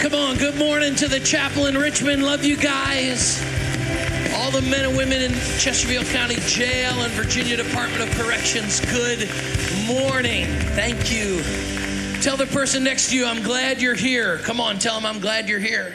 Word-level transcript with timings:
Come 0.00 0.14
on, 0.14 0.36
good 0.36 0.56
morning 0.56 0.94
to 0.96 1.08
the 1.08 1.18
chapel 1.18 1.66
in 1.66 1.76
Richmond. 1.76 2.22
Love 2.22 2.44
you 2.44 2.56
guys. 2.56 3.42
All 4.34 4.50
the 4.50 4.60
men 4.60 4.84
and 4.84 4.96
women 4.96 5.22
in 5.22 5.32
Chesterfield 5.58 6.04
County 6.06 6.36
Jail 6.46 6.92
and 7.00 7.10
Virginia 7.12 7.56
Department 7.56 8.02
of 8.02 8.10
Corrections, 8.10 8.80
good 8.92 9.28
morning. 9.86 10.44
Thank 10.76 11.10
you. 11.10 11.42
Tell 12.20 12.36
the 12.36 12.46
person 12.46 12.84
next 12.84 13.10
to 13.10 13.16
you, 13.16 13.24
I'm 13.24 13.42
glad 13.42 13.80
you're 13.80 13.94
here. 13.94 14.38
Come 14.38 14.60
on, 14.60 14.78
tell 14.78 14.94
them 14.96 15.06
I'm 15.06 15.18
glad 15.18 15.48
you're 15.48 15.60
here. 15.60 15.94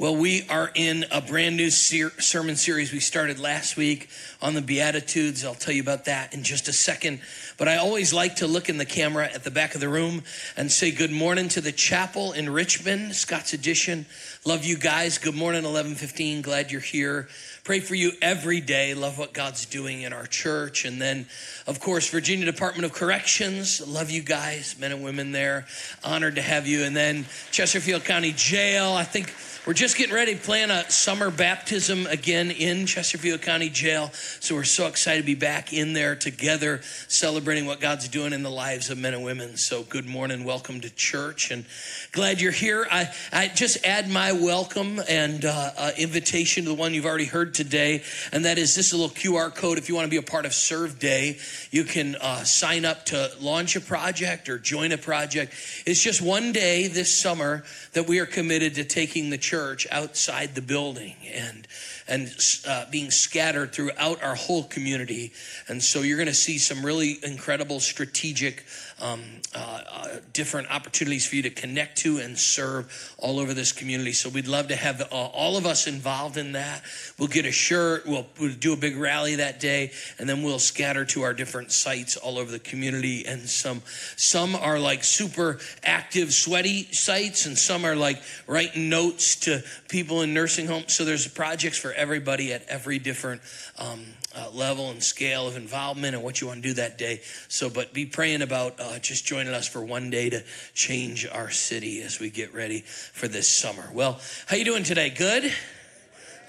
Well, 0.00 0.16
we 0.16 0.48
are 0.48 0.70
in 0.74 1.04
a 1.12 1.20
brand 1.20 1.58
new 1.58 1.68
ser- 1.68 2.18
sermon 2.18 2.56
series 2.56 2.90
we 2.90 3.00
started 3.00 3.38
last 3.38 3.76
week 3.76 4.08
on 4.40 4.54
the 4.54 4.62
Beatitudes. 4.62 5.44
I'll 5.44 5.54
tell 5.54 5.74
you 5.74 5.82
about 5.82 6.06
that 6.06 6.32
in 6.32 6.42
just 6.42 6.68
a 6.68 6.72
second. 6.72 7.20
But 7.60 7.68
I 7.68 7.76
always 7.76 8.14
like 8.14 8.36
to 8.36 8.46
look 8.46 8.70
in 8.70 8.78
the 8.78 8.86
camera 8.86 9.26
at 9.26 9.44
the 9.44 9.50
back 9.50 9.74
of 9.74 9.82
the 9.82 9.88
room 9.90 10.22
and 10.56 10.72
say 10.72 10.90
good 10.90 11.10
morning 11.10 11.50
to 11.50 11.60
the 11.60 11.72
chapel 11.72 12.32
in 12.32 12.48
Richmond, 12.48 13.14
Scott's 13.14 13.52
Addition. 13.52 14.06
Love 14.46 14.64
you 14.64 14.78
guys. 14.78 15.18
Good 15.18 15.34
morning, 15.34 15.64
1115. 15.64 16.40
Glad 16.40 16.72
you're 16.72 16.80
here. 16.80 17.28
Pray 17.62 17.80
for 17.80 17.94
you 17.94 18.12
every 18.22 18.62
day. 18.62 18.94
Love 18.94 19.18
what 19.18 19.34
God's 19.34 19.66
doing 19.66 20.00
in 20.00 20.14
our 20.14 20.24
church. 20.24 20.86
And 20.86 21.02
then, 21.02 21.26
of 21.66 21.80
course, 21.80 22.08
Virginia 22.08 22.46
Department 22.46 22.86
of 22.86 22.94
Corrections. 22.94 23.86
Love 23.86 24.10
you 24.10 24.22
guys, 24.22 24.76
men 24.78 24.92
and 24.92 25.04
women 25.04 25.32
there. 25.32 25.66
Honored 26.02 26.36
to 26.36 26.42
have 26.42 26.66
you. 26.66 26.84
And 26.84 26.96
then 26.96 27.26
Chesterfield 27.50 28.04
County 28.04 28.32
Jail. 28.34 28.94
I 28.94 29.04
think 29.04 29.34
we're 29.66 29.74
just 29.74 29.98
getting 29.98 30.14
ready 30.14 30.34
to 30.34 30.40
plan 30.40 30.70
a 30.70 30.90
summer 30.90 31.30
baptism 31.30 32.06
again 32.06 32.50
in 32.50 32.86
Chesterfield 32.86 33.42
County 33.42 33.68
Jail. 33.68 34.10
So 34.40 34.54
we're 34.54 34.64
so 34.64 34.86
excited 34.86 35.20
to 35.20 35.26
be 35.26 35.34
back 35.34 35.74
in 35.74 35.92
there 35.92 36.16
together, 36.16 36.80
celebrating 37.08 37.49
what 37.50 37.80
God's 37.80 38.06
doing 38.06 38.32
in 38.32 38.44
the 38.44 38.50
lives 38.50 38.90
of 38.90 38.98
men 38.98 39.12
and 39.12 39.24
women. 39.24 39.56
So 39.56 39.82
good 39.82 40.06
morning. 40.06 40.44
Welcome 40.44 40.82
to 40.82 40.90
church 40.90 41.50
and 41.50 41.64
glad 42.12 42.40
you're 42.40 42.52
here. 42.52 42.86
I, 42.88 43.12
I 43.32 43.48
just 43.48 43.84
add 43.84 44.08
my 44.08 44.30
welcome 44.30 45.00
and 45.08 45.44
uh, 45.44 45.70
uh, 45.76 45.90
invitation 45.98 46.62
to 46.62 46.68
the 46.68 46.76
one 46.76 46.94
you've 46.94 47.06
already 47.06 47.24
heard 47.24 47.52
today. 47.52 48.04
And 48.30 48.44
that 48.44 48.56
is 48.56 48.76
this 48.76 48.92
little 48.92 49.08
QR 49.08 49.52
code. 49.52 49.78
If 49.78 49.88
you 49.88 49.96
want 49.96 50.04
to 50.04 50.10
be 50.10 50.16
a 50.16 50.22
part 50.22 50.46
of 50.46 50.54
Serve 50.54 51.00
Day, 51.00 51.38
you 51.72 51.82
can 51.82 52.14
uh, 52.20 52.44
sign 52.44 52.84
up 52.84 53.06
to 53.06 53.32
launch 53.40 53.74
a 53.74 53.80
project 53.80 54.48
or 54.48 54.56
join 54.56 54.92
a 54.92 54.98
project. 54.98 55.52
It's 55.86 56.00
just 56.00 56.22
one 56.22 56.52
day 56.52 56.86
this 56.86 57.12
summer 57.12 57.64
that 57.94 58.06
we 58.06 58.20
are 58.20 58.26
committed 58.26 58.76
to 58.76 58.84
taking 58.84 59.30
the 59.30 59.38
church 59.38 59.88
outside 59.90 60.54
the 60.54 60.62
building 60.62 61.16
and 61.34 61.66
and 62.10 62.34
uh, 62.66 62.84
being 62.90 63.10
scattered 63.10 63.72
throughout 63.72 64.22
our 64.22 64.34
whole 64.34 64.64
community. 64.64 65.32
And 65.68 65.82
so 65.82 66.02
you're 66.02 66.16
going 66.18 66.26
to 66.26 66.34
see 66.34 66.58
some 66.58 66.84
really 66.84 67.18
incredible 67.22 67.80
strategic 67.80 68.64
um, 69.00 69.22
uh, 69.54 69.80
uh, 69.90 70.08
different 70.32 70.70
opportunities 70.70 71.26
for 71.26 71.36
you 71.36 71.42
to 71.42 71.50
connect 71.50 71.98
to 71.98 72.18
and 72.18 72.38
serve 72.38 73.14
all 73.18 73.38
over 73.38 73.54
this 73.54 73.72
community. 73.72 74.12
So 74.12 74.28
we'd 74.28 74.48
love 74.48 74.68
to 74.68 74.76
have 74.76 75.00
uh, 75.00 75.06
all 75.14 75.56
of 75.56 75.64
us 75.64 75.86
involved 75.86 76.36
in 76.36 76.52
that. 76.52 76.82
We'll 77.18 77.28
get 77.28 77.46
a 77.46 77.52
shirt, 77.52 78.06
we'll, 78.06 78.26
we'll 78.38 78.54
do 78.54 78.72
a 78.72 78.76
big 78.76 78.96
rally 78.96 79.36
that 79.36 79.60
day, 79.60 79.92
and 80.18 80.28
then 80.28 80.42
we'll 80.42 80.58
scatter 80.58 81.04
to 81.06 81.22
our 81.22 81.32
different 81.32 81.72
sites 81.72 82.16
all 82.16 82.38
over 82.38 82.50
the 82.50 82.58
community. 82.58 83.24
And 83.26 83.48
some 83.48 83.82
some 84.16 84.54
are 84.54 84.78
like 84.78 85.04
super 85.04 85.58
active, 85.82 86.32
sweaty 86.32 86.84
sites, 86.92 87.46
and 87.46 87.56
some 87.56 87.84
are 87.84 87.96
like 87.96 88.22
writing 88.46 88.88
notes 88.88 89.36
to 89.36 89.62
people 89.88 90.22
in 90.22 90.34
nursing 90.34 90.66
homes. 90.66 90.94
So 90.94 91.04
there's 91.04 91.26
projects 91.26 91.78
for 91.78 91.92
everybody 92.00 92.52
at 92.52 92.66
every 92.66 92.98
different 92.98 93.42
um, 93.78 94.04
uh, 94.34 94.48
level 94.52 94.90
and 94.90 95.02
scale 95.02 95.46
of 95.46 95.56
involvement 95.56 96.14
and 96.14 96.24
what 96.24 96.40
you 96.40 96.46
want 96.46 96.62
to 96.62 96.68
do 96.68 96.74
that 96.74 96.96
day. 96.96 97.20
So, 97.48 97.68
but 97.68 97.92
be 97.92 98.06
praying 98.06 98.42
about 98.42 98.80
uh, 98.80 98.98
just 98.98 99.26
joining 99.26 99.52
us 99.52 99.68
for 99.68 99.84
one 99.84 100.08
day 100.08 100.30
to 100.30 100.42
change 100.72 101.26
our 101.30 101.50
city 101.50 102.02
as 102.02 102.18
we 102.18 102.30
get 102.30 102.54
ready 102.54 102.80
for 102.80 103.28
this 103.28 103.48
summer. 103.48 103.90
Well, 103.92 104.18
how 104.46 104.56
you 104.56 104.64
doing 104.64 104.82
today? 104.82 105.10
Good. 105.10 105.52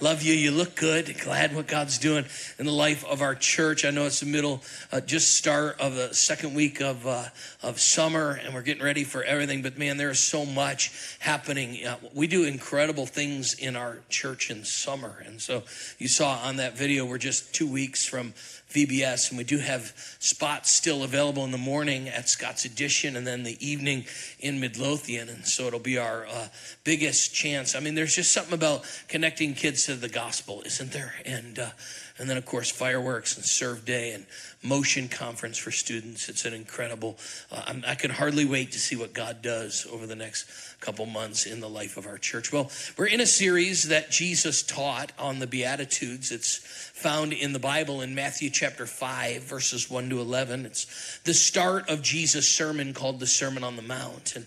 Love 0.02 0.24
you. 0.24 0.34
You 0.34 0.50
look 0.50 0.76
good. 0.76 1.16
Glad 1.20 1.56
what 1.56 1.68
God's 1.68 2.00
doing 2.00 2.26
in 2.58 2.66
the 2.66 2.72
life 2.72 3.06
of 3.06 3.22
our 3.22 3.36
church. 3.36 3.86
I 3.86 3.92
know 3.92 4.08
it's 4.08 4.22
the 4.22 4.26
middle, 4.26 4.64
uh, 4.92 5.00
just 5.00 5.36
start 5.36 5.80
of 5.80 5.94
the 5.94 6.12
second 6.16 6.56
week 6.56 6.82
of 6.82 7.06
uh, 7.06 7.26
of 7.62 7.80
summer, 7.80 8.32
and 8.44 8.56
we're 8.56 8.64
getting 8.64 8.84
ready 8.84 9.04
for 9.04 9.24
everything. 9.24 9.62
But 9.62 9.78
man, 9.78 9.98
there 9.98 10.10
is 10.10 10.18
so 10.18 10.44
much 10.44 10.92
happening. 11.20 11.86
Uh, 11.86 11.98
we 12.16 12.26
do 12.26 12.46
incredible 12.46 13.06
things 13.06 13.54
in 13.54 13.76
our 13.76 14.00
church 14.10 14.50
in 14.50 14.66
summer, 14.66 15.24
and 15.24 15.40
so 15.40 15.62
you 16.00 16.08
saw 16.08 16.32
on 16.46 16.56
that 16.56 16.76
video, 16.76 17.06
we're 17.06 17.20
just 17.20 17.54
two 17.54 17.72
weeks 17.72 18.04
from 18.04 18.34
VBS, 18.72 19.30
and 19.30 19.38
we 19.38 19.44
do 19.44 19.60
have 19.60 19.94
spots 20.20 20.72
still 20.72 21.04
available 21.04 21.44
in 21.44 21.52
the 21.52 21.58
morning 21.58 22.08
at 22.08 22.30
Scott's 22.30 22.66
Addition, 22.66 23.16
and 23.16 23.28
then 23.28 23.44
the 23.44 23.58
evening 23.66 24.06
in 24.40 24.60
Midlothian, 24.60 25.30
and 25.30 25.46
so 25.46 25.66
it'll 25.66 25.80
be 25.80 25.98
our 25.98 26.26
uh, 26.26 26.48
biggest 26.84 27.36
chance. 27.36 27.76
I 27.76 27.82
mean, 27.82 27.96
there's 27.96 28.16
just 28.16 28.32
something 28.32 28.54
about 28.54 28.84
connecting 29.08 29.54
kids 29.54 29.90
the 30.00 30.10
gospel, 30.10 30.62
isn't 30.66 30.92
there? 30.92 31.14
And 31.26 31.60
uh, 31.60 31.70
and 32.18 32.30
then 32.30 32.38
of 32.38 32.46
course 32.46 32.70
fireworks 32.70 33.36
and 33.36 33.44
serve 33.44 33.84
day 33.84 34.14
and 34.14 34.26
motion 34.64 35.10
conference 35.10 35.58
for 35.58 35.72
students. 35.72 36.30
It's 36.30 36.46
an 36.46 36.54
incredible. 36.54 37.18
Uh, 37.52 37.74
i 37.88 37.96
can 37.96 38.12
hardly 38.12 38.46
wait 38.46 38.72
to 38.74 38.80
see 38.80 38.96
what 38.96 39.14
God 39.14 39.42
does 39.42 39.88
over 39.92 40.06
the 40.06 40.16
next 40.16 40.46
couple 40.80 41.06
months 41.06 41.46
in 41.46 41.60
the 41.60 41.70
life 41.70 41.98
of 41.98 42.08
our 42.08 42.18
church. 42.18 42.52
Well, 42.52 42.72
we're 42.98 43.08
in 43.08 43.22
a 43.22 43.26
series 43.26 43.90
that 43.90 44.12
Jesus 44.12 44.64
taught 44.64 45.12
on 45.18 45.40
the 45.40 45.48
Beatitudes. 45.48 46.32
It's 46.32 46.58
found 46.58 47.34
in 47.34 47.54
the 47.54 47.60
Bible 47.60 48.02
in 48.02 48.16
Matthew 48.16 48.50
chapter 48.50 48.86
5, 48.86 49.44
verses 49.44 49.90
1 49.90 50.10
to 50.10 50.20
11. 50.20 50.66
It's 50.66 51.20
the 51.24 51.34
start 51.34 51.90
of 51.90 52.02
Jesus' 52.02 52.48
sermon 52.48 52.94
called 52.94 53.20
the 53.20 53.28
Sermon 53.28 53.64
on 53.64 53.76
the 53.76 53.82
Mount. 53.82 54.36
And 54.36 54.46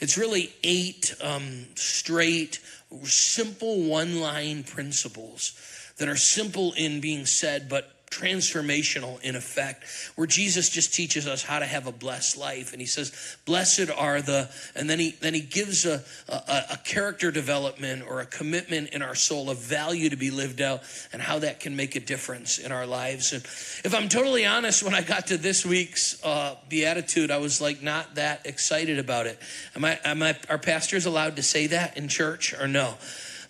it's 0.00 0.18
really 0.18 0.52
eight 0.62 1.14
um, 1.22 1.66
straight, 1.74 2.60
simple 3.04 3.82
one 3.82 4.20
line 4.20 4.64
principles 4.64 5.58
that 5.98 6.08
are 6.08 6.16
simple 6.16 6.72
in 6.72 7.00
being 7.00 7.26
said, 7.26 7.68
but 7.68 7.95
transformational 8.16 9.20
in 9.22 9.36
effect, 9.36 9.84
where 10.14 10.26
Jesus 10.26 10.68
just 10.68 10.94
teaches 10.94 11.26
us 11.26 11.42
how 11.42 11.58
to 11.58 11.66
have 11.66 11.86
a 11.86 11.92
blessed 11.92 12.36
life. 12.36 12.72
And 12.72 12.80
he 12.80 12.86
says, 12.86 13.36
Blessed 13.44 13.90
are 13.96 14.22
the, 14.22 14.48
and 14.74 14.88
then 14.88 14.98
he 14.98 15.10
then 15.20 15.34
he 15.34 15.40
gives 15.40 15.84
a, 15.84 16.02
a, 16.28 16.62
a 16.72 16.80
character 16.84 17.30
development 17.30 18.04
or 18.08 18.20
a 18.20 18.26
commitment 18.26 18.90
in 18.90 19.02
our 19.02 19.14
soul, 19.14 19.50
a 19.50 19.54
value 19.54 20.10
to 20.10 20.16
be 20.16 20.30
lived 20.30 20.60
out, 20.60 20.82
and 21.12 21.20
how 21.20 21.38
that 21.38 21.60
can 21.60 21.76
make 21.76 21.96
a 21.96 22.00
difference 22.00 22.58
in 22.58 22.72
our 22.72 22.86
lives. 22.86 23.32
And 23.32 23.42
if 23.42 23.94
I'm 23.94 24.08
totally 24.08 24.46
honest, 24.46 24.82
when 24.82 24.94
I 24.94 25.02
got 25.02 25.28
to 25.28 25.36
this 25.36 25.64
week's 25.64 26.22
uh, 26.24 26.56
beatitude, 26.68 27.30
I 27.30 27.38
was 27.38 27.60
like 27.60 27.82
not 27.82 28.14
that 28.14 28.46
excited 28.46 28.98
about 28.98 29.26
it. 29.26 29.38
Am 29.74 29.84
I, 29.84 29.98
am 30.04 30.22
I, 30.22 30.36
are 30.48 30.58
pastors 30.58 31.06
allowed 31.06 31.36
to 31.36 31.42
say 31.42 31.68
that 31.68 31.96
in 31.96 32.08
church 32.08 32.54
or 32.54 32.66
no? 32.66 32.94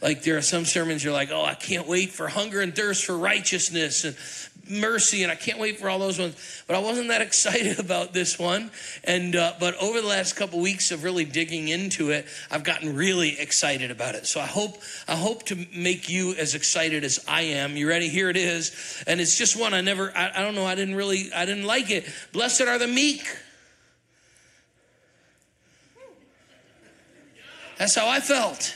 Like 0.03 0.23
there 0.23 0.37
are 0.37 0.43
some 0.43 0.65
sermons 0.65 1.03
you're 1.03 1.13
like, 1.13 1.31
oh, 1.31 1.45
I 1.45 1.55
can't 1.55 1.89
wait 1.89 2.11
for 2.11 2.29
hunger 2.29 2.61
and 2.61 2.75
thirst 2.75 3.05
for 3.05 3.17
righteousness 3.17 4.05
and 4.05 4.17
mercy, 4.69 5.23
and 5.23 5.33
I 5.33 5.35
can't 5.35 5.59
wait 5.59 5.79
for 5.79 5.89
all 5.89 5.99
those 5.99 6.19
ones. 6.19 6.63
But 6.67 6.77
I 6.77 6.79
wasn't 6.81 7.09
that 7.09 7.21
excited 7.23 7.79
about 7.79 8.13
this 8.13 8.39
one. 8.39 8.71
And 9.05 9.37
uh, 9.37 9.55
but 9.59 9.75
over 9.77 10.01
the 10.01 10.07
last 10.07 10.37
couple 10.37 10.61
weeks 10.61 10.91
of 10.91 11.05
really 11.05 11.25
digging 11.25 11.69
into 11.69 12.11
it, 12.11 12.27
I've 12.51 12.65
gotten 12.65 12.95
really 12.97 13.39
excited 13.39 13.91
about 13.91 14.15
it. 14.15 14.27
So 14.27 14.41
I 14.41 14.47
hope 14.47 14.77
I 15.09 15.17
hope 15.17 15.45
to 15.45 15.67
make 15.75 16.09
you 16.09 16.35
as 16.35 16.55
excited 16.55 17.05
as 17.05 17.25
I 17.29 17.43
am. 17.43 17.77
You 17.77 17.89
ready? 17.89 18.09
Here 18.09 18.31
it 18.31 18.37
is, 18.37 19.05
and 19.07 19.21
it's 19.21 19.37
just 19.37 19.59
one 19.59 19.75
I 19.75 19.81
never. 19.81 20.13
I, 20.17 20.33
I 20.37 20.43
don't 20.43 20.55
know. 20.55 20.67
I 20.67 20.75
didn't 20.75 20.95
really. 20.95 21.33
I 21.33 21.45
didn't 21.45 21.65
like 21.65 21.91
it. 21.91 22.09
Blessed 22.33 22.63
are 22.63 22.79
the 22.79 22.87
meek. 22.87 23.25
That's 27.79 27.95
how 27.95 28.09
I 28.09 28.21
felt. 28.21 28.75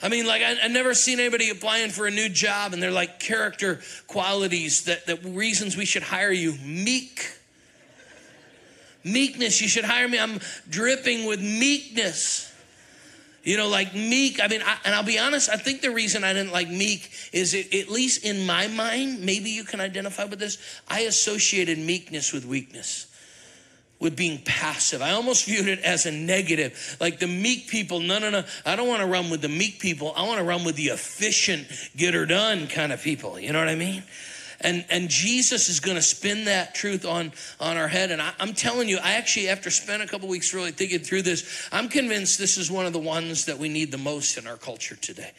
I 0.00 0.08
mean, 0.08 0.26
like, 0.26 0.42
I, 0.42 0.56
I 0.62 0.68
never 0.68 0.94
seen 0.94 1.18
anybody 1.18 1.50
applying 1.50 1.90
for 1.90 2.06
a 2.06 2.10
new 2.10 2.28
job 2.28 2.72
and 2.72 2.82
they're 2.82 2.90
like 2.90 3.18
character 3.18 3.80
qualities 4.06 4.84
that, 4.84 5.06
that 5.06 5.24
reasons 5.24 5.76
we 5.76 5.84
should 5.84 6.04
hire 6.04 6.30
you. 6.30 6.54
Meek. 6.64 7.26
Meekness, 9.04 9.60
you 9.60 9.68
should 9.68 9.84
hire 9.84 10.08
me. 10.08 10.18
I'm 10.18 10.38
dripping 10.68 11.26
with 11.26 11.40
meekness. 11.40 12.44
You 13.42 13.56
know, 13.56 13.68
like 13.68 13.94
meek. 13.94 14.40
I 14.40 14.46
mean, 14.46 14.62
I, 14.62 14.76
and 14.84 14.94
I'll 14.94 15.02
be 15.02 15.18
honest, 15.18 15.48
I 15.48 15.56
think 15.56 15.80
the 15.80 15.90
reason 15.90 16.22
I 16.22 16.32
didn't 16.32 16.52
like 16.52 16.68
meek 16.68 17.10
is 17.32 17.54
it, 17.54 17.74
at 17.74 17.88
least 17.88 18.24
in 18.24 18.46
my 18.46 18.68
mind, 18.68 19.24
maybe 19.24 19.50
you 19.50 19.64
can 19.64 19.80
identify 19.80 20.24
with 20.24 20.38
this, 20.38 20.58
I 20.86 21.00
associated 21.00 21.78
meekness 21.78 22.32
with 22.32 22.44
weakness 22.44 23.07
with 24.00 24.16
being 24.16 24.38
passive. 24.44 25.02
I 25.02 25.10
almost 25.10 25.46
viewed 25.46 25.68
it 25.68 25.80
as 25.80 26.06
a 26.06 26.12
negative. 26.12 26.96
Like 27.00 27.18
the 27.18 27.26
meek 27.26 27.68
people, 27.68 28.00
no, 28.00 28.18
no, 28.18 28.30
no. 28.30 28.44
I 28.64 28.76
don't 28.76 28.88
want 28.88 29.00
to 29.00 29.06
run 29.06 29.30
with 29.30 29.42
the 29.42 29.48
meek 29.48 29.80
people. 29.80 30.12
I 30.16 30.26
want 30.26 30.38
to 30.38 30.44
run 30.44 30.64
with 30.64 30.76
the 30.76 30.86
efficient, 30.86 31.66
get 31.96 32.14
her 32.14 32.26
done 32.26 32.68
kind 32.68 32.92
of 32.92 33.02
people. 33.02 33.40
You 33.40 33.52
know 33.52 33.58
what 33.58 33.68
I 33.68 33.74
mean? 33.74 34.04
And, 34.60 34.84
and 34.90 35.08
Jesus 35.08 35.68
is 35.68 35.78
going 35.78 35.96
to 35.96 36.02
spin 36.02 36.46
that 36.46 36.74
truth 36.74 37.06
on, 37.06 37.32
on 37.60 37.76
our 37.76 37.86
head. 37.86 38.10
And 38.10 38.20
I, 38.20 38.32
am 38.40 38.54
telling 38.54 38.88
you, 38.88 38.98
I 38.98 39.12
actually, 39.12 39.48
after 39.48 39.70
spending 39.70 40.06
a 40.06 40.10
couple 40.10 40.28
weeks 40.28 40.52
really 40.52 40.72
thinking 40.72 40.98
through 40.98 41.22
this, 41.22 41.68
I'm 41.70 41.88
convinced 41.88 42.38
this 42.38 42.58
is 42.58 42.70
one 42.70 42.86
of 42.86 42.92
the 42.92 42.98
ones 42.98 43.46
that 43.46 43.58
we 43.58 43.68
need 43.68 43.92
the 43.92 43.98
most 43.98 44.36
in 44.36 44.46
our 44.46 44.56
culture 44.56 44.96
today. 44.96 45.30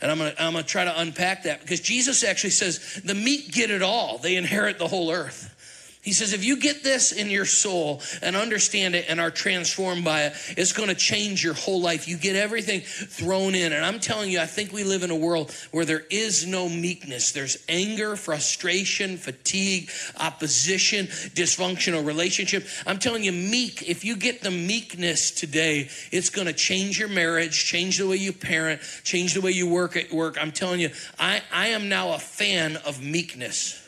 And 0.00 0.10
I'm 0.10 0.18
gonna, 0.18 0.34
I'm 0.38 0.52
gonna 0.52 0.64
try 0.64 0.84
to 0.84 1.00
unpack 1.00 1.42
that 1.42 1.60
because 1.60 1.80
Jesus 1.80 2.24
actually 2.24 2.50
says 2.50 3.00
the 3.04 3.14
meek 3.14 3.52
get 3.52 3.70
it 3.70 3.82
all. 3.82 4.18
They 4.18 4.36
inherit 4.36 4.78
the 4.78 4.88
whole 4.88 5.10
earth. 5.10 5.54
He 6.02 6.12
says, 6.12 6.32
if 6.32 6.42
you 6.42 6.56
get 6.56 6.82
this 6.82 7.12
in 7.12 7.28
your 7.28 7.44
soul 7.44 8.00
and 8.22 8.34
understand 8.34 8.94
it 8.94 9.04
and 9.10 9.20
are 9.20 9.30
transformed 9.30 10.02
by 10.02 10.22
it, 10.22 10.32
it's 10.56 10.72
going 10.72 10.88
to 10.88 10.94
change 10.94 11.44
your 11.44 11.52
whole 11.52 11.82
life. 11.82 12.08
You 12.08 12.16
get 12.16 12.36
everything 12.36 12.80
thrown 12.80 13.54
in. 13.54 13.74
And 13.74 13.84
I'm 13.84 14.00
telling 14.00 14.30
you, 14.30 14.40
I 14.40 14.46
think 14.46 14.72
we 14.72 14.82
live 14.82 15.02
in 15.02 15.10
a 15.10 15.16
world 15.16 15.52
where 15.72 15.84
there 15.84 16.04
is 16.08 16.46
no 16.46 16.70
meekness. 16.70 17.32
There's 17.32 17.62
anger, 17.68 18.16
frustration, 18.16 19.18
fatigue, 19.18 19.90
opposition, 20.18 21.06
dysfunctional 21.06 22.06
relationship. 22.06 22.66
I'm 22.86 22.98
telling 22.98 23.22
you, 23.22 23.32
meek, 23.32 23.86
if 23.86 24.02
you 24.02 24.16
get 24.16 24.40
the 24.40 24.50
meekness 24.50 25.30
today, 25.30 25.90
it's 26.10 26.30
going 26.30 26.46
to 26.46 26.54
change 26.54 26.98
your 26.98 27.08
marriage, 27.08 27.66
change 27.66 27.98
the 27.98 28.08
way 28.08 28.16
you 28.16 28.32
parent, 28.32 28.80
change 29.04 29.34
the 29.34 29.42
way 29.42 29.50
you 29.50 29.68
work 29.68 29.98
at 29.98 30.10
work. 30.10 30.38
I'm 30.40 30.52
telling 30.52 30.80
you, 30.80 30.88
I, 31.18 31.42
I 31.52 31.68
am 31.68 31.90
now 31.90 32.14
a 32.14 32.18
fan 32.18 32.76
of 32.86 33.02
meekness. 33.02 33.79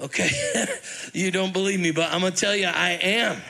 Okay? 0.00 0.30
you 1.12 1.30
don't 1.30 1.52
believe 1.52 1.80
me, 1.80 1.90
but 1.90 2.12
I'm 2.12 2.20
to 2.20 2.30
tell 2.30 2.54
you, 2.54 2.66
I 2.66 2.90
am. 2.90 3.40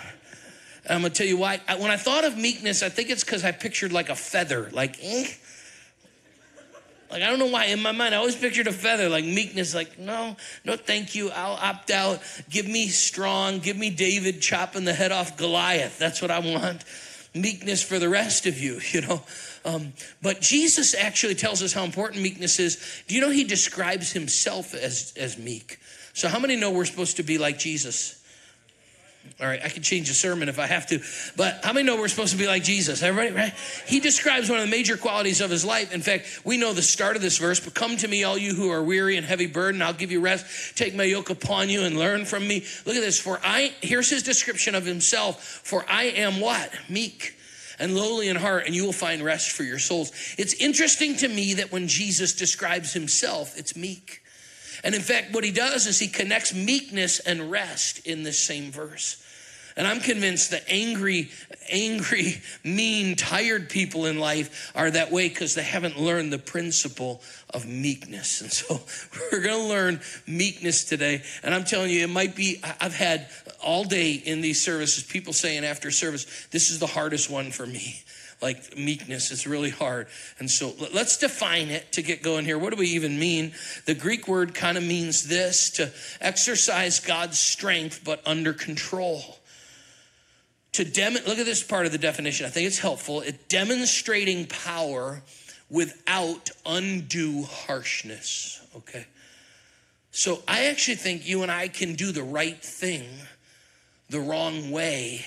I'm 0.88 1.02
to 1.02 1.10
tell 1.10 1.26
you 1.26 1.36
why. 1.36 1.60
When 1.78 1.90
I 1.90 1.96
thought 1.96 2.24
of 2.24 2.36
meekness, 2.36 2.82
I 2.82 2.88
think 2.88 3.10
it's 3.10 3.24
because 3.24 3.44
I 3.44 3.52
pictured 3.52 3.92
like 3.92 4.08
a 4.08 4.16
feather, 4.16 4.70
like, 4.72 4.98
eh? 5.02 5.26
Like, 7.10 7.22
I 7.22 7.30
don't 7.30 7.38
know 7.38 7.46
why. 7.46 7.66
In 7.66 7.80
my 7.80 7.92
mind, 7.92 8.14
I 8.14 8.18
always 8.18 8.36
pictured 8.36 8.66
a 8.66 8.72
feather, 8.72 9.08
like 9.08 9.24
meekness, 9.24 9.74
like, 9.74 9.98
no, 9.98 10.36
no, 10.64 10.76
thank 10.76 11.14
you. 11.14 11.30
I'll 11.30 11.54
opt 11.54 11.90
out. 11.90 12.20
Give 12.50 12.68
me 12.68 12.88
strong. 12.88 13.60
Give 13.60 13.76
me 13.76 13.90
David 13.90 14.42
chopping 14.42 14.84
the 14.84 14.92
head 14.92 15.10
off 15.10 15.36
Goliath. 15.36 15.98
That's 15.98 16.20
what 16.20 16.30
I 16.30 16.40
want. 16.40 16.84
Meekness 17.34 17.82
for 17.82 17.98
the 17.98 18.08
rest 18.08 18.46
of 18.46 18.58
you, 18.58 18.80
you 18.90 19.00
know. 19.00 19.22
Um, 19.64 19.92
but 20.22 20.40
Jesus 20.40 20.94
actually 20.94 21.34
tells 21.34 21.62
us 21.62 21.72
how 21.72 21.84
important 21.84 22.22
meekness 22.22 22.58
is. 22.58 23.02
Do 23.06 23.14
you 23.14 23.20
know 23.20 23.30
he 23.30 23.44
describes 23.44 24.12
himself 24.12 24.74
as, 24.74 25.14
as 25.16 25.38
meek? 25.38 25.78
So, 26.18 26.26
how 26.26 26.40
many 26.40 26.56
know 26.56 26.72
we're 26.72 26.84
supposed 26.84 27.18
to 27.18 27.22
be 27.22 27.38
like 27.38 27.60
Jesus? 27.60 28.20
All 29.40 29.46
right, 29.46 29.60
I 29.62 29.68
can 29.68 29.84
change 29.84 30.08
the 30.08 30.14
sermon 30.14 30.48
if 30.48 30.58
I 30.58 30.66
have 30.66 30.84
to, 30.88 31.00
but 31.36 31.60
how 31.62 31.72
many 31.72 31.86
know 31.86 31.96
we're 31.96 32.08
supposed 32.08 32.32
to 32.32 32.38
be 32.38 32.48
like 32.48 32.64
Jesus? 32.64 33.04
Everybody, 33.04 33.32
right? 33.32 33.54
He 33.86 34.00
describes 34.00 34.50
one 34.50 34.58
of 34.58 34.64
the 34.64 34.70
major 34.70 34.96
qualities 34.96 35.40
of 35.40 35.48
his 35.48 35.64
life. 35.64 35.94
In 35.94 36.02
fact, 36.02 36.40
we 36.44 36.56
know 36.56 36.72
the 36.72 36.82
start 36.82 37.14
of 37.14 37.22
this 37.22 37.38
verse, 37.38 37.60
but 37.60 37.72
come 37.72 37.96
to 37.98 38.08
me, 38.08 38.24
all 38.24 38.36
you 38.36 38.54
who 38.54 38.68
are 38.68 38.82
weary 38.82 39.16
and 39.16 39.24
heavy 39.24 39.46
burden, 39.46 39.80
I'll 39.80 39.92
give 39.92 40.10
you 40.10 40.20
rest. 40.20 40.76
Take 40.76 40.92
my 40.96 41.04
yoke 41.04 41.30
upon 41.30 41.68
you 41.68 41.82
and 41.82 41.96
learn 41.96 42.24
from 42.24 42.48
me. 42.48 42.64
Look 42.84 42.96
at 42.96 43.02
this. 43.02 43.20
For 43.20 43.38
I, 43.44 43.72
here's 43.80 44.10
his 44.10 44.24
description 44.24 44.74
of 44.74 44.84
himself. 44.84 45.40
For 45.62 45.84
I 45.88 46.04
am 46.04 46.40
what? 46.40 46.72
Meek 46.88 47.36
and 47.78 47.94
lowly 47.94 48.26
in 48.26 48.34
heart, 48.34 48.66
and 48.66 48.74
you 48.74 48.84
will 48.84 48.92
find 48.92 49.22
rest 49.22 49.52
for 49.52 49.62
your 49.62 49.78
souls. 49.78 50.10
It's 50.36 50.54
interesting 50.54 51.14
to 51.18 51.28
me 51.28 51.54
that 51.54 51.70
when 51.70 51.86
Jesus 51.86 52.34
describes 52.34 52.92
himself, 52.92 53.56
it's 53.56 53.76
meek. 53.76 54.22
And 54.84 54.94
in 54.94 55.02
fact, 55.02 55.32
what 55.32 55.44
he 55.44 55.50
does 55.50 55.86
is 55.86 55.98
he 55.98 56.08
connects 56.08 56.54
meekness 56.54 57.18
and 57.20 57.50
rest 57.50 58.06
in 58.06 58.22
this 58.22 58.38
same 58.38 58.70
verse. 58.70 59.22
And 59.78 59.86
I'm 59.86 60.00
convinced 60.00 60.50
that 60.50 60.64
angry, 60.68 61.30
angry, 61.70 62.42
mean, 62.64 63.14
tired 63.14 63.70
people 63.70 64.06
in 64.06 64.18
life 64.18 64.72
are 64.74 64.90
that 64.90 65.12
way 65.12 65.28
because 65.28 65.54
they 65.54 65.62
haven't 65.62 65.96
learned 65.96 66.32
the 66.32 66.38
principle 66.38 67.22
of 67.50 67.64
meekness. 67.64 68.40
And 68.40 68.52
so 68.52 68.80
we're 69.32 69.40
going 69.40 69.62
to 69.62 69.68
learn 69.68 70.00
meekness 70.26 70.84
today. 70.84 71.22
And 71.44 71.54
I'm 71.54 71.62
telling 71.62 71.90
you, 71.90 72.02
it 72.02 72.10
might 72.10 72.34
be, 72.34 72.60
I've 72.80 72.94
had 72.94 73.28
all 73.62 73.84
day 73.84 74.14
in 74.14 74.40
these 74.40 74.60
services 74.60 75.04
people 75.04 75.32
saying 75.32 75.64
after 75.64 75.92
service, 75.92 76.48
this 76.50 76.70
is 76.70 76.80
the 76.80 76.86
hardest 76.86 77.30
one 77.30 77.52
for 77.52 77.64
me 77.64 78.02
like 78.40 78.76
meekness 78.76 79.30
is 79.30 79.46
really 79.46 79.70
hard. 79.70 80.06
And 80.38 80.50
so 80.50 80.74
let's 80.94 81.16
define 81.16 81.68
it 81.68 81.92
to 81.92 82.02
get 82.02 82.22
going 82.22 82.44
here. 82.44 82.58
What 82.58 82.70
do 82.70 82.78
we 82.78 82.88
even 82.88 83.18
mean? 83.18 83.52
The 83.86 83.94
Greek 83.94 84.28
word 84.28 84.54
kind 84.54 84.78
of 84.78 84.84
means 84.84 85.28
this 85.28 85.70
to 85.72 85.90
exercise 86.20 87.00
God's 87.00 87.38
strength, 87.38 88.02
but 88.04 88.22
under 88.24 88.52
control. 88.52 89.38
To 90.72 90.84
dem- 90.84 91.14
look 91.14 91.38
at 91.38 91.46
this 91.46 91.64
part 91.64 91.86
of 91.86 91.92
the 91.92 91.98
definition. 91.98 92.46
I 92.46 92.50
think 92.50 92.66
it's 92.66 92.78
helpful. 92.78 93.20
It 93.22 93.48
demonstrating 93.48 94.46
power 94.46 95.22
without 95.68 96.50
undue 96.64 97.42
harshness. 97.42 98.64
Okay. 98.76 99.06
So 100.10 100.42
I 100.46 100.66
actually 100.66 100.96
think 100.96 101.26
you 101.26 101.42
and 101.42 101.50
I 101.50 101.68
can 101.68 101.94
do 101.94 102.12
the 102.12 102.22
right 102.22 102.62
thing 102.62 103.06
the 104.08 104.20
wrong 104.20 104.70
way, 104.70 105.26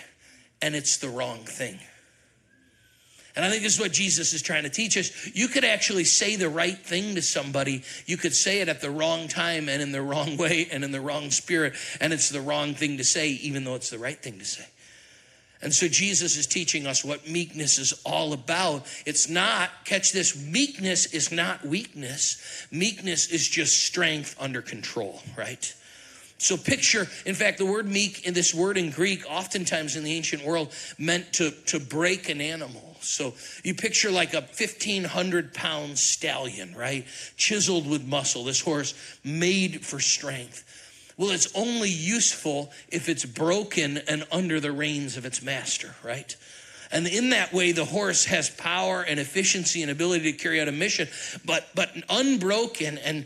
and 0.62 0.76
it's 0.76 0.98
the 0.98 1.10
wrong 1.10 1.40
thing. 1.40 1.80
And 3.36 3.46
I 3.46 3.50
think 3.50 3.64
this 3.64 3.76
is 3.76 3.80
what 3.80 3.94
Jesus 3.94 4.34
is 4.34 4.42
trying 4.42 4.64
to 4.64 4.70
teach 4.70 4.98
us. 4.98 5.30
You 5.34 5.48
could 5.48 5.64
actually 5.64 6.04
say 6.04 6.36
the 6.36 6.50
right 6.50 6.78
thing 6.78 7.16
to 7.16 7.22
somebody. 7.22 7.84
You 8.06 8.18
could 8.18 8.36
say 8.36 8.62
it 8.62 8.68
at 8.68 8.82
the 8.82 8.90
wrong 8.90 9.28
time 9.28 9.70
and 9.70 9.82
in 9.82 9.92
the 9.92 10.02
wrong 10.02 10.36
way 10.38 10.68
and 10.72 10.84
in 10.84 10.92
the 10.92 11.02
wrong 11.02 11.32
spirit. 11.32 11.74
And 12.02 12.12
it's 12.12 12.30
the 12.30 12.42
wrong 12.42 12.74
thing 12.74 12.98
to 12.98 13.04
say, 13.04 13.30
even 13.30 13.64
though 13.64 13.76
it's 13.76 13.90
the 13.90 14.00
right 14.00 14.22
thing 14.22 14.40
to 14.40 14.46
say. 14.46 14.66
And 15.62 15.74
so 15.74 15.88
Jesus 15.88 16.38
is 16.38 16.48
teaching 16.48 16.88
us 16.88 17.06
what 17.06 17.30
meekness 17.30 17.78
is 17.78 17.94
all 18.04 18.34
about. 18.34 18.86
It's 19.06 19.30
not, 19.30 19.70
catch 19.86 20.12
this, 20.12 20.36
meekness 20.36 21.14
is 21.14 21.32
not 21.32 21.64
weakness. 21.64 22.68
Meekness 22.72 23.28
is 23.28 23.48
just 23.48 23.86
strength 23.86 24.36
under 24.40 24.62
control, 24.62 25.22
right? 25.38 25.74
So 26.42 26.58
picture, 26.58 27.08
in 27.28 27.36
fact, 27.36 27.60
the 27.60 27.68
word 27.68 27.88
meek 27.88 28.26
in 28.26 28.34
this 28.34 28.52
word 28.52 28.76
in 28.76 28.90
Greek, 28.90 29.24
oftentimes 29.30 29.96
in 29.96 30.04
the 30.04 30.14
ancient 30.14 30.44
world, 30.44 30.74
meant 30.98 31.34
to, 31.34 31.52
to 31.68 31.80
break 31.80 32.30
an 32.30 32.42
animal. 32.42 32.98
So 33.02 33.36
you 33.64 33.76
picture 33.76 34.10
like 34.10 34.34
a 34.34 34.42
1,500 34.42 35.54
pound 35.54 36.00
stallion, 36.00 36.74
right? 36.76 37.06
Chiseled 37.38 37.88
with 37.88 38.08
muscle, 38.08 38.44
this 38.44 38.60
horse 38.60 38.96
made 39.24 39.86
for 39.86 40.00
strength. 40.00 41.14
Well, 41.16 41.30
it's 41.30 41.56
only 41.56 41.92
useful 41.92 42.72
if 42.90 43.08
it's 43.08 43.24
broken 43.24 44.00
and 44.08 44.26
under 44.32 44.60
the 44.60 44.72
reins 44.72 45.18
of 45.18 45.26
its 45.26 45.44
master, 45.44 45.94
right? 46.04 46.36
And 46.92 47.06
in 47.06 47.30
that 47.30 47.54
way, 47.54 47.72
the 47.72 47.86
horse 47.86 48.26
has 48.26 48.50
power 48.50 49.04
and 49.04 49.20
efficiency 49.20 49.84
and 49.84 49.92
ability 49.92 50.32
to 50.32 50.38
carry 50.40 50.60
out 50.60 50.68
a 50.68 50.72
mission, 50.72 51.08
but, 51.46 51.68
but 51.76 51.92
unbroken 52.10 52.98
and 52.98 53.26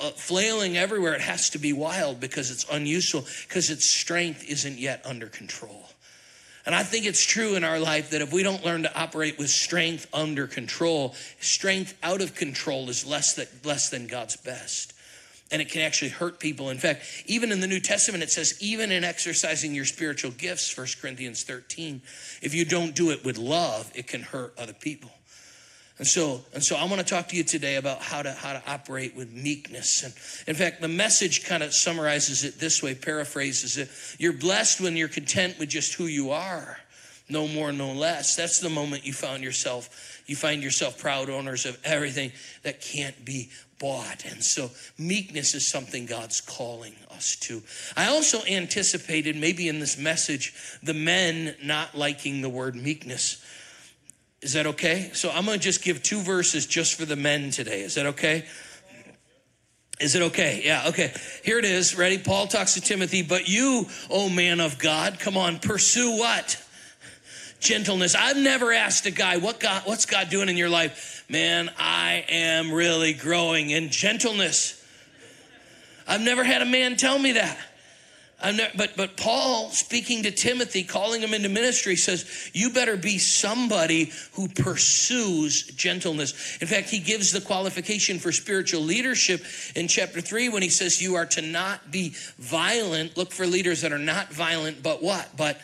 Uh, 0.00 0.10
flailing 0.10 0.76
everywhere, 0.76 1.14
it 1.14 1.20
has 1.20 1.50
to 1.50 1.58
be 1.58 1.72
wild 1.72 2.20
because 2.20 2.50
it's 2.50 2.66
unuseful, 2.70 3.24
because 3.46 3.70
its 3.70 3.86
strength 3.86 4.44
isn't 4.48 4.78
yet 4.78 5.00
under 5.04 5.26
control. 5.26 5.86
And 6.66 6.74
I 6.74 6.82
think 6.82 7.06
it's 7.06 7.24
true 7.24 7.54
in 7.54 7.62
our 7.62 7.78
life 7.78 8.10
that 8.10 8.20
if 8.20 8.32
we 8.32 8.42
don't 8.42 8.64
learn 8.64 8.82
to 8.82 9.00
operate 9.00 9.38
with 9.38 9.50
strength 9.50 10.08
under 10.12 10.48
control, 10.48 11.14
strength 11.40 11.96
out 12.02 12.20
of 12.20 12.34
control 12.34 12.90
is 12.90 13.06
less, 13.06 13.34
that, 13.34 13.64
less 13.64 13.88
than 13.88 14.08
God's 14.08 14.36
best. 14.36 14.92
And 15.52 15.62
it 15.62 15.70
can 15.70 15.82
actually 15.82 16.08
hurt 16.08 16.40
people. 16.40 16.70
In 16.70 16.78
fact, 16.78 17.02
even 17.26 17.52
in 17.52 17.60
the 17.60 17.68
New 17.68 17.78
Testament, 17.78 18.24
it 18.24 18.32
says, 18.32 18.58
even 18.60 18.90
in 18.90 19.04
exercising 19.04 19.76
your 19.76 19.84
spiritual 19.84 20.32
gifts, 20.32 20.76
1 20.76 20.88
Corinthians 21.00 21.44
13, 21.44 22.02
if 22.42 22.52
you 22.52 22.64
don't 22.64 22.96
do 22.96 23.10
it 23.10 23.24
with 23.24 23.38
love, 23.38 23.92
it 23.94 24.08
can 24.08 24.22
hurt 24.22 24.52
other 24.58 24.72
people. 24.72 25.12
And 25.98 26.06
so, 26.06 26.42
and 26.52 26.62
so 26.62 26.76
I 26.76 26.84
want 26.84 26.98
to 26.98 27.04
talk 27.04 27.28
to 27.28 27.36
you 27.36 27.42
today 27.42 27.76
about 27.76 28.02
how 28.02 28.20
to 28.20 28.32
how 28.32 28.52
to 28.52 28.62
operate 28.70 29.16
with 29.16 29.32
meekness. 29.32 30.02
And 30.02 30.12
in 30.46 30.54
fact, 30.54 30.82
the 30.82 30.88
message 30.88 31.46
kind 31.46 31.62
of 31.62 31.72
summarizes 31.72 32.44
it 32.44 32.58
this 32.58 32.82
way, 32.82 32.94
paraphrases 32.94 33.78
it. 33.78 33.88
You're 34.18 34.34
blessed 34.34 34.80
when 34.80 34.96
you're 34.96 35.08
content 35.08 35.58
with 35.58 35.70
just 35.70 35.94
who 35.94 36.04
you 36.04 36.32
are. 36.32 36.78
No 37.28 37.48
more, 37.48 37.72
no 37.72 37.92
less. 37.92 38.36
That's 38.36 38.60
the 38.60 38.70
moment 38.70 39.06
you 39.06 39.12
found 39.12 39.42
yourself, 39.42 40.22
you 40.26 40.36
find 40.36 40.62
yourself 40.62 40.98
proud 40.98 41.28
owners 41.28 41.66
of 41.66 41.78
everything 41.82 42.30
that 42.62 42.80
can't 42.80 43.24
be 43.24 43.50
bought. 43.78 44.24
And 44.24 44.42
so 44.42 44.70
meekness 44.98 45.54
is 45.54 45.66
something 45.66 46.06
God's 46.06 46.40
calling 46.40 46.94
us 47.10 47.36
to. 47.36 47.62
I 47.96 48.08
also 48.08 48.42
anticipated 48.44 49.36
maybe 49.36 49.68
in 49.68 49.80
this 49.80 49.98
message 49.98 50.54
the 50.82 50.94
men 50.94 51.56
not 51.62 51.96
liking 51.96 52.42
the 52.42 52.48
word 52.48 52.76
meekness. 52.76 53.42
Is 54.42 54.52
that 54.52 54.66
okay? 54.66 55.10
So 55.12 55.30
I'm 55.30 55.44
going 55.44 55.58
to 55.58 55.64
just 55.64 55.82
give 55.82 56.02
two 56.02 56.20
verses 56.20 56.66
just 56.66 56.94
for 56.94 57.04
the 57.04 57.16
men 57.16 57.50
today. 57.50 57.80
Is 57.80 57.94
that 57.94 58.06
okay? 58.06 58.44
Is 59.98 60.14
it 60.14 60.22
okay? 60.22 60.60
Yeah, 60.62 60.88
okay. 60.88 61.12
Here 61.42 61.58
it 61.58 61.64
is. 61.64 61.96
Ready? 61.96 62.18
Paul 62.18 62.46
talks 62.46 62.74
to 62.74 62.80
Timothy, 62.80 63.22
but 63.22 63.48
you, 63.48 63.86
oh 64.10 64.28
man 64.28 64.60
of 64.60 64.78
God, 64.78 65.18
come 65.18 65.38
on, 65.38 65.58
pursue 65.58 66.18
what? 66.18 66.62
Gentleness. 67.60 68.14
I've 68.14 68.36
never 68.36 68.72
asked 68.72 69.06
a 69.06 69.10
guy, 69.10 69.38
what 69.38 69.58
God, 69.58 69.82
what's 69.86 70.04
God 70.04 70.28
doing 70.28 70.50
in 70.50 70.58
your 70.58 70.68
life? 70.68 71.24
Man, 71.30 71.70
I 71.78 72.26
am 72.28 72.70
really 72.70 73.14
growing 73.14 73.70
in 73.70 73.88
gentleness. 73.88 74.84
I've 76.06 76.20
never 76.20 76.44
had 76.44 76.60
a 76.60 76.66
man 76.66 76.96
tell 76.96 77.18
me 77.18 77.32
that. 77.32 77.58
But 78.38 78.92
but 78.96 79.16
Paul 79.16 79.70
speaking 79.70 80.24
to 80.24 80.30
Timothy, 80.30 80.82
calling 80.82 81.22
him 81.22 81.32
into 81.32 81.48
ministry, 81.48 81.96
says 81.96 82.50
you 82.52 82.70
better 82.70 82.96
be 82.96 83.18
somebody 83.18 84.12
who 84.32 84.48
pursues 84.48 85.62
gentleness. 85.68 86.58
In 86.60 86.66
fact, 86.66 86.90
he 86.90 86.98
gives 86.98 87.32
the 87.32 87.40
qualification 87.40 88.18
for 88.18 88.32
spiritual 88.32 88.82
leadership 88.82 89.42
in 89.74 89.88
chapter 89.88 90.20
three 90.20 90.48
when 90.48 90.62
he 90.62 90.68
says 90.68 91.00
you 91.00 91.14
are 91.14 91.26
to 91.26 91.40
not 91.40 91.90
be 91.90 92.10
violent. 92.38 93.16
Look 93.16 93.32
for 93.32 93.46
leaders 93.46 93.80
that 93.80 93.92
are 93.92 93.98
not 93.98 94.32
violent, 94.32 94.82
but 94.82 95.02
what? 95.02 95.34
But 95.36 95.58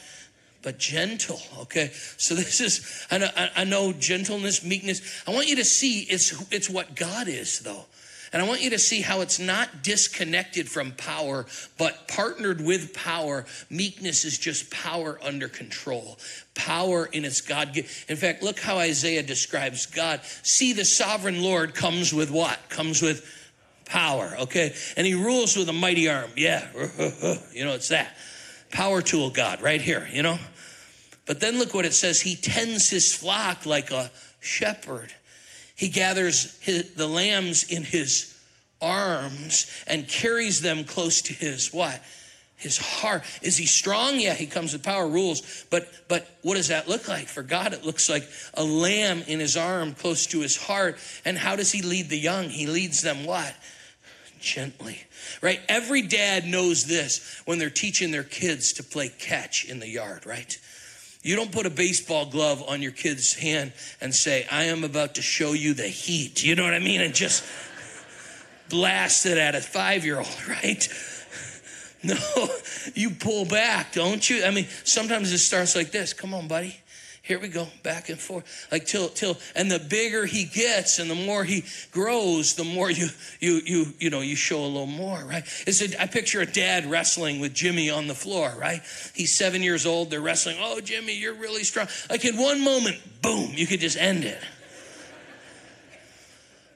but 0.62 0.78
gentle. 0.78 1.40
Okay, 1.58 1.90
so 2.16 2.34
this 2.34 2.60
is 2.60 3.06
I 3.10 3.18
know, 3.18 3.28
I 3.56 3.64
know 3.64 3.92
gentleness, 3.92 4.64
meekness. 4.64 5.22
I 5.26 5.32
want 5.32 5.48
you 5.48 5.56
to 5.56 5.64
see 5.64 6.00
it's 6.00 6.32
it's 6.50 6.70
what 6.70 6.94
God 6.94 7.28
is 7.28 7.60
though. 7.60 7.84
And 8.32 8.40
I 8.40 8.48
want 8.48 8.62
you 8.62 8.70
to 8.70 8.78
see 8.78 9.02
how 9.02 9.20
it's 9.20 9.38
not 9.38 9.82
disconnected 9.82 10.68
from 10.68 10.92
power, 10.92 11.44
but 11.76 12.08
partnered 12.08 12.62
with 12.62 12.94
power. 12.94 13.44
Meekness 13.68 14.24
is 14.24 14.38
just 14.38 14.70
power 14.70 15.18
under 15.22 15.48
control, 15.48 16.18
power 16.54 17.06
in 17.06 17.26
its 17.26 17.42
God. 17.42 17.76
In 18.08 18.16
fact, 18.16 18.42
look 18.42 18.58
how 18.58 18.78
Isaiah 18.78 19.22
describes 19.22 19.84
God. 19.84 20.20
See, 20.42 20.72
the 20.72 20.86
sovereign 20.86 21.42
Lord 21.42 21.74
comes 21.74 22.14
with 22.14 22.30
what? 22.30 22.58
Comes 22.70 23.02
with 23.02 23.26
power, 23.84 24.34
okay? 24.40 24.74
And 24.96 25.06
he 25.06 25.14
rules 25.14 25.54
with 25.54 25.68
a 25.68 25.74
mighty 25.74 26.08
arm. 26.08 26.30
Yeah, 26.34 26.66
you 27.52 27.64
know, 27.64 27.74
it's 27.74 27.88
that. 27.88 28.16
Power 28.70 29.02
tool 29.02 29.28
God 29.28 29.60
right 29.60 29.82
here, 29.82 30.08
you 30.10 30.22
know? 30.22 30.38
But 31.26 31.40
then 31.40 31.58
look 31.58 31.74
what 31.74 31.84
it 31.84 31.92
says 31.92 32.22
He 32.22 32.34
tends 32.34 32.88
his 32.88 33.14
flock 33.14 33.66
like 33.66 33.90
a 33.90 34.10
shepherd. 34.40 35.12
He 35.76 35.88
gathers 35.88 36.58
his, 36.60 36.94
the 36.94 37.06
lambs 37.06 37.64
in 37.64 37.82
his 37.82 38.36
arms 38.80 39.66
and 39.86 40.08
carries 40.08 40.60
them 40.60 40.84
close 40.84 41.22
to 41.22 41.32
his 41.32 41.72
what? 41.72 42.02
His 42.56 42.78
heart. 42.78 43.24
Is 43.42 43.56
he 43.56 43.66
strong? 43.66 44.20
Yeah, 44.20 44.34
he 44.34 44.46
comes 44.46 44.72
with 44.72 44.84
power, 44.84 45.08
rules. 45.08 45.64
But 45.70 45.88
but 46.08 46.28
what 46.42 46.54
does 46.54 46.68
that 46.68 46.88
look 46.88 47.08
like? 47.08 47.26
For 47.26 47.42
God, 47.42 47.72
it 47.72 47.84
looks 47.84 48.08
like 48.08 48.28
a 48.54 48.62
lamb 48.62 49.24
in 49.26 49.40
his 49.40 49.56
arm 49.56 49.94
close 49.94 50.26
to 50.28 50.40
his 50.40 50.56
heart. 50.56 50.98
And 51.24 51.36
how 51.36 51.56
does 51.56 51.72
he 51.72 51.82
lead 51.82 52.08
the 52.08 52.18
young? 52.18 52.50
He 52.50 52.66
leads 52.66 53.02
them 53.02 53.24
what? 53.24 53.52
Gently. 54.40 55.00
Right? 55.40 55.60
Every 55.68 56.02
dad 56.02 56.44
knows 56.44 56.86
this 56.86 57.42
when 57.46 57.58
they're 57.58 57.70
teaching 57.70 58.12
their 58.12 58.22
kids 58.22 58.74
to 58.74 58.84
play 58.84 59.08
catch 59.08 59.64
in 59.64 59.80
the 59.80 59.88
yard, 59.88 60.24
right? 60.24 60.56
You 61.22 61.36
don't 61.36 61.52
put 61.52 61.66
a 61.66 61.70
baseball 61.70 62.26
glove 62.26 62.64
on 62.66 62.82
your 62.82 62.90
kid's 62.90 63.34
hand 63.34 63.72
and 64.00 64.14
say, 64.14 64.46
I 64.50 64.64
am 64.64 64.82
about 64.82 65.14
to 65.14 65.22
show 65.22 65.52
you 65.52 65.72
the 65.72 65.86
heat. 65.86 66.42
You 66.42 66.56
know 66.56 66.64
what 66.64 66.74
I 66.74 66.80
mean? 66.80 67.00
And 67.00 67.14
just 67.14 67.44
blast 68.68 69.26
it 69.26 69.38
at 69.38 69.54
a 69.54 69.60
five 69.60 70.04
year 70.04 70.18
old, 70.18 70.36
right? 70.48 70.88
No, 72.02 72.16
you 72.94 73.10
pull 73.10 73.44
back, 73.44 73.92
don't 73.92 74.28
you? 74.28 74.44
I 74.44 74.50
mean, 74.50 74.66
sometimes 74.82 75.32
it 75.32 75.38
starts 75.38 75.76
like 75.76 75.92
this. 75.92 76.12
Come 76.12 76.34
on, 76.34 76.48
buddy. 76.48 76.76
Here 77.22 77.38
we 77.38 77.46
go, 77.46 77.68
back 77.84 78.08
and 78.08 78.18
forth, 78.18 78.66
like 78.72 78.84
till 78.84 79.08
till, 79.08 79.38
and 79.54 79.70
the 79.70 79.78
bigger 79.78 80.26
he 80.26 80.44
gets, 80.44 80.98
and 80.98 81.08
the 81.08 81.14
more 81.14 81.44
he 81.44 81.64
grows, 81.92 82.54
the 82.54 82.64
more 82.64 82.90
you 82.90 83.06
you 83.38 83.60
you 83.64 83.94
you 84.00 84.10
know 84.10 84.22
you 84.22 84.34
show 84.34 84.58
a 84.58 84.66
little 84.66 84.86
more, 84.86 85.24
right? 85.24 85.44
It's 85.64 85.80
a, 85.80 86.02
I 86.02 86.06
picture 86.08 86.40
a 86.40 86.46
dad 86.46 86.84
wrestling 86.84 87.38
with 87.38 87.54
Jimmy 87.54 87.90
on 87.90 88.08
the 88.08 88.14
floor, 88.14 88.52
right? 88.58 88.82
He's 89.14 89.32
seven 89.32 89.62
years 89.62 89.86
old. 89.86 90.10
They're 90.10 90.20
wrestling. 90.20 90.56
Oh, 90.58 90.80
Jimmy, 90.80 91.16
you're 91.16 91.34
really 91.34 91.62
strong. 91.62 91.86
Like 92.10 92.24
in 92.24 92.36
one 92.36 92.62
moment, 92.62 93.00
boom, 93.22 93.52
you 93.54 93.68
could 93.68 93.80
just 93.80 93.96
end 93.96 94.24
it 94.24 94.42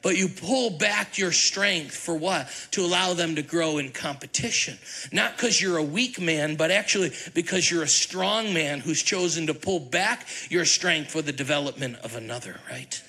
but 0.06 0.16
you 0.16 0.28
pull 0.28 0.70
back 0.70 1.18
your 1.18 1.32
strength 1.32 1.92
for 1.92 2.14
what? 2.14 2.48
To 2.70 2.82
allow 2.82 3.14
them 3.14 3.34
to 3.34 3.42
grow 3.42 3.78
in 3.78 3.90
competition. 3.90 4.78
Not 5.10 5.36
because 5.36 5.60
you're 5.60 5.78
a 5.78 5.82
weak 5.82 6.20
man, 6.20 6.54
but 6.54 6.70
actually 6.70 7.10
because 7.34 7.68
you're 7.68 7.82
a 7.82 7.88
strong 7.88 8.54
man 8.54 8.78
who's 8.78 9.02
chosen 9.02 9.48
to 9.48 9.54
pull 9.54 9.80
back 9.80 10.24
your 10.48 10.64
strength 10.64 11.10
for 11.10 11.22
the 11.22 11.32
development 11.32 11.96
of 12.04 12.14
another, 12.14 12.60
right? 12.70 13.02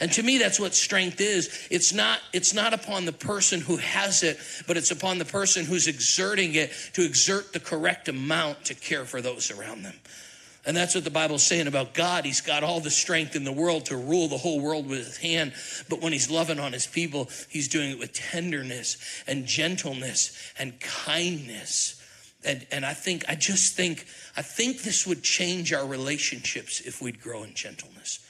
And 0.00 0.10
to 0.10 0.24
me, 0.24 0.38
that's 0.38 0.58
what 0.58 0.74
strength 0.74 1.20
is. 1.20 1.68
It's 1.70 1.92
not, 1.92 2.18
it's 2.32 2.52
not 2.52 2.74
upon 2.74 3.04
the 3.04 3.12
person 3.12 3.60
who 3.60 3.76
has 3.76 4.24
it, 4.24 4.36
but 4.66 4.76
it's 4.76 4.90
upon 4.90 5.18
the 5.18 5.24
person 5.24 5.64
who's 5.64 5.86
exerting 5.86 6.56
it 6.56 6.72
to 6.94 7.04
exert 7.04 7.52
the 7.52 7.60
correct 7.60 8.08
amount 8.08 8.64
to 8.64 8.74
care 8.74 9.04
for 9.04 9.20
those 9.20 9.52
around 9.52 9.84
them. 9.84 9.94
And 10.66 10.76
that's 10.76 10.94
what 10.94 11.04
the 11.04 11.10
Bible's 11.10 11.42
saying 11.42 11.66
about 11.66 11.94
God. 11.94 12.26
He's 12.26 12.42
got 12.42 12.62
all 12.62 12.80
the 12.80 12.90
strength 12.90 13.34
in 13.34 13.44
the 13.44 13.52
world 13.52 13.86
to 13.86 13.96
rule 13.96 14.28
the 14.28 14.36
whole 14.36 14.60
world 14.60 14.86
with 14.86 14.98
his 14.98 15.16
hand. 15.16 15.54
But 15.88 16.02
when 16.02 16.12
he's 16.12 16.30
loving 16.30 16.58
on 16.58 16.72
his 16.72 16.86
people, 16.86 17.30
he's 17.48 17.68
doing 17.68 17.90
it 17.90 17.98
with 17.98 18.12
tenderness 18.12 18.98
and 19.26 19.46
gentleness 19.46 20.36
and 20.58 20.78
kindness. 20.80 22.00
And, 22.44 22.66
and 22.70 22.84
I 22.84 22.92
think, 22.92 23.24
I 23.28 23.36
just 23.36 23.74
think, 23.74 24.06
I 24.36 24.42
think 24.42 24.82
this 24.82 25.06
would 25.06 25.22
change 25.22 25.72
our 25.72 25.86
relationships 25.86 26.80
if 26.80 27.00
we'd 27.00 27.22
grow 27.22 27.42
in 27.42 27.54
gentleness. 27.54 28.20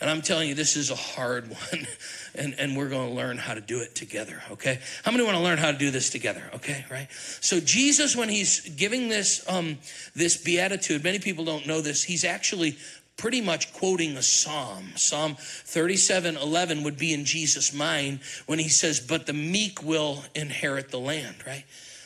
And 0.00 0.10
I'm 0.10 0.20
telling 0.20 0.48
you, 0.48 0.54
this 0.54 0.76
is 0.76 0.90
a 0.90 0.94
hard 0.94 1.48
one, 1.72 1.86
and, 2.34 2.54
and 2.58 2.76
we're 2.76 2.88
going 2.88 3.08
to 3.08 3.14
learn 3.14 3.38
how 3.38 3.54
to 3.54 3.60
do 3.60 3.80
it 3.80 3.94
together, 3.94 4.42
okay? 4.52 4.78
How 5.04 5.10
many 5.10 5.24
want 5.24 5.36
to 5.36 5.42
learn 5.42 5.58
how 5.58 5.72
to 5.72 5.78
do 5.78 5.90
this 5.90 6.10
together, 6.10 6.42
okay, 6.54 6.84
right? 6.90 7.08
So 7.40 7.60
Jesus, 7.60 8.14
when 8.14 8.28
he's 8.28 8.68
giving 8.68 9.08
this, 9.08 9.44
um, 9.48 9.78
this 10.14 10.36
beatitude, 10.36 11.02
many 11.02 11.18
people 11.18 11.44
don't 11.44 11.66
know 11.66 11.80
this, 11.80 12.04
he's 12.04 12.24
actually 12.24 12.76
pretty 13.16 13.40
much 13.40 13.72
quoting 13.72 14.16
a 14.16 14.22
psalm. 14.22 14.92
Psalm 14.96 15.36
37 15.38 16.36
11 16.36 16.82
would 16.82 16.98
be 16.98 17.14
in 17.14 17.24
Jesus' 17.24 17.72
mind 17.72 18.20
when 18.44 18.58
he 18.58 18.68
says, 18.68 19.00
But 19.00 19.26
the 19.26 19.32
meek 19.32 19.82
will 19.82 20.22
inherit 20.34 20.90
the 20.90 20.98
land, 20.98 21.36
right? 21.46 21.64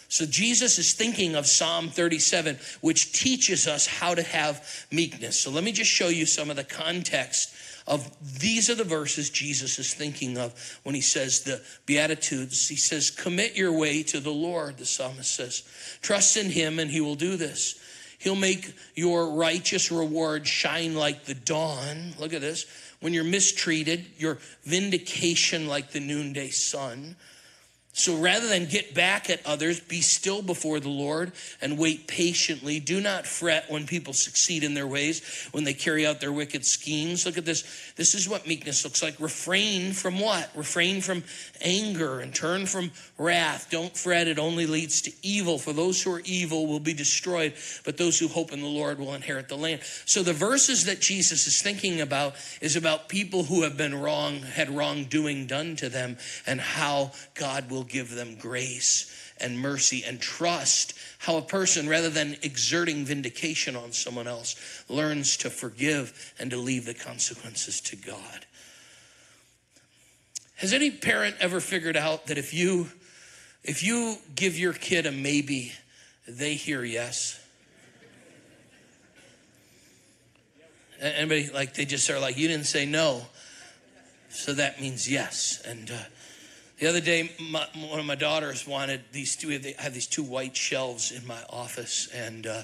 So 0.08 0.26
Jesus 0.26 0.78
is 0.78 0.92
thinking 0.92 1.36
of 1.36 1.46
Psalm 1.46 1.88
37, 1.88 2.58
which 2.80 3.12
teaches 3.12 3.68
us 3.68 3.86
how 3.86 4.14
to 4.14 4.22
have 4.22 4.86
meekness. 4.90 5.38
So 5.38 5.50
let 5.52 5.62
me 5.62 5.70
just 5.70 5.90
show 5.90 6.08
you 6.08 6.26
some 6.26 6.50
of 6.50 6.56
the 6.56 6.64
context 6.64 7.54
of 7.86 8.10
these 8.38 8.70
are 8.70 8.74
the 8.74 8.84
verses 8.84 9.30
Jesus 9.30 9.78
is 9.78 9.94
thinking 9.94 10.38
of 10.38 10.54
when 10.82 10.94
he 10.94 11.00
says 11.00 11.40
the 11.40 11.62
Beatitudes. 11.86 12.68
He 12.68 12.76
says, 12.76 13.10
Commit 13.10 13.56
your 13.56 13.72
way 13.72 14.02
to 14.04 14.20
the 14.20 14.30
Lord, 14.30 14.78
the 14.78 14.86
psalmist 14.86 15.34
says. 15.34 15.62
Trust 16.02 16.36
in 16.36 16.50
him 16.50 16.78
and 16.78 16.90
he 16.90 17.00
will 17.00 17.14
do 17.14 17.36
this. 17.36 17.80
He'll 18.18 18.36
make 18.36 18.74
your 18.94 19.30
righteous 19.30 19.90
reward 19.90 20.46
shine 20.46 20.94
like 20.94 21.24
the 21.24 21.34
dawn. 21.34 22.12
Look 22.18 22.34
at 22.34 22.42
this. 22.42 22.66
When 23.00 23.14
you're 23.14 23.24
mistreated, 23.24 24.04
your 24.18 24.38
vindication 24.64 25.66
like 25.66 25.90
the 25.90 26.00
noonday 26.00 26.50
sun. 26.50 27.16
So 27.92 28.16
rather 28.16 28.46
than 28.46 28.66
get 28.66 28.94
back 28.94 29.28
at 29.30 29.44
others, 29.44 29.80
be 29.80 30.00
still 30.00 30.42
before 30.42 30.78
the 30.78 30.88
Lord 30.88 31.32
and 31.60 31.76
wait 31.76 32.06
patiently. 32.06 32.78
Do 32.78 33.00
not 33.00 33.26
fret 33.26 33.68
when 33.68 33.86
people 33.86 34.12
succeed 34.12 34.62
in 34.62 34.74
their 34.74 34.86
ways, 34.86 35.48
when 35.50 35.64
they 35.64 35.74
carry 35.74 36.06
out 36.06 36.20
their 36.20 36.32
wicked 36.32 36.64
schemes. 36.64 37.26
Look 37.26 37.36
at 37.36 37.44
this. 37.44 37.92
This 37.96 38.14
is 38.14 38.28
what 38.28 38.46
meekness 38.46 38.84
looks 38.84 39.02
like. 39.02 39.18
Refrain 39.18 39.92
from 39.92 40.20
what? 40.20 40.50
Refrain 40.54 41.00
from 41.00 41.24
anger 41.60 42.20
and 42.20 42.32
turn 42.32 42.66
from 42.66 42.92
wrath. 43.18 43.68
Don't 43.70 43.94
fret, 43.96 44.28
it 44.28 44.38
only 44.38 44.66
leads 44.66 45.02
to 45.02 45.12
evil. 45.22 45.58
For 45.58 45.72
those 45.72 46.00
who 46.00 46.12
are 46.12 46.22
evil 46.24 46.68
will 46.68 46.80
be 46.80 46.94
destroyed, 46.94 47.54
but 47.84 47.96
those 47.96 48.18
who 48.18 48.28
hope 48.28 48.52
in 48.52 48.60
the 48.60 48.66
Lord 48.66 49.00
will 49.00 49.14
inherit 49.14 49.48
the 49.48 49.56
land. 49.56 49.80
So 50.06 50.22
the 50.22 50.32
verses 50.32 50.84
that 50.84 51.00
Jesus 51.00 51.46
is 51.46 51.60
thinking 51.60 52.00
about 52.00 52.34
is 52.60 52.76
about 52.76 53.08
people 53.08 53.42
who 53.42 53.62
have 53.62 53.76
been 53.76 54.00
wrong, 54.00 54.38
had 54.40 54.70
wrongdoing 54.70 55.46
done 55.46 55.74
to 55.76 55.88
them, 55.88 56.16
and 56.46 56.60
how 56.60 57.12
God 57.34 57.68
will 57.70 57.79
will 57.80 57.86
give 57.86 58.10
them 58.10 58.34
grace 58.34 59.32
and 59.40 59.58
mercy 59.58 60.04
and 60.06 60.20
trust. 60.20 60.92
How 61.20 61.38
a 61.38 61.42
person, 61.42 61.88
rather 61.88 62.10
than 62.10 62.36
exerting 62.42 63.06
vindication 63.06 63.74
on 63.74 63.92
someone 63.92 64.26
else, 64.26 64.84
learns 64.90 65.38
to 65.38 65.48
forgive 65.48 66.34
and 66.38 66.50
to 66.50 66.58
leave 66.58 66.84
the 66.84 66.92
consequences 66.92 67.80
to 67.80 67.96
God. 67.96 68.44
Has 70.56 70.74
any 70.74 70.90
parent 70.90 71.36
ever 71.40 71.58
figured 71.58 71.96
out 71.96 72.26
that 72.26 72.36
if 72.36 72.52
you 72.52 72.88
if 73.64 73.82
you 73.82 74.16
give 74.34 74.58
your 74.58 74.74
kid 74.74 75.06
a 75.06 75.12
maybe, 75.12 75.72
they 76.28 76.52
hear 76.52 76.84
yes? 76.84 77.40
Anybody 81.00 81.48
like 81.48 81.72
they 81.72 81.86
just 81.86 82.10
are 82.10 82.20
like 82.20 82.36
you 82.36 82.46
didn't 82.46 82.66
say 82.66 82.84
no, 82.84 83.22
so 84.28 84.52
that 84.52 84.82
means 84.82 85.10
yes. 85.10 85.62
And 85.66 85.90
uh, 85.90 85.94
the 86.80 86.86
other 86.86 87.00
day, 87.02 87.30
my, 87.38 87.66
one 87.90 88.00
of 88.00 88.06
my 88.06 88.14
daughters 88.14 88.66
wanted 88.66 89.02
these 89.12 89.36
two. 89.36 89.50
Have 89.78 89.92
these 89.92 90.06
two 90.06 90.22
white 90.22 90.56
shelves 90.56 91.12
in 91.12 91.26
my 91.26 91.38
office, 91.50 92.08
and 92.14 92.46
uh, 92.46 92.62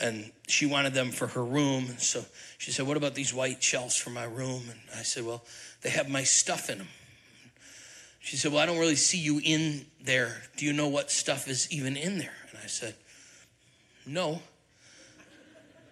and 0.00 0.32
she 0.48 0.66
wanted 0.66 0.94
them 0.94 1.12
for 1.12 1.28
her 1.28 1.44
room. 1.44 1.94
So 1.98 2.24
she 2.58 2.72
said, 2.72 2.88
"What 2.88 2.96
about 2.96 3.14
these 3.14 3.32
white 3.32 3.62
shelves 3.62 3.96
for 3.96 4.10
my 4.10 4.24
room?" 4.24 4.64
And 4.68 4.80
I 4.98 5.02
said, 5.02 5.24
"Well, 5.24 5.44
they 5.82 5.90
have 5.90 6.08
my 6.08 6.24
stuff 6.24 6.68
in 6.68 6.78
them." 6.78 6.88
She 8.18 8.36
said, 8.36 8.50
"Well, 8.52 8.60
I 8.60 8.66
don't 8.66 8.80
really 8.80 8.96
see 8.96 9.18
you 9.18 9.40
in 9.42 9.86
there. 10.02 10.42
Do 10.56 10.66
you 10.66 10.72
know 10.72 10.88
what 10.88 11.12
stuff 11.12 11.46
is 11.46 11.70
even 11.70 11.96
in 11.96 12.18
there?" 12.18 12.34
And 12.50 12.58
I 12.62 12.66
said, 12.66 12.96
"No." 14.04 14.42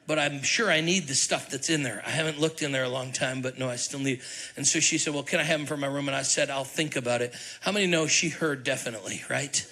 But 0.09 0.19
I'm 0.19 0.43
sure 0.43 0.71
I 0.71 0.81
need 0.81 1.07
the 1.07 1.15
stuff 1.15 1.51
that's 1.51 1.69
in 1.69 1.83
there. 1.83 2.03
I 2.05 2.09
haven't 2.09 2.41
looked 2.41 2.63
in 2.63 2.73
there 2.73 2.85
a 2.85 2.89
long 2.89 3.13
time, 3.13 3.43
but 3.43 3.59
no, 3.59 3.69
I 3.69 3.77
still 3.77 4.01
need. 4.01 4.23
And 4.57 4.67
so 4.67 4.81
she 4.81 4.97
said, 4.97 5.13
Well, 5.13 5.23
can 5.23 5.39
I 5.39 5.43
have 5.43 5.61
them 5.61 5.67
for 5.67 5.77
my 5.77 5.87
room? 5.87 6.09
And 6.09 6.17
I 6.17 6.23
said, 6.23 6.49
I'll 6.49 6.65
think 6.65 6.97
about 6.97 7.21
it. 7.21 7.35
How 7.61 7.73
many 7.73 7.87
know 7.87 8.07
she 8.07 8.31
heard 8.31 8.65
definitely, 8.65 9.23
right? 9.29 9.65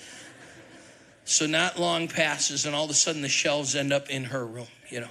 So 1.24 1.46
not 1.46 1.80
long 1.80 2.06
passes, 2.06 2.66
and 2.66 2.74
all 2.74 2.84
of 2.84 2.90
a 2.90 2.94
sudden 2.94 3.22
the 3.22 3.30
shelves 3.30 3.74
end 3.74 3.94
up 3.94 4.10
in 4.10 4.24
her 4.24 4.46
room, 4.46 4.68
you 4.90 5.00
know. 5.00 5.08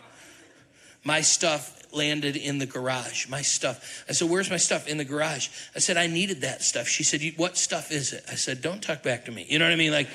My 1.04 1.22
stuff 1.22 1.92
landed 1.92 2.36
in 2.36 2.60
the 2.60 2.66
garage. 2.68 3.28
My 3.28 3.42
stuff. 3.42 4.06
I 4.08 4.14
said, 4.14 4.30
Where's 4.30 4.52
my 4.52 4.58
stuff? 4.58 4.88
In 4.88 4.98
the 4.98 5.06
garage. 5.06 5.50
I 5.76 5.80
said, 5.80 5.98
I 5.98 6.06
needed 6.06 6.42
that 6.42 6.62
stuff. 6.62 6.88
She 6.88 7.04
said, 7.04 7.22
What 7.36 7.58
stuff 7.58 7.92
is 7.92 8.14
it? 8.14 8.24
I 8.32 8.36
said, 8.36 8.62
Don't 8.62 8.82
talk 8.82 9.02
back 9.02 9.26
to 9.26 9.32
me. 9.32 9.48
You 9.50 9.58
know 9.58 9.66
what 9.66 9.74
I 9.74 9.76
mean? 9.76 9.92
Like, 9.92 10.08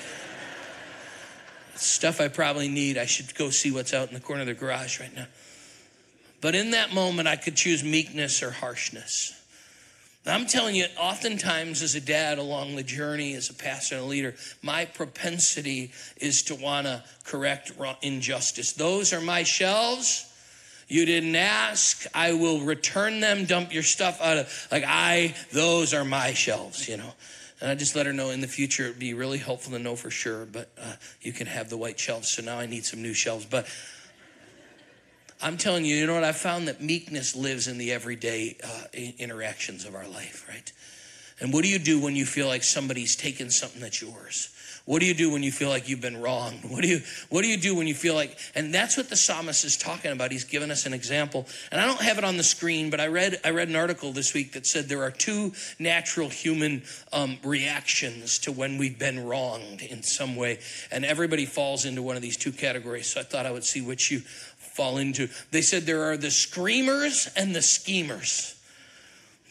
stuff 1.81 2.21
I 2.21 2.27
probably 2.27 2.67
need. 2.67 2.97
I 2.97 3.05
should 3.05 3.33
go 3.35 3.49
see 3.49 3.71
what's 3.71 3.93
out 3.93 4.07
in 4.07 4.13
the 4.13 4.19
corner 4.19 4.41
of 4.41 4.47
the 4.47 4.53
garage 4.53 4.99
right 4.99 5.15
now. 5.15 5.27
But 6.41 6.55
in 6.55 6.71
that 6.71 6.93
moment, 6.93 7.27
I 7.27 7.35
could 7.35 7.55
choose 7.55 7.83
meekness 7.83 8.41
or 8.41 8.51
harshness. 8.51 9.37
I'm 10.25 10.45
telling 10.45 10.75
you, 10.75 10.85
oftentimes 10.99 11.81
as 11.81 11.95
a 11.95 12.01
dad 12.01 12.37
along 12.37 12.75
the 12.75 12.83
journey, 12.83 13.33
as 13.33 13.49
a 13.49 13.55
pastor 13.55 13.95
and 13.95 14.03
a 14.03 14.07
leader, 14.07 14.35
my 14.61 14.85
propensity 14.85 15.91
is 16.17 16.43
to 16.43 16.55
want 16.55 16.85
to 16.85 17.03
correct 17.23 17.71
injustice. 18.03 18.73
Those 18.73 19.13
are 19.13 19.21
my 19.21 19.41
shelves. 19.41 20.27
You 20.87 21.05
didn't 21.05 21.35
ask. 21.35 22.05
I 22.13 22.33
will 22.33 22.61
return 22.61 23.19
them. 23.19 23.45
Dump 23.45 23.73
your 23.73 23.81
stuff 23.81 24.21
out 24.21 24.37
of 24.37 24.67
like 24.71 24.83
I. 24.85 25.33
Those 25.51 25.93
are 25.93 26.05
my 26.05 26.33
shelves. 26.33 26.87
You 26.87 26.97
know. 26.97 27.13
And 27.61 27.69
I 27.69 27.75
just 27.75 27.95
let 27.95 28.07
her 28.07 28.13
know 28.13 28.31
in 28.31 28.41
the 28.41 28.47
future 28.47 28.85
it'd 28.85 28.99
be 28.99 29.13
really 29.13 29.37
helpful 29.37 29.73
to 29.73 29.79
know 29.79 29.95
for 29.95 30.09
sure. 30.09 30.45
But 30.45 30.71
uh, 30.81 30.93
you 31.21 31.31
can 31.31 31.45
have 31.47 31.69
the 31.69 31.77
white 31.77 31.99
shelves. 31.99 32.27
So 32.29 32.41
now 32.41 32.57
I 32.57 32.65
need 32.65 32.85
some 32.85 33.01
new 33.01 33.13
shelves. 33.13 33.45
But 33.45 33.67
I'm 35.41 35.57
telling 35.57 35.85
you, 35.85 35.95
you 35.95 36.07
know 36.07 36.15
what? 36.15 36.23
I 36.23 36.31
found 36.31 36.67
that 36.67 36.81
meekness 36.81 37.35
lives 37.35 37.67
in 37.67 37.77
the 37.77 37.91
everyday 37.91 38.57
uh, 38.63 38.83
interactions 39.19 39.85
of 39.85 39.95
our 39.95 40.07
life, 40.07 40.47
right? 40.49 40.71
And 41.39 41.53
what 41.53 41.63
do 41.63 41.69
you 41.69 41.79
do 41.79 41.99
when 41.99 42.15
you 42.15 42.25
feel 42.25 42.47
like 42.47 42.63
somebody's 42.63 43.15
taken 43.15 43.49
something 43.49 43.81
that's 43.81 44.01
yours? 44.01 44.49
What 44.85 44.99
do 44.99 45.05
you 45.05 45.13
do 45.13 45.31
when 45.31 45.43
you 45.43 45.51
feel 45.51 45.69
like 45.69 45.87
you've 45.87 46.01
been 46.01 46.21
wrong? 46.21 46.59
What 46.71 46.81
do 46.83 46.87
you 46.87 47.01
what 47.29 47.41
do 47.41 47.49
you 47.49 47.57
do 47.57 47.75
when 47.75 47.87
you 47.87 47.93
feel 47.93 48.15
like 48.15 48.37
and 48.55 48.73
that's 48.73 48.97
what 48.97 49.09
the 49.09 49.15
psalmist 49.15 49.65
is 49.65 49.77
talking 49.77 50.11
about. 50.11 50.31
He's 50.31 50.45
given 50.45 50.71
us 50.71 50.85
an 50.85 50.93
example. 50.93 51.45
And 51.71 51.81
I 51.81 51.85
don't 51.85 52.01
have 52.01 52.17
it 52.17 52.23
on 52.23 52.37
the 52.37 52.43
screen, 52.43 52.89
but 52.89 52.99
I 52.99 53.07
read 53.07 53.39
I 53.43 53.49
read 53.51 53.67
an 53.67 53.75
article 53.75 54.11
this 54.13 54.33
week 54.33 54.53
that 54.53 54.65
said 54.65 54.87
there 54.87 55.03
are 55.03 55.11
two 55.11 55.51
natural 55.79 56.29
human 56.29 56.83
um, 57.11 57.37
reactions 57.43 58.39
to 58.39 58.51
when 58.51 58.77
we've 58.77 58.97
been 58.97 59.25
wronged 59.25 59.81
in 59.81 60.01
some 60.03 60.35
way. 60.35 60.59
And 60.91 61.05
everybody 61.05 61.45
falls 61.45 61.85
into 61.85 62.01
one 62.01 62.15
of 62.15 62.21
these 62.21 62.37
two 62.37 62.51
categories. 62.51 63.07
So 63.07 63.19
I 63.19 63.23
thought 63.23 63.45
I 63.45 63.51
would 63.51 63.65
see 63.65 63.81
which 63.81 64.11
you 64.11 64.19
fall 64.19 64.97
into. 64.97 65.27
They 65.51 65.61
said 65.61 65.83
there 65.83 66.03
are 66.11 66.17
the 66.17 66.31
screamers 66.31 67.29
and 67.35 67.53
the 67.53 67.61
schemers. 67.61 68.55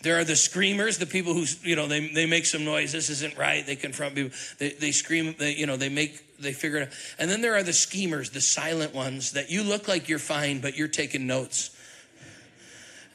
There 0.02 0.18
are 0.18 0.24
the 0.24 0.36
screamers, 0.36 0.96
the 0.96 1.06
people 1.06 1.34
who, 1.34 1.44
you 1.62 1.76
know, 1.76 1.86
they, 1.86 2.08
they 2.08 2.24
make 2.24 2.46
some 2.46 2.64
noise. 2.64 2.92
This 2.92 3.10
isn't 3.10 3.36
right. 3.36 3.66
They 3.66 3.76
confront 3.76 4.14
people. 4.14 4.36
They, 4.58 4.70
they 4.70 4.92
scream, 4.92 5.34
they, 5.38 5.54
you 5.54 5.66
know, 5.66 5.76
they 5.76 5.90
make, 5.90 6.38
they 6.38 6.52
figure 6.52 6.78
it 6.78 6.88
out. 6.88 6.94
And 7.18 7.30
then 7.30 7.42
there 7.42 7.54
are 7.54 7.62
the 7.62 7.74
schemers, 7.74 8.30
the 8.30 8.40
silent 8.40 8.94
ones 8.94 9.32
that 9.32 9.50
you 9.50 9.62
look 9.62 9.88
like 9.88 10.08
you're 10.08 10.18
fine, 10.18 10.60
but 10.60 10.76
you're 10.76 10.88
taking 10.88 11.26
notes. 11.26 11.76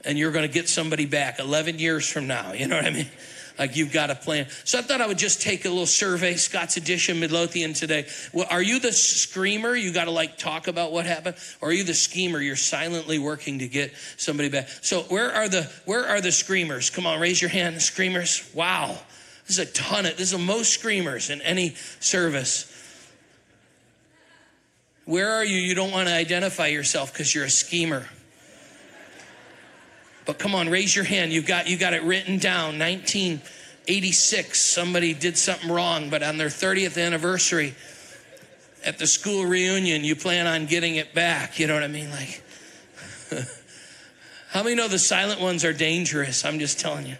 And 0.04 0.20
you're 0.20 0.32
going 0.32 0.48
to 0.48 0.54
get 0.54 0.70
somebody 0.70 1.08
back 1.08 1.39
11 1.39 1.80
years 1.80 2.08
from 2.08 2.27
now. 2.27 2.54
You 2.54 2.68
know 2.68 2.75
what 2.75 2.86
I 2.86 2.92
mean? 2.92 3.10
Like 3.57 3.75
you've 3.75 3.93
got 3.93 4.09
a 4.09 4.15
plan. 4.15 4.47
So 4.63 4.79
I 4.79 4.81
thought 4.81 5.01
I 5.01 5.07
would 5.07 5.17
just 5.17 5.41
take 5.41 5.65
a 5.65 5.69
little 5.69 5.85
survey, 5.85 6.35
Scott's 6.35 6.77
Addition, 6.77 7.19
Midlothian 7.19 7.74
today. 7.74 8.07
Well, 8.33 8.47
are 8.50 8.62
you 8.62 8.79
the 8.79 8.91
screamer? 8.91 9.75
You 9.75 9.93
got 9.93 10.05
to 10.05 10.12
like 10.12 10.38
talk 10.38 10.67
about 10.67 10.91
what 10.91 11.05
happened, 11.05 11.38
or 11.62 11.69
are 11.69 11.71
you 11.71 11.83
the 11.83 11.93
schemer? 11.93 12.39
You're 12.39 12.55
silently 12.55 13.19
working 13.19 13.59
to 13.59 13.67
get 13.67 13.93
somebody 14.17 14.50
back. 14.50 14.67
So 14.81 15.01
where 15.03 15.31
are 15.31 15.47
the 15.47 15.63
where 15.85 16.05
are 16.05 16.21
the 16.21 16.31
screamers? 16.31 16.89
Come 16.89 17.05
on, 17.05 17.19
raise 17.19 17.41
your 17.41 17.50
hand, 17.50 17.81
screamers. 17.81 18.50
Wow, 18.53 18.97
this 19.47 19.57
is 19.57 19.69
a 19.69 19.71
ton 19.71 20.05
of 20.05 20.13
this 20.13 20.27
is 20.27 20.31
the 20.31 20.38
most 20.38 20.74
screamers 20.74 21.29
in 21.29 21.41
any 21.41 21.75
service. 22.00 22.71
Where 25.05 25.31
are 25.33 25.45
you? 25.45 25.57
You 25.57 25.75
don't 25.75 25.91
want 25.91 26.07
to 26.07 26.13
identify 26.13 26.67
yourself 26.67 27.13
because 27.13 27.33
you're 27.33 27.45
a 27.45 27.50
schemer. 27.50 28.07
But 30.25 30.39
come 30.39 30.55
on, 30.55 30.70
raise 30.70 30.96
your 30.96 31.05
hand. 31.05 31.32
You've 31.32 31.46
got 31.46 31.67
you 31.67 31.77
got 31.77 31.94
it 31.94 32.03
written 32.03 32.38
down. 32.38 32.79
1986. 32.79 34.60
Somebody 34.60 35.13
did 35.13 35.38
something 35.38 35.72
wrong, 35.72 36.10
but 36.10 36.24
on 36.24 36.38
their 36.38 36.48
30th 36.48 37.03
anniversary 37.03 37.75
at 38.84 39.00
the 39.00 39.08
school 39.08 39.46
reunion, 39.46 40.03
you 40.03 40.15
plan 40.15 40.48
on 40.48 40.65
getting 40.65 40.96
it 40.96 41.13
back. 41.13 41.60
You 41.60 41.67
know 41.67 41.74
what 41.74 41.84
I 41.84 41.88
mean? 41.88 42.10
Like 42.10 42.44
How 44.50 44.63
many 44.63 44.75
know 44.75 44.88
the 44.88 45.00
silent 45.00 45.41
ones 45.41 45.65
are 45.65 45.74
dangerous? 45.74 46.46
I'm 46.46 46.60
just 46.60 46.79
telling 46.79 47.05
you. 47.05 47.17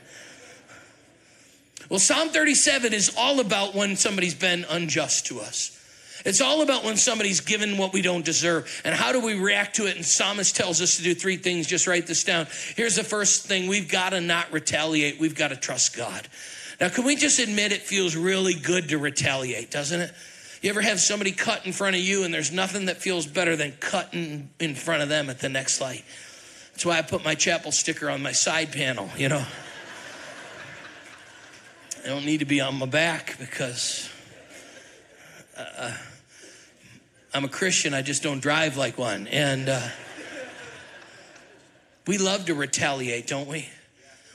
Well, 1.90 2.00
Psalm 2.00 2.30
37 2.30 2.94
is 2.94 3.14
all 3.18 3.40
about 3.40 3.76
when 3.76 3.96
somebody's 3.96 4.34
been 4.34 4.66
unjust 4.70 5.28
to 5.28 5.40
us. 5.40 5.72
It's 6.26 6.42
all 6.42 6.64
about 6.64 6.84
when 6.84 6.98
somebody's 6.98 7.40
given 7.40 7.78
what 7.78 7.94
we 7.94 8.02
don't 8.02 8.26
deserve. 8.26 8.82
And 8.84 8.96
how 8.96 9.12
do 9.12 9.24
we 9.24 9.40
react 9.40 9.76
to 9.76 9.86
it? 9.86 9.96
And 9.96 10.04
Psalmist 10.04 10.56
tells 10.56 10.82
us 10.82 10.98
to 10.98 11.04
do 11.04 11.14
three 11.14 11.38
things. 11.38 11.68
Just 11.68 11.86
write 11.86 12.08
this 12.08 12.24
down. 12.24 12.48
Here's 12.76 12.96
the 12.96 13.04
first 13.04 13.46
thing 13.46 13.68
we've 13.68 13.88
got 13.88 14.10
to 14.10 14.20
not 14.20 14.52
retaliate, 14.52 15.20
we've 15.20 15.36
got 15.36 15.50
to 15.50 15.56
trust 15.56 15.96
God. 15.96 16.28
Now, 16.82 16.90
can 16.90 17.06
we 17.06 17.16
just 17.16 17.40
admit 17.40 17.72
it 17.72 17.84
feels 17.84 18.16
really 18.16 18.56
good 18.56 18.90
to 18.90 18.98
retaliate, 18.98 19.70
doesn't 19.70 20.02
it? 20.02 20.12
You 20.62 20.72
ever 20.72 20.82
have 20.82 21.00
somebody 21.00 21.32
cut 21.32 21.66
in 21.68 21.74
front 21.74 21.96
of 21.96 22.02
you, 22.02 22.24
and 22.24 22.34
there's 22.34 22.52
nothing 22.52 22.88
that 22.88 22.98
feels 22.98 23.28
better 23.28 23.56
than 23.56 23.74
cutting 23.74 24.50
in 24.60 24.74
front 24.74 25.04
of 25.04 25.10
them 25.10 25.30
at 25.30 25.40
the 25.40 25.48
next 25.48 25.80
light? 25.80 26.04
That's 26.72 26.86
why 26.86 26.98
I 26.98 27.04
put 27.04 27.24
my 27.24 27.36
chapel 27.36 27.72
sticker 27.72 28.10
on 28.10 28.24
my 28.24 28.32
side 28.32 28.72
panel, 28.72 29.10
you 29.16 29.30
know. 29.30 29.46
I 32.04 32.08
don't 32.08 32.26
need 32.26 32.40
to 32.40 32.46
be 32.46 32.62
on 32.62 32.76
my 32.76 32.88
back 32.88 33.38
because. 33.40 34.10
Uh, 35.56 35.94
I'm 37.36 37.44
a 37.44 37.50
Christian, 37.50 37.94
I 37.94 38.02
just 38.02 38.24
don't 38.24 38.40
drive 38.40 38.78
like 38.78 38.98
one. 38.98 39.28
And 39.28 39.68
uh, 39.68 39.86
we 42.08 42.18
love 42.18 42.46
to 42.46 42.56
retaliate, 42.56 43.28
don't 43.28 43.50
we? 43.50 43.68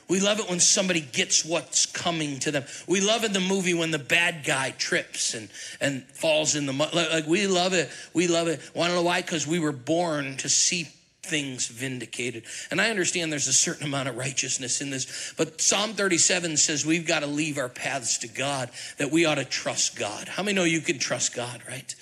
We 0.07 0.19
love 0.19 0.39
it 0.39 0.47
when 0.47 0.59
somebody 0.59 1.01
gets 1.01 1.43
what's 1.43 1.87
coming 1.87 2.37
to 2.41 2.51
them. 2.51 2.63
We 2.87 3.01
love 3.01 3.23
in 3.23 3.33
the 3.33 3.39
movie 3.39 3.73
when 3.73 3.89
the 3.89 3.97
bad 3.97 4.43
guy 4.45 4.69
trips 4.77 5.33
and, 5.33 5.49
and 5.79 6.03
falls 6.11 6.53
in 6.53 6.67
the 6.67 6.73
mud. 6.73 6.93
Like, 6.93 7.25
we 7.25 7.47
love 7.47 7.73
it. 7.73 7.89
We 8.13 8.27
love 8.27 8.47
it. 8.47 8.61
Want 8.75 8.91
to 8.91 8.97
know 8.97 9.01
why? 9.01 9.21
Because 9.21 9.47
we 9.47 9.57
were 9.57 9.71
born 9.71 10.37
to 10.37 10.47
see 10.47 10.83
things 11.23 11.65
vindicated. 11.65 12.43
And 12.69 12.79
I 12.79 12.91
understand 12.91 13.31
there's 13.31 13.47
a 13.47 13.53
certain 13.53 13.87
amount 13.87 14.09
of 14.09 14.15
righteousness 14.15 14.79
in 14.79 14.91
this, 14.91 15.33
but 15.37 15.59
Psalm 15.59 15.93
37 15.93 16.55
says 16.57 16.85
we've 16.85 17.07
got 17.07 17.21
to 17.21 17.27
leave 17.27 17.57
our 17.57 17.69
paths 17.69 18.19
to 18.19 18.27
God, 18.27 18.69
that 18.99 19.09
we 19.09 19.25
ought 19.25 19.35
to 19.35 19.45
trust 19.45 19.97
God. 19.97 20.27
How 20.27 20.43
many 20.43 20.55
know 20.55 20.65
you 20.65 20.81
can 20.81 20.99
trust 20.99 21.33
God, 21.33 21.63
right? 21.67 21.95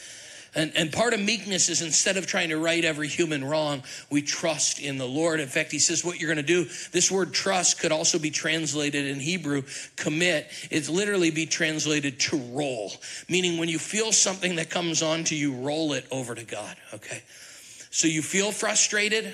And, 0.56 0.72
and 0.76 0.92
part 0.92 1.14
of 1.14 1.20
meekness 1.20 1.70
is 1.70 1.82
instead 1.82 2.18
of 2.18 2.26
trying 2.26 2.50
to 2.50 2.58
right 2.58 2.84
every 2.84 3.08
human 3.08 3.44
wrong, 3.44 3.84
we 4.10 4.22
trust 4.22 4.80
in 4.80 4.98
the 4.98 5.06
Lord. 5.06 5.40
In 5.40 5.48
fact, 5.48 5.72
he 5.72 5.80
says 5.80 6.04
what 6.04 6.20
you're 6.20 6.34
going 6.34 6.44
to 6.46 6.54
do. 6.54 6.66
This 6.92 7.12
word 7.12 7.34
trust 7.34 7.80
could 7.80 7.92
also 7.92 8.18
be 8.18 8.32
translated 8.32 9.06
in 9.06 9.20
Hebrew, 9.20 9.64
commit. 9.96 10.48
It's 10.72 10.90
literally 10.90 11.30
be 11.30 11.46
translated 11.46 12.20
to 12.22 12.38
roll, 12.38 12.92
meaning 13.30 13.60
when 13.60 13.70
you 13.70 13.78
feel 13.78 14.12
something 14.12 14.56
that 14.56 14.70
comes 14.70 15.04
on 15.04 15.24
to 15.26 15.36
you, 15.36 15.54
roll 15.54 15.94
it 15.94 16.06
over 16.12 16.34
to 16.34 16.44
God, 16.44 16.76
okay? 16.94 17.22
So 17.92 18.08
you 18.08 18.22
feel 18.22 18.52
frustrated, 18.52 19.34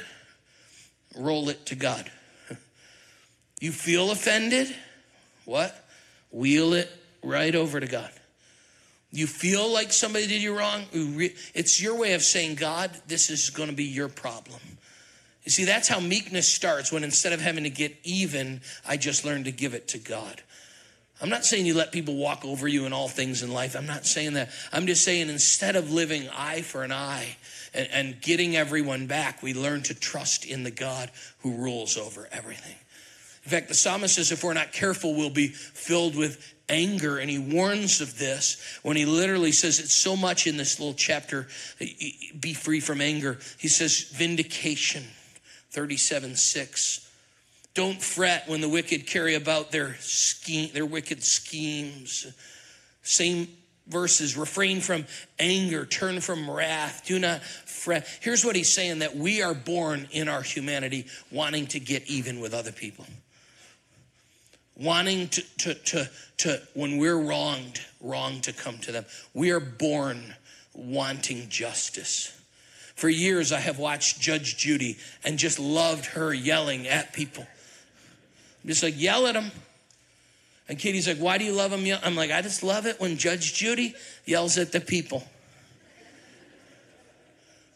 roll 1.15 1.49
it 1.49 1.65
to 1.67 1.75
God. 1.75 2.10
You 3.62 3.71
feel 3.71 4.12
offended, 4.12 4.67
what? 5.45 5.73
Wheel 6.30 6.73
it 6.73 6.91
right 7.23 7.56
over 7.56 7.80
to 7.80 7.88
God. 7.88 8.12
You 9.11 9.27
feel 9.27 9.71
like 9.71 9.93
somebody 9.93 10.27
did 10.27 10.41
you 10.41 10.57
wrong? 10.57 10.85
It's 10.91 11.81
your 11.81 11.97
way 11.97 12.13
of 12.13 12.21
saying, 12.21 12.55
God, 12.55 12.91
this 13.07 13.29
is 13.29 13.49
going 13.49 13.69
to 13.69 13.75
be 13.75 13.85
your 13.85 14.09
problem. 14.09 14.59
You 15.45 15.51
see, 15.51 15.63
that's 15.63 15.87
how 15.87 15.99
meekness 15.99 16.51
starts 16.51 16.91
when 16.91 17.03
instead 17.03 17.31
of 17.31 17.39
having 17.39 17.63
to 17.63 17.69
get 17.69 17.95
even, 18.03 18.61
I 18.85 18.97
just 18.97 19.23
learned 19.23 19.45
to 19.45 19.51
give 19.51 19.73
it 19.73 19.87
to 19.89 19.99
God. 19.99 20.41
I'm 21.21 21.29
not 21.29 21.45
saying 21.45 21.65
you 21.65 21.75
let 21.75 21.91
people 21.91 22.15
walk 22.15 22.43
over 22.43 22.67
you 22.67 22.85
in 22.85 22.93
all 22.93 23.07
things 23.07 23.41
in 23.41 23.51
life. 23.51 23.75
I'm 23.75 23.85
not 23.85 24.05
saying 24.05 24.33
that. 24.33 24.49
I'm 24.73 24.85
just 24.85 25.05
saying 25.05 25.29
instead 25.29 25.75
of 25.75 25.91
living 25.91 26.27
eye 26.29 26.61
for 26.61 26.83
an 26.83 26.91
eye 26.91 27.37
and, 27.73 27.87
and 27.91 28.21
getting 28.21 28.57
everyone 28.57 29.07
back, 29.07 29.41
we 29.41 29.53
learn 29.53 29.83
to 29.83 29.93
trust 29.93 30.45
in 30.45 30.63
the 30.63 30.71
God 30.71 31.11
who 31.39 31.55
rules 31.55 31.95
over 31.95 32.27
everything. 32.31 32.75
In 33.45 33.51
fact, 33.51 33.67
the 33.67 33.75
psalmist 33.75 34.15
says 34.15 34.31
if 34.31 34.43
we're 34.43 34.53
not 34.53 34.73
careful, 34.73 35.15
we'll 35.15 35.29
be 35.29 35.47
filled 35.47 36.15
with 36.17 36.54
anger. 36.69 37.17
And 37.17 37.30
he 37.30 37.39
warns 37.39 38.01
of 38.01 38.17
this 38.17 38.80
when 38.84 38.97
he 38.97 39.06
literally 39.06 39.51
says 39.51 39.80
it's 39.80 39.93
so 39.93 40.15
much 40.15 40.47
in 40.47 40.58
this 40.58 40.80
little 40.80 40.93
chapter 40.93 41.47
be 42.39 42.54
free 42.54 42.80
from 42.80 43.01
anger. 43.01 43.39
He 43.58 43.67
says, 43.67 44.12
vindication, 44.15 45.04
37 45.71 46.36
6. 46.36 47.01
Don't 47.73 48.01
fret 48.01 48.47
when 48.47 48.62
the 48.62 48.69
wicked 48.69 49.06
carry 49.06 49.36
about 49.36 49.71
their 49.71 49.95
scheme, 49.95 50.69
their 50.73 50.86
wicked 50.86 51.23
schemes. 51.23 52.25
Same 53.04 53.49
verses 53.88 54.38
refrain 54.38 54.80
from 54.80 55.06
anger, 55.39 55.86
turn 55.86 56.21
from 56.21 56.49
wrath, 56.49 57.04
do 57.06 57.19
not 57.19 57.43
fret. 57.43 58.08
Here's 58.21 58.43
what 58.43 58.56
he's 58.56 58.73
saying 58.73 58.99
that 58.99 59.15
we 59.15 59.43
are 59.43 59.54
born 59.54 60.08
in 60.12 60.30
our 60.30 60.41
humanity 60.41 61.06
wanting 61.32 61.67
to 61.67 61.80
get 61.80 62.08
even 62.08 62.39
with 62.39 62.54
other 62.54 62.71
people 62.71 63.06
wanting 64.75 65.29
to, 65.29 65.41
to, 65.59 65.73
to, 65.73 66.09
to, 66.38 66.61
when 66.73 66.97
we're 66.97 67.19
wronged, 67.19 67.81
wrong 68.01 68.41
to 68.41 68.53
come 68.53 68.77
to 68.79 68.91
them. 68.91 69.05
We 69.33 69.51
are 69.51 69.59
born 69.59 70.35
wanting 70.73 71.49
justice. 71.49 72.31
For 72.95 73.09
years, 73.09 73.51
I 73.51 73.59
have 73.59 73.79
watched 73.79 74.21
Judge 74.21 74.57
Judy 74.57 74.97
and 75.23 75.38
just 75.38 75.59
loved 75.59 76.05
her 76.07 76.33
yelling 76.33 76.88
at 76.88 77.13
people. 77.13 77.45
I'm 78.63 78.69
just 78.69 78.83
like, 78.83 78.99
yell 78.99 79.27
at 79.27 79.33
them. 79.33 79.51
And 80.67 80.79
Katie's 80.79 81.07
like, 81.07 81.17
why 81.17 81.38
do 81.38 81.45
you 81.45 81.53
love 81.53 81.71
them? 81.71 81.85
I'm 82.03 82.15
like, 82.15 82.31
I 82.31 82.41
just 82.41 82.63
love 82.63 82.85
it 82.85 82.99
when 82.99 83.17
Judge 83.17 83.53
Judy 83.53 83.93
yells 84.25 84.57
at 84.57 84.71
the 84.71 84.81
people. 84.81 85.23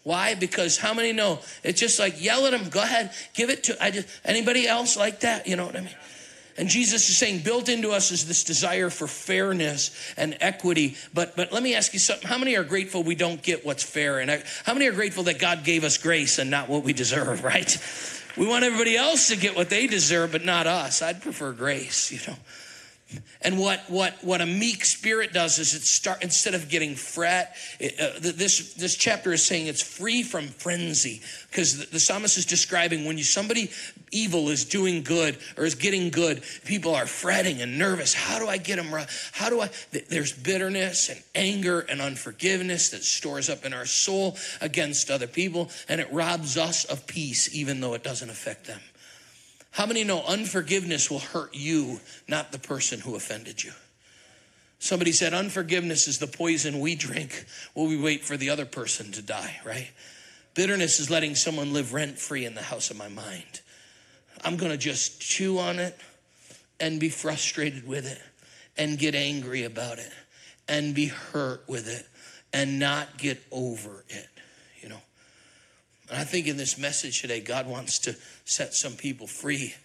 Why? 0.03 0.33
Because 0.33 0.77
how 0.77 0.93
many 0.93 1.11
know? 1.11 1.39
It's 1.63 1.79
just 1.79 1.99
like 1.99 2.23
yell 2.23 2.45
at 2.45 2.51
them. 2.51 2.69
Go 2.69 2.81
ahead, 2.81 3.11
give 3.35 3.49
it 3.49 3.65
to. 3.65 3.83
I 3.83 3.91
just 3.91 4.07
anybody 4.25 4.67
else 4.67 4.97
like 4.97 5.19
that? 5.19 5.45
You 5.45 5.55
know 5.55 5.65
what 5.67 5.75
I 5.75 5.81
mean? 5.81 5.95
And 6.59 6.67
Jesus 6.67 7.07
is 7.07 7.17
saying, 7.17 7.39
built 7.39 7.69
into 7.69 7.91
us 7.91 8.11
is 8.11 8.27
this 8.27 8.43
desire 8.43 8.89
for 8.89 9.07
fairness 9.07 9.91
and 10.17 10.35
equity. 10.41 10.97
But 11.13 11.37
but 11.37 11.53
let 11.53 11.63
me 11.63 11.73
ask 11.73 11.93
you 11.93 11.99
something. 11.99 12.27
How 12.27 12.37
many 12.37 12.57
are 12.57 12.65
grateful 12.65 13.01
we 13.01 13.15
don't 13.15 13.41
get 13.41 13.65
what's 13.65 13.81
fair? 13.81 14.19
And 14.19 14.43
how 14.65 14.73
many 14.73 14.85
are 14.87 14.91
grateful 14.91 15.23
that 15.23 15.39
God 15.39 15.63
gave 15.63 15.85
us 15.85 15.97
grace 15.97 16.37
and 16.37 16.51
not 16.51 16.67
what 16.67 16.83
we 16.83 16.91
deserve, 16.91 17.43
right? 17.45 17.77
We 18.37 18.45
want 18.45 18.65
everybody 18.65 18.97
else 18.97 19.29
to 19.29 19.37
get 19.37 19.55
what 19.55 19.69
they 19.69 19.87
deserve, 19.87 20.33
but 20.33 20.43
not 20.43 20.67
us. 20.67 21.01
I'd 21.01 21.21
prefer 21.21 21.53
grace, 21.53 22.11
you 22.11 22.19
know. 22.27 22.37
And 23.41 23.57
what, 23.57 23.89
what, 23.89 24.23
what 24.23 24.41
a 24.41 24.45
meek 24.45 24.85
spirit 24.85 25.33
does 25.33 25.57
is 25.57 25.73
it 25.73 25.81
start 25.81 26.21
instead 26.21 26.53
of 26.53 26.69
getting 26.69 26.95
fret. 26.95 27.55
It, 27.79 27.99
uh, 27.99 28.19
this 28.19 28.73
this 28.73 28.95
chapter 28.95 29.33
is 29.33 29.43
saying 29.43 29.67
it's 29.67 29.81
free 29.81 30.21
from 30.23 30.47
frenzy 30.47 31.21
because 31.49 31.79
the, 31.79 31.85
the, 31.85 31.99
psalmist 31.99 32.37
is 32.37 32.45
describing 32.45 33.05
when 33.05 33.17
you 33.17 33.23
somebody 33.23 33.71
evil 34.11 34.49
is 34.49 34.65
doing 34.65 35.01
good 35.01 35.37
or 35.57 35.65
is 35.65 35.75
getting 35.75 36.09
good, 36.09 36.43
people 36.65 36.93
are 36.93 37.07
fretting 37.07 37.61
and 37.61 37.79
nervous. 37.79 38.13
How 38.13 38.37
do 38.37 38.47
I 38.47 38.57
get 38.57 38.75
them? 38.75 38.93
How 39.31 39.49
do 39.49 39.61
I? 39.61 39.69
There's 40.09 40.33
bitterness 40.33 41.09
and 41.09 41.21
anger 41.33 41.79
and 41.79 42.01
unforgiveness 42.01 42.89
that 42.89 43.03
stores 43.03 43.49
up 43.49 43.65
in 43.65 43.73
our 43.73 43.85
soul 43.85 44.37
against 44.61 45.09
other 45.09 45.27
people, 45.27 45.71
and 45.87 45.99
it 45.99 46.11
robs 46.11 46.57
us 46.57 46.85
of 46.85 47.07
peace, 47.07 47.55
even 47.55 47.81
though 47.81 47.95
it 47.95 48.03
doesn't 48.03 48.29
affect 48.29 48.67
them. 48.67 48.81
How 49.71 49.85
many 49.85 50.03
know 50.03 50.23
unforgiveness 50.23 51.09
will 51.09 51.19
hurt 51.19 51.53
you, 51.53 51.99
not 52.27 52.51
the 52.51 52.59
person 52.59 52.99
who 52.99 53.15
offended 53.15 53.63
you? 53.63 53.71
Somebody 54.79 55.11
said 55.11 55.33
unforgiveness 55.33 56.07
is 56.07 56.19
the 56.19 56.27
poison 56.27 56.79
we 56.79 56.95
drink 56.95 57.45
while 57.73 57.87
we 57.87 58.01
wait 58.01 58.23
for 58.23 58.37
the 58.37 58.49
other 58.49 58.65
person 58.65 59.11
to 59.11 59.21
die, 59.21 59.59
right? 59.65 59.91
Bitterness 60.55 60.99
is 60.99 61.09
letting 61.09 61.35
someone 61.35 61.73
live 61.73 61.93
rent 61.93 62.17
free 62.17 62.45
in 62.45 62.55
the 62.55 62.61
house 62.61 62.89
of 62.89 62.97
my 62.97 63.09
mind. 63.09 63.61
I'm 64.43 64.57
going 64.57 64.71
to 64.71 64.77
just 64.77 65.21
chew 65.21 65.59
on 65.59 65.79
it 65.79 65.97
and 66.79 66.99
be 66.99 67.09
frustrated 67.09 67.85
with 67.87 68.05
it 68.09 68.21
and 68.77 68.97
get 68.97 69.15
angry 69.15 69.63
about 69.65 69.99
it 69.99 70.11
and 70.67 70.95
be 70.95 71.07
hurt 71.07 71.63
with 71.67 71.89
it 71.89 72.05
and 72.53 72.79
not 72.79 73.17
get 73.17 73.41
over 73.51 74.05
it. 74.07 74.29
And 76.09 76.19
I 76.19 76.23
think 76.23 76.47
in 76.47 76.57
this 76.57 76.77
message 76.77 77.21
today, 77.21 77.39
God 77.39 77.67
wants 77.67 77.99
to 77.99 78.15
set 78.45 78.73
some 78.73 78.93
people 78.93 79.27
free, 79.27 79.75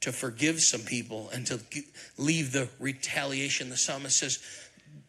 to 0.00 0.12
forgive 0.12 0.60
some 0.60 0.82
people, 0.82 1.28
and 1.32 1.46
to 1.46 1.60
leave 2.16 2.52
the 2.52 2.68
retaliation. 2.78 3.68
The 3.68 3.76
psalmist 3.76 4.16
says, 4.16 4.38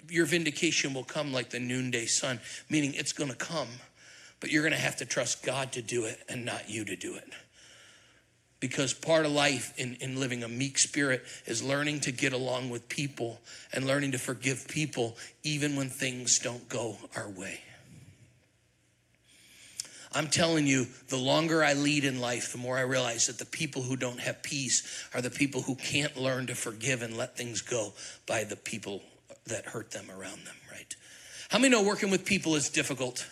Your 0.10 0.26
vindication 0.26 0.94
will 0.94 1.04
come 1.04 1.32
like 1.32 1.52
the 1.52 1.60
noonday 1.60 2.08
sun, 2.08 2.40
meaning 2.70 2.96
it's 2.96 3.14
going 3.14 3.30
to 3.30 3.36
come, 3.36 3.68
but 4.40 4.50
you're 4.50 4.64
going 4.64 4.74
to 4.74 4.80
have 4.80 4.98
to 4.98 5.06
trust 5.06 5.44
God 5.44 5.74
to 5.74 5.82
do 5.82 6.06
it 6.06 6.20
and 6.28 6.44
not 6.44 6.70
you 6.70 6.86
to 6.86 6.96
do 6.96 7.16
it. 7.16 7.30
Because 8.60 8.92
part 8.92 9.28
of 9.28 9.32
life 9.32 9.72
in, 9.78 9.98
in 10.02 10.20
living 10.20 10.44
a 10.44 10.48
meek 10.48 10.80
spirit 10.80 11.24
is 11.46 11.62
learning 11.62 12.00
to 12.02 12.12
get 12.12 12.34
along 12.34 12.72
with 12.72 12.90
people 12.90 13.40
and 13.72 13.86
learning 13.86 14.14
to 14.14 14.18
forgive 14.18 14.68
people 14.68 15.16
even 15.44 15.76
when 15.76 15.90
things 15.90 16.40
don't 16.40 16.68
go 16.68 16.98
our 17.16 17.30
way. 17.30 17.60
I'm 20.18 20.30
telling 20.30 20.66
you, 20.66 20.88
the 21.10 21.18
longer 21.18 21.64
I 21.64 21.74
lead 21.74 22.04
in 22.04 22.20
life, 22.20 22.52
the 22.52 22.58
more 22.58 22.76
I 22.76 22.82
realize 22.82 23.28
that 23.28 23.38
the 23.38 23.46
people 23.46 23.84
who 23.84 23.96
don't 23.96 24.20
have 24.20 24.42
peace 24.42 25.08
are 25.14 25.22
the 25.22 25.30
people 25.30 25.62
who 25.62 25.76
can't 25.76 26.18
learn 26.18 26.48
to 26.48 26.56
forgive 26.56 27.04
and 27.04 27.16
let 27.16 27.38
things 27.38 27.62
go 27.62 27.94
by 28.26 28.44
the 28.44 28.56
people 28.56 29.04
that 29.46 29.66
hurt 29.66 29.92
them 29.92 30.10
around 30.10 30.44
them, 30.44 30.56
right? 30.72 30.96
How 31.50 31.60
many 31.60 31.70
know 31.70 31.84
working 31.84 32.10
with 32.10 32.26
people 32.26 32.56
is 32.56 32.70
difficult? 32.70 33.28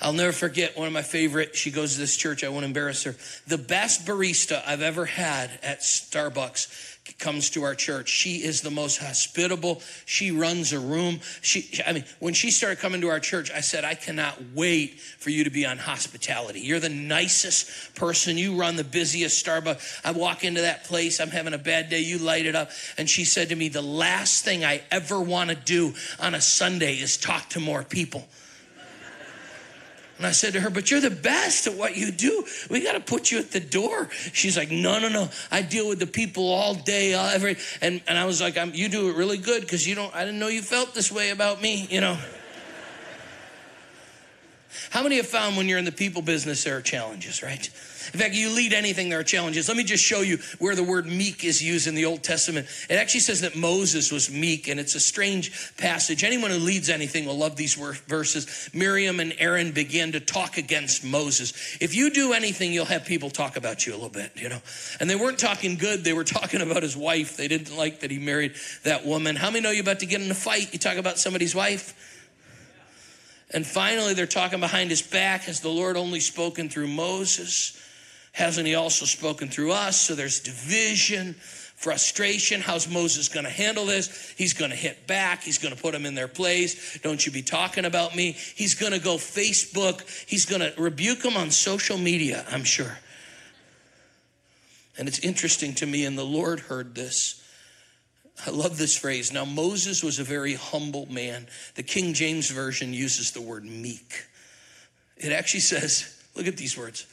I'll 0.00 0.12
never 0.12 0.30
forget 0.30 0.78
one 0.78 0.86
of 0.86 0.92
my 0.92 1.02
favorite. 1.02 1.56
She 1.56 1.72
goes 1.72 1.94
to 1.94 1.98
this 1.98 2.16
church. 2.16 2.44
I 2.44 2.48
won't 2.48 2.64
embarrass 2.64 3.02
her. 3.02 3.16
The 3.48 3.58
best 3.58 4.06
barista 4.06 4.62
I've 4.64 4.82
ever 4.82 5.06
had 5.06 5.58
at 5.60 5.80
Starbucks 5.80 6.95
comes 7.18 7.50
to 7.50 7.62
our 7.62 7.74
church. 7.74 8.08
She 8.08 8.36
is 8.36 8.60
the 8.60 8.70
most 8.70 8.98
hospitable. 8.98 9.80
She 10.04 10.30
runs 10.30 10.72
a 10.72 10.80
room. 10.80 11.20
She, 11.40 11.80
I 11.86 11.92
mean, 11.92 12.04
when 12.18 12.34
she 12.34 12.50
started 12.50 12.78
coming 12.78 13.00
to 13.00 13.08
our 13.08 13.20
church, 13.20 13.50
I 13.50 13.60
said, 13.60 13.84
I 13.84 13.94
cannot 13.94 14.36
wait 14.54 15.00
for 15.00 15.30
you 15.30 15.44
to 15.44 15.50
be 15.50 15.64
on 15.66 15.78
hospitality. 15.78 16.60
You're 16.60 16.80
the 16.80 16.88
nicest 16.88 17.94
person. 17.94 18.36
You 18.38 18.54
run 18.56 18.76
the 18.76 18.84
busiest 18.84 19.44
Starbucks. 19.44 20.00
I 20.04 20.12
walk 20.12 20.44
into 20.44 20.62
that 20.62 20.84
place. 20.84 21.20
I'm 21.20 21.30
having 21.30 21.54
a 21.54 21.58
bad 21.58 21.88
day. 21.88 22.00
You 22.00 22.18
light 22.18 22.46
it 22.46 22.54
up. 22.54 22.70
And 22.98 23.08
she 23.08 23.24
said 23.24 23.48
to 23.50 23.56
me, 23.56 23.68
the 23.68 23.82
last 23.82 24.44
thing 24.44 24.64
I 24.64 24.82
ever 24.90 25.20
want 25.20 25.50
to 25.50 25.56
do 25.56 25.94
on 26.20 26.34
a 26.34 26.40
Sunday 26.40 26.94
is 26.94 27.16
talk 27.16 27.48
to 27.50 27.60
more 27.60 27.82
people. 27.82 28.26
And 30.18 30.26
I 30.26 30.30
said 30.30 30.54
to 30.54 30.60
her, 30.60 30.70
But 30.70 30.90
you're 30.90 31.00
the 31.00 31.10
best 31.10 31.66
at 31.66 31.74
what 31.74 31.96
you 31.96 32.10
do. 32.10 32.44
We 32.70 32.82
got 32.82 32.92
to 32.92 33.00
put 33.00 33.30
you 33.30 33.38
at 33.38 33.50
the 33.50 33.60
door. 33.60 34.08
She's 34.32 34.56
like, 34.56 34.70
No, 34.70 34.98
no, 34.98 35.08
no. 35.08 35.28
I 35.50 35.62
deal 35.62 35.88
with 35.88 35.98
the 35.98 36.06
people 36.06 36.48
all 36.48 36.74
day, 36.74 37.14
all, 37.14 37.26
every. 37.26 37.56
And, 37.80 38.00
and 38.06 38.18
I 38.18 38.24
was 38.24 38.40
like, 38.40 38.56
You 38.74 38.88
do 38.88 39.10
it 39.10 39.16
really 39.16 39.38
good 39.38 39.62
because 39.62 39.86
you 39.86 39.94
don't, 39.94 40.14
I 40.14 40.24
didn't 40.24 40.38
know 40.38 40.48
you 40.48 40.62
felt 40.62 40.94
this 40.94 41.12
way 41.12 41.30
about 41.30 41.60
me, 41.60 41.86
you 41.90 42.00
know. 42.00 42.18
How 44.90 45.02
many 45.02 45.16
have 45.16 45.26
found 45.26 45.56
when 45.56 45.68
you're 45.68 45.78
in 45.78 45.84
the 45.84 45.92
people 45.92 46.22
business, 46.22 46.64
there 46.64 46.76
are 46.76 46.82
challenges, 46.82 47.42
right? 47.42 47.70
In 48.12 48.20
fact, 48.20 48.34
you 48.34 48.50
lead 48.50 48.72
anything, 48.72 49.08
there 49.08 49.18
are 49.18 49.24
challenges. 49.24 49.68
Let 49.68 49.76
me 49.76 49.84
just 49.84 50.04
show 50.04 50.20
you 50.20 50.38
where 50.58 50.74
the 50.76 50.82
word 50.82 51.06
meek 51.06 51.44
is 51.44 51.62
used 51.62 51.86
in 51.86 51.94
the 51.94 52.04
Old 52.04 52.22
Testament. 52.22 52.68
It 52.88 52.94
actually 52.94 53.20
says 53.20 53.40
that 53.40 53.56
Moses 53.56 54.12
was 54.12 54.30
meek, 54.30 54.68
and 54.68 54.78
it's 54.78 54.94
a 54.94 55.00
strange 55.00 55.76
passage. 55.76 56.22
Anyone 56.22 56.50
who 56.50 56.58
leads 56.58 56.88
anything 56.88 57.26
will 57.26 57.36
love 57.36 57.56
these 57.56 57.74
verses. 57.74 58.70
Miriam 58.72 59.20
and 59.20 59.34
Aaron 59.38 59.72
began 59.72 60.12
to 60.12 60.20
talk 60.20 60.56
against 60.56 61.04
Moses. 61.04 61.52
If 61.80 61.94
you 61.94 62.10
do 62.10 62.32
anything, 62.32 62.72
you'll 62.72 62.84
have 62.84 63.04
people 63.04 63.30
talk 63.30 63.56
about 63.56 63.86
you 63.86 63.92
a 63.92 63.96
little 63.96 64.08
bit, 64.08 64.32
you 64.36 64.48
know. 64.48 64.60
And 65.00 65.10
they 65.10 65.16
weren't 65.16 65.38
talking 65.38 65.76
good, 65.76 66.04
they 66.04 66.12
were 66.12 66.24
talking 66.36 66.60
about 66.60 66.82
his 66.82 66.96
wife. 66.96 67.36
They 67.36 67.48
didn't 67.48 67.76
like 67.76 68.00
that 68.00 68.10
he 68.10 68.18
married 68.18 68.54
that 68.84 69.04
woman. 69.04 69.36
How 69.36 69.50
many 69.50 69.62
know 69.62 69.70
you're 69.70 69.82
about 69.82 70.00
to 70.00 70.06
get 70.06 70.20
in 70.20 70.30
a 70.30 70.34
fight? 70.34 70.72
You 70.72 70.78
talk 70.78 70.96
about 70.96 71.18
somebody's 71.18 71.54
wife? 71.54 71.94
And 73.52 73.66
finally, 73.66 74.14
they're 74.14 74.26
talking 74.26 74.60
behind 74.60 74.90
his 74.90 75.02
back. 75.02 75.42
Has 75.42 75.60
the 75.60 75.68
Lord 75.68 75.96
only 75.96 76.20
spoken 76.20 76.68
through 76.68 76.88
Moses? 76.88 77.80
Hasn't 78.32 78.66
he 78.66 78.74
also 78.74 79.06
spoken 79.06 79.48
through 79.48 79.72
us? 79.72 80.00
So 80.00 80.14
there's 80.14 80.40
division, 80.40 81.34
frustration. 81.34 82.60
How's 82.60 82.88
Moses 82.88 83.28
going 83.28 83.44
to 83.44 83.50
handle 83.50 83.86
this? 83.86 84.34
He's 84.36 84.52
going 84.52 84.72
to 84.72 84.76
hit 84.76 85.06
back. 85.06 85.42
He's 85.42 85.58
going 85.58 85.74
to 85.74 85.80
put 85.80 85.92
them 85.92 86.04
in 86.04 86.14
their 86.14 86.28
place. 86.28 86.98
Don't 86.98 87.24
you 87.24 87.30
be 87.30 87.42
talking 87.42 87.84
about 87.84 88.16
me. 88.16 88.32
He's 88.32 88.74
going 88.74 88.92
to 88.92 88.98
go 88.98 89.16
Facebook. 89.16 90.02
He's 90.28 90.44
going 90.44 90.60
to 90.60 90.74
rebuke 90.76 91.20
them 91.20 91.36
on 91.36 91.50
social 91.50 91.98
media, 91.98 92.44
I'm 92.50 92.64
sure. 92.64 92.98
And 94.98 95.06
it's 95.08 95.20
interesting 95.20 95.74
to 95.74 95.86
me, 95.86 96.04
and 96.04 96.18
the 96.18 96.24
Lord 96.24 96.60
heard 96.60 96.94
this. 96.94 97.42
I 98.44 98.50
love 98.50 98.76
this 98.76 98.96
phrase. 98.96 99.32
Now, 99.32 99.44
Moses 99.44 100.02
was 100.02 100.18
a 100.18 100.24
very 100.24 100.54
humble 100.54 101.06
man. 101.06 101.46
The 101.74 101.82
King 101.82 102.12
James 102.12 102.50
Version 102.50 102.92
uses 102.92 103.30
the 103.30 103.40
word 103.40 103.64
meek. 103.64 104.24
It 105.16 105.32
actually 105.32 105.60
says, 105.60 106.22
look 106.34 106.46
at 106.46 106.56
these 106.56 106.76
words 106.76 107.06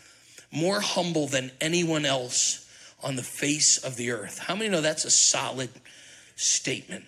more 0.51 0.79
humble 0.79 1.27
than 1.27 1.51
anyone 1.59 2.05
else 2.05 2.69
on 3.03 3.15
the 3.15 3.23
face 3.23 3.77
of 3.77 3.95
the 3.95 4.12
earth. 4.12 4.38
How 4.38 4.55
many 4.55 4.69
know 4.69 4.81
that's 4.81 5.05
a 5.05 5.12
solid 5.12 5.69
statement? 6.36 7.05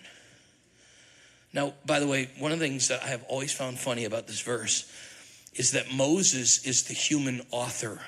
Now, 1.52 1.74
by 1.86 2.00
the 2.00 2.06
way, 2.06 2.28
one 2.38 2.52
of 2.52 2.58
the 2.58 2.66
things 2.66 2.88
that 2.88 3.02
I 3.02 3.06
have 3.08 3.24
always 3.28 3.52
found 3.52 3.78
funny 3.78 4.04
about 4.04 4.26
this 4.26 4.40
verse 4.40 4.90
is 5.54 5.72
that 5.72 5.92
Moses 5.92 6.66
is 6.66 6.84
the 6.84 6.94
human 6.94 7.40
author 7.50 8.00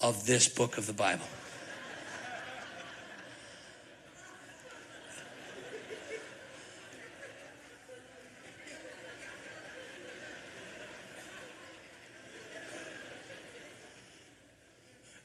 of 0.00 0.26
this 0.26 0.48
book 0.48 0.76
of 0.76 0.86
the 0.86 0.92
Bible. 0.92 1.24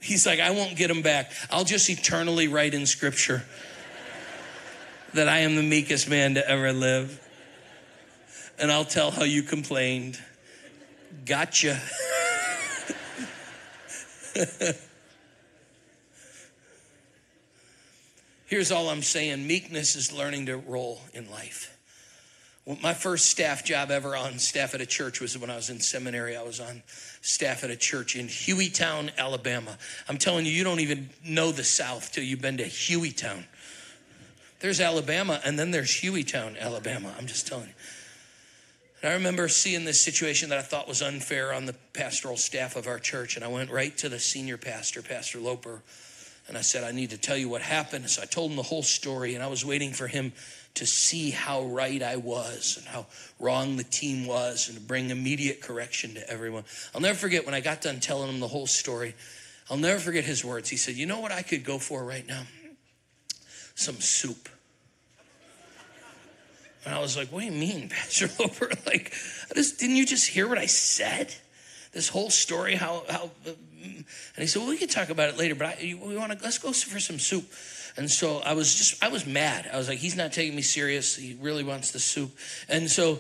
He's 0.10 0.26
like, 0.26 0.40
I 0.40 0.50
won't 0.50 0.76
get 0.76 0.90
him 0.90 1.04
back. 1.04 1.32
I'll 1.52 1.66
just 1.66 1.88
eternally 1.88 2.48
write 2.48 2.74
in 2.74 2.88
scripture 2.88 3.44
that 5.14 5.30
I 5.30 5.42
am 5.42 5.56
the 5.56 5.62
meekest 5.62 6.10
man 6.10 6.34
to 6.34 6.50
ever 6.50 6.74
live. 6.74 7.22
And 8.58 8.72
I'll 8.72 8.86
tell 8.86 9.12
how 9.12 9.24
you 9.24 9.44
complained. 9.44 10.20
Gotcha. 11.28 11.80
Here's 18.48 18.72
all 18.72 18.90
I'm 18.90 19.04
saying 19.04 19.46
meekness 19.46 19.96
is 19.96 20.12
learning 20.12 20.48
to 20.48 20.58
roll 20.58 21.02
in 21.14 21.30
life. 21.30 21.79
My 22.82 22.94
first 22.94 23.26
staff 23.26 23.66
job 23.66 23.90
ever 23.90 24.16
on 24.16 24.38
staff 24.38 24.76
at 24.76 24.82
a 24.82 24.86
church 24.86 25.22
was 25.22 25.36
when 25.38 25.50
I 25.50 25.56
was 25.56 25.72
in 25.72 25.80
seminary. 25.80 26.38
I 26.38 26.44
was 26.44 26.60
on 26.60 26.84
staff 27.22 27.64
at 27.64 27.72
a 27.72 27.76
church 27.76 28.16
in 28.16 28.28
Hueytown, 28.28 29.10
Alabama. 29.18 29.78
I'm 30.08 30.18
telling 30.20 30.46
you, 30.46 30.52
you 30.52 30.64
don't 30.64 30.80
even 30.80 31.10
know 31.26 31.52
the 31.52 31.64
South 31.64 32.12
till 32.12 32.24
you've 32.24 32.42
been 32.42 32.58
to 32.58 32.66
Hueytown. 32.66 33.46
There's 34.60 34.82
Alabama, 34.82 35.42
and 35.44 35.58
then 35.58 35.72
there's 35.72 35.90
Hueytown, 35.90 36.60
Alabama. 36.60 37.16
I'm 37.18 37.26
just 37.26 37.48
telling 37.48 37.70
you. 37.70 37.74
And 39.02 39.12
I 39.12 39.16
remember 39.16 39.48
seeing 39.48 39.86
this 39.86 40.02
situation 40.02 40.50
that 40.50 40.60
I 40.60 40.62
thought 40.62 40.88
was 40.88 41.02
unfair 41.02 41.54
on 41.54 41.66
the 41.66 41.74
pastoral 41.94 42.36
staff 42.36 42.76
of 42.76 42.86
our 42.86 43.00
church, 43.00 43.36
and 43.38 43.46
I 43.46 43.48
went 43.48 43.72
right 43.72 43.98
to 44.00 44.10
the 44.10 44.20
senior 44.20 44.58
pastor, 44.58 45.02
Pastor 45.02 45.40
Loper, 45.40 45.82
And 46.50 46.58
I 46.58 46.62
said, 46.62 46.84
I 46.84 46.92
need 46.92 47.12
to 47.12 47.18
tell 47.18 47.38
you 47.38 47.48
what 47.48 47.62
happened. 47.62 48.10
So 48.10 48.22
I 48.22 48.26
told 48.26 48.52
him 48.52 48.58
the 48.58 48.64
whole 48.64 48.84
story, 48.84 49.36
and 49.36 49.44
I 49.44 49.48
was 49.48 49.64
waiting 49.64 49.94
for 49.94 50.08
him 50.08 50.34
to 50.76 50.86
see 50.86 51.32
how 51.32 51.64
right 51.66 52.02
I 52.02 52.16
was 52.16 52.78
and 52.78 52.88
how 52.88 53.06
wrong 53.40 53.76
the 53.76 53.84
team 53.84 54.26
was 54.26 54.70
and 54.70 54.78
to 54.78 54.84
bring 54.84 55.10
immediate 55.10 55.62
correction 55.62 56.14
to 56.14 56.30
everyone. 56.30 56.64
I'll 56.94 57.02
never 57.02 57.18
forget 57.18 57.46
when 57.46 57.54
I 57.54 57.60
got 57.60 57.82
done 57.82 58.00
telling 58.00 58.30
him 58.30 58.40
the 58.40 58.48
whole 58.48 58.68
story. 58.68 59.16
I'll 59.70 59.78
never 59.78 60.00
forget 60.00 60.24
his 60.24 60.44
words. 60.44 60.70
He 60.70 60.78
said, 60.78 60.96
You 60.96 61.06
know 61.06 61.20
what 61.20 61.32
I 61.32 61.42
could 61.42 61.64
go 61.64 61.78
for 61.78 62.04
right 62.04 62.28
now? 62.28 62.44
Some 63.76 63.96
soup. 63.96 64.50
And 66.86 66.96
I 66.96 67.00
was 67.00 67.18
like, 67.18 67.30
What 67.30 67.42
do 67.42 67.46
you 67.48 67.52
mean, 67.52 67.90
Pastor 67.90 68.30
Loper? 68.40 68.72
Like, 68.86 69.14
I 69.52 69.54
just, 69.54 69.80
didn't 69.80 69.98
you 69.98 70.06
just 70.06 70.28
hear 70.28 70.48
what 70.48 70.58
I 70.58 70.66
said? 70.66 71.34
This 71.92 72.08
whole 72.08 72.30
story, 72.30 72.76
how, 72.76 73.04
how, 73.10 73.32
uh, 73.46 73.50
mm. 73.50 73.96
and 73.96 74.06
he 74.38 74.48
said, 74.48 74.62
Well, 74.62 74.70
we 74.70 74.78
can 74.78 74.88
talk 74.88 75.10
about 75.10 75.30
it 75.30 75.38
later, 75.38 75.56
but 75.56 75.68
I, 75.68 75.98
we 76.04 76.18
want 76.18 76.32
to, 76.32 76.44
let's 76.44 76.58
go 76.58 76.72
for 76.72 77.00
some 77.00 77.20
soup. 77.20 77.46
And 77.98 78.10
so 78.10 78.40
I 78.40 78.54
was 78.54 78.76
just, 78.76 79.04
I 79.04 79.10
was 79.10 79.26
mad. 79.26 79.70
I 79.72 79.78
was 79.78 79.88
like, 79.88 80.00
He's 80.00 80.16
not 80.16 80.34
taking 80.34 80.56
me 80.56 80.62
serious. 80.62 81.16
He 81.16 81.38
really 81.42 81.64
wants 81.64 81.92
the 81.92 82.00
soup. 82.00 82.32
And 82.68 82.90
so, 82.90 83.20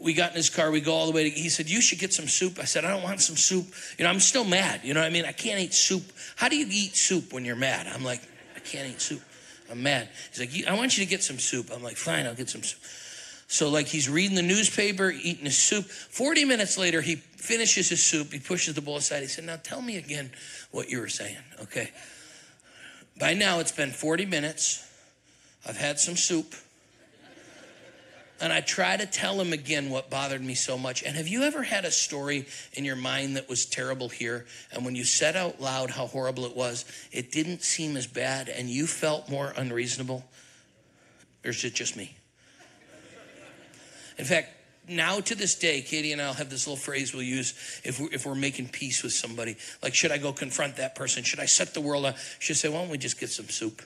we 0.00 0.14
got 0.14 0.30
in 0.30 0.36
his 0.36 0.48
car. 0.50 0.70
We 0.70 0.80
go 0.80 0.92
all 0.92 1.06
the 1.06 1.12
way 1.12 1.28
to. 1.28 1.30
He 1.30 1.48
said, 1.48 1.68
"You 1.68 1.80
should 1.80 1.98
get 1.98 2.12
some 2.12 2.28
soup." 2.28 2.58
I 2.60 2.64
said, 2.64 2.84
"I 2.84 2.90
don't 2.90 3.02
want 3.02 3.20
some 3.20 3.36
soup." 3.36 3.66
You 3.98 4.04
know, 4.04 4.10
I'm 4.10 4.20
still 4.20 4.44
mad. 4.44 4.82
You 4.84 4.94
know 4.94 5.00
what 5.00 5.06
I 5.06 5.10
mean? 5.10 5.24
I 5.24 5.32
can't 5.32 5.58
eat 5.60 5.74
soup. 5.74 6.04
How 6.36 6.48
do 6.48 6.56
you 6.56 6.66
eat 6.70 6.94
soup 6.94 7.32
when 7.32 7.44
you're 7.44 7.56
mad? 7.56 7.88
I'm 7.88 8.04
like, 8.04 8.22
I 8.54 8.60
can't 8.60 8.88
eat 8.88 9.00
soup. 9.00 9.22
I'm 9.70 9.82
mad. 9.82 10.08
He's 10.30 10.40
like, 10.40 10.68
I 10.68 10.76
want 10.76 10.96
you 10.96 11.04
to 11.04 11.10
get 11.10 11.22
some 11.22 11.38
soup. 11.38 11.70
I'm 11.74 11.82
like, 11.82 11.96
fine, 11.96 12.26
I'll 12.26 12.34
get 12.34 12.48
some 12.48 12.62
soup. 12.62 12.80
So 13.48 13.70
like 13.70 13.86
he's 13.86 14.08
reading 14.08 14.36
the 14.36 14.42
newspaper, 14.42 15.10
eating 15.10 15.46
his 15.46 15.56
soup. 15.56 15.84
40 15.84 16.44
minutes 16.44 16.78
later, 16.78 17.00
he 17.00 17.16
finishes 17.16 17.88
his 17.88 18.04
soup. 18.04 18.32
He 18.32 18.38
pushes 18.38 18.74
the 18.74 18.82
bowl 18.82 18.96
aside. 18.96 19.22
He 19.22 19.26
said, 19.26 19.44
now 19.44 19.56
tell 19.56 19.80
me 19.80 19.96
again 19.96 20.30
what 20.70 20.90
you 20.90 21.00
were 21.00 21.08
saying. 21.08 21.38
Okay. 21.62 21.90
By 23.18 23.34
now 23.34 23.58
it's 23.58 23.72
been 23.72 23.90
40 23.90 24.26
minutes. 24.26 24.84
I've 25.66 25.76
had 25.76 25.98
some 25.98 26.16
soup. 26.16 26.54
And 28.40 28.52
I 28.52 28.60
try 28.60 28.96
to 28.96 29.04
tell 29.04 29.40
him 29.40 29.52
again 29.52 29.90
what 29.90 30.10
bothered 30.10 30.42
me 30.42 30.54
so 30.54 30.78
much. 30.78 31.02
And 31.02 31.16
have 31.16 31.26
you 31.26 31.42
ever 31.42 31.64
had 31.64 31.84
a 31.84 31.90
story 31.90 32.46
in 32.74 32.84
your 32.84 32.94
mind 32.94 33.34
that 33.36 33.48
was 33.48 33.66
terrible 33.66 34.08
here? 34.08 34.46
And 34.72 34.84
when 34.84 34.94
you 34.94 35.02
said 35.02 35.36
out 35.36 35.60
loud 35.60 35.90
how 35.90 36.06
horrible 36.06 36.44
it 36.44 36.54
was, 36.54 36.84
it 37.10 37.32
didn't 37.32 37.64
seem 37.64 37.96
as 37.96 38.06
bad 38.06 38.48
and 38.48 38.70
you 38.70 38.86
felt 38.86 39.28
more 39.28 39.52
unreasonable? 39.56 40.24
Or 41.44 41.50
is 41.50 41.64
it 41.64 41.74
just 41.74 41.96
me? 41.96 42.14
In 44.18 44.24
fact, 44.24 44.50
now 44.88 45.20
to 45.20 45.34
this 45.34 45.54
day, 45.54 45.80
Katie 45.82 46.12
and 46.12 46.20
I'll 46.20 46.34
have 46.34 46.50
this 46.50 46.66
little 46.66 46.76
phrase 46.76 47.12
we'll 47.12 47.22
use 47.22 47.80
if 47.84 48.00
we're, 48.00 48.12
if 48.12 48.26
we're 48.26 48.34
making 48.34 48.68
peace 48.68 49.02
with 49.02 49.12
somebody. 49.12 49.56
Like, 49.82 49.94
should 49.94 50.12
I 50.12 50.18
go 50.18 50.32
confront 50.32 50.76
that 50.76 50.94
person? 50.94 51.22
Should 51.22 51.40
I 51.40 51.46
set 51.46 51.74
the 51.74 51.80
world 51.80 52.04
up? 52.04 52.16
She'll 52.38 52.56
say, 52.56 52.68
why 52.68 52.80
don't 52.80 52.90
we 52.90 52.98
just 52.98 53.18
get 53.18 53.30
some 53.30 53.48
soup? 53.48 53.82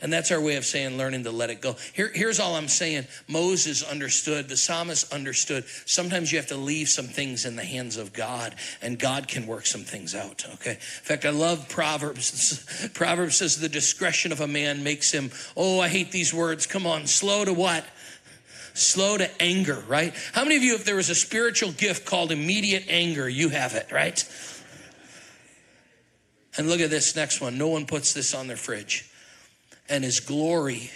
And 0.00 0.12
that's 0.12 0.30
our 0.30 0.40
way 0.40 0.56
of 0.56 0.64
saying 0.64 0.96
learning 0.96 1.24
to 1.24 1.32
let 1.32 1.50
it 1.50 1.60
go. 1.60 1.74
Here, 1.92 2.10
here's 2.14 2.38
all 2.38 2.54
I'm 2.54 2.68
saying 2.68 3.06
Moses 3.26 3.82
understood, 3.82 4.48
the 4.48 4.56
psalmist 4.56 5.12
understood. 5.12 5.64
Sometimes 5.86 6.30
you 6.30 6.38
have 6.38 6.46
to 6.48 6.56
leave 6.56 6.88
some 6.88 7.06
things 7.06 7.44
in 7.44 7.56
the 7.56 7.64
hands 7.64 7.96
of 7.96 8.12
God, 8.12 8.54
and 8.80 8.98
God 8.98 9.26
can 9.26 9.46
work 9.46 9.66
some 9.66 9.82
things 9.82 10.14
out, 10.14 10.44
okay? 10.54 10.72
In 10.72 10.76
fact, 10.78 11.24
I 11.24 11.30
love 11.30 11.68
Proverbs. 11.68 12.88
Proverbs 12.94 13.36
says, 13.36 13.58
The 13.58 13.68
discretion 13.68 14.30
of 14.30 14.40
a 14.40 14.46
man 14.46 14.84
makes 14.84 15.10
him, 15.10 15.32
oh, 15.56 15.80
I 15.80 15.88
hate 15.88 16.12
these 16.12 16.32
words. 16.32 16.66
Come 16.66 16.86
on, 16.86 17.06
slow 17.06 17.44
to 17.44 17.52
what? 17.52 17.84
Slow 18.78 19.18
to 19.18 19.42
anger, 19.42 19.82
right? 19.88 20.14
How 20.32 20.44
many 20.44 20.56
of 20.56 20.62
you, 20.62 20.74
if 20.74 20.84
there 20.84 20.96
was 20.96 21.10
a 21.10 21.14
spiritual 21.14 21.72
gift 21.72 22.06
called 22.06 22.32
immediate 22.32 22.84
anger, 22.88 23.28
you 23.28 23.48
have 23.48 23.74
it, 23.74 23.90
right? 23.90 24.24
And 26.56 26.68
look 26.68 26.80
at 26.80 26.90
this 26.90 27.14
next 27.14 27.40
one. 27.40 27.58
No 27.58 27.68
one 27.68 27.86
puts 27.86 28.12
this 28.12 28.34
on 28.34 28.46
their 28.46 28.56
fridge. 28.56 29.10
And 29.88 30.04
his 30.04 30.20
glory 30.20 30.90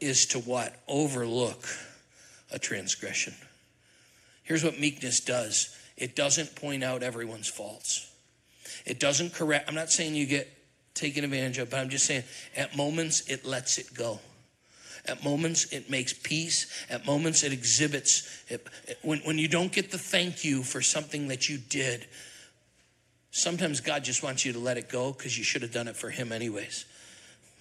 is 0.00 0.26
to 0.26 0.38
what? 0.38 0.74
Overlook 0.88 1.66
a 2.52 2.58
transgression. 2.58 3.34
Here's 4.42 4.62
what 4.62 4.78
meekness 4.78 5.20
does 5.20 5.76
it 5.96 6.16
doesn't 6.16 6.56
point 6.56 6.82
out 6.82 7.02
everyone's 7.02 7.48
faults. 7.48 8.10
It 8.84 8.98
doesn't 8.98 9.32
correct. 9.32 9.68
I'm 9.68 9.74
not 9.74 9.90
saying 9.90 10.14
you 10.14 10.26
get 10.26 10.48
taken 10.94 11.24
advantage 11.24 11.58
of, 11.58 11.70
but 11.70 11.78
I'm 11.78 11.88
just 11.88 12.06
saying 12.06 12.24
at 12.56 12.76
moments 12.76 13.28
it 13.28 13.44
lets 13.44 13.78
it 13.78 13.94
go. 13.94 14.18
At 15.06 15.22
moments 15.22 15.66
it 15.72 15.90
makes 15.90 16.12
peace. 16.12 16.66
At 16.88 17.06
moments 17.06 17.42
it 17.42 17.52
exhibits. 17.52 18.44
It, 18.48 18.66
when, 19.02 19.18
when 19.20 19.38
you 19.38 19.48
don't 19.48 19.72
get 19.72 19.90
the 19.90 19.98
thank 19.98 20.44
you 20.44 20.62
for 20.62 20.80
something 20.80 21.28
that 21.28 21.48
you 21.48 21.58
did, 21.58 22.06
sometimes 23.30 23.80
God 23.80 24.04
just 24.04 24.22
wants 24.22 24.46
you 24.46 24.52
to 24.54 24.58
let 24.58 24.78
it 24.78 24.88
go 24.88 25.12
because 25.12 25.36
you 25.36 25.44
should 25.44 25.62
have 25.62 25.72
done 25.72 25.88
it 25.88 25.96
for 25.96 26.10
Him 26.10 26.32
anyways. 26.32 26.86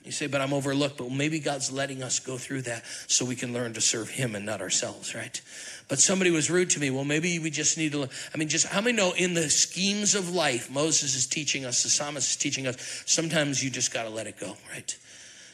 You 0.05 0.11
say, 0.11 0.27
but 0.27 0.41
I'm 0.41 0.53
overlooked. 0.53 0.97
But 0.97 1.11
maybe 1.11 1.39
God's 1.39 1.71
letting 1.71 2.03
us 2.03 2.19
go 2.19 2.37
through 2.37 2.63
that 2.63 2.83
so 3.07 3.25
we 3.25 3.35
can 3.35 3.53
learn 3.53 3.73
to 3.73 3.81
serve 3.81 4.09
Him 4.09 4.35
and 4.35 4.45
not 4.45 4.61
ourselves, 4.61 5.15
right? 5.15 5.41
But 5.87 5.99
somebody 5.99 6.31
was 6.31 6.49
rude 6.49 6.69
to 6.71 6.79
me. 6.79 6.91
Well, 6.91 7.05
maybe 7.05 7.39
we 7.39 7.49
just 7.49 7.77
need 7.77 7.93
to. 7.93 8.09
I 8.33 8.37
mean, 8.37 8.49
just 8.49 8.67
how 8.67 8.81
many 8.81 8.97
know 8.97 9.13
in 9.17 9.33
the 9.33 9.49
schemes 9.49 10.15
of 10.15 10.33
life, 10.33 10.69
Moses 10.69 11.15
is 11.15 11.25
teaching 11.25 11.65
us, 11.65 11.83
the 11.83 11.89
psalmist 11.89 12.31
is 12.31 12.35
teaching 12.35 12.67
us, 12.67 13.03
sometimes 13.05 13.63
you 13.63 13.69
just 13.69 13.93
got 13.93 14.03
to 14.03 14.09
let 14.09 14.27
it 14.27 14.37
go, 14.37 14.57
right? 14.71 14.97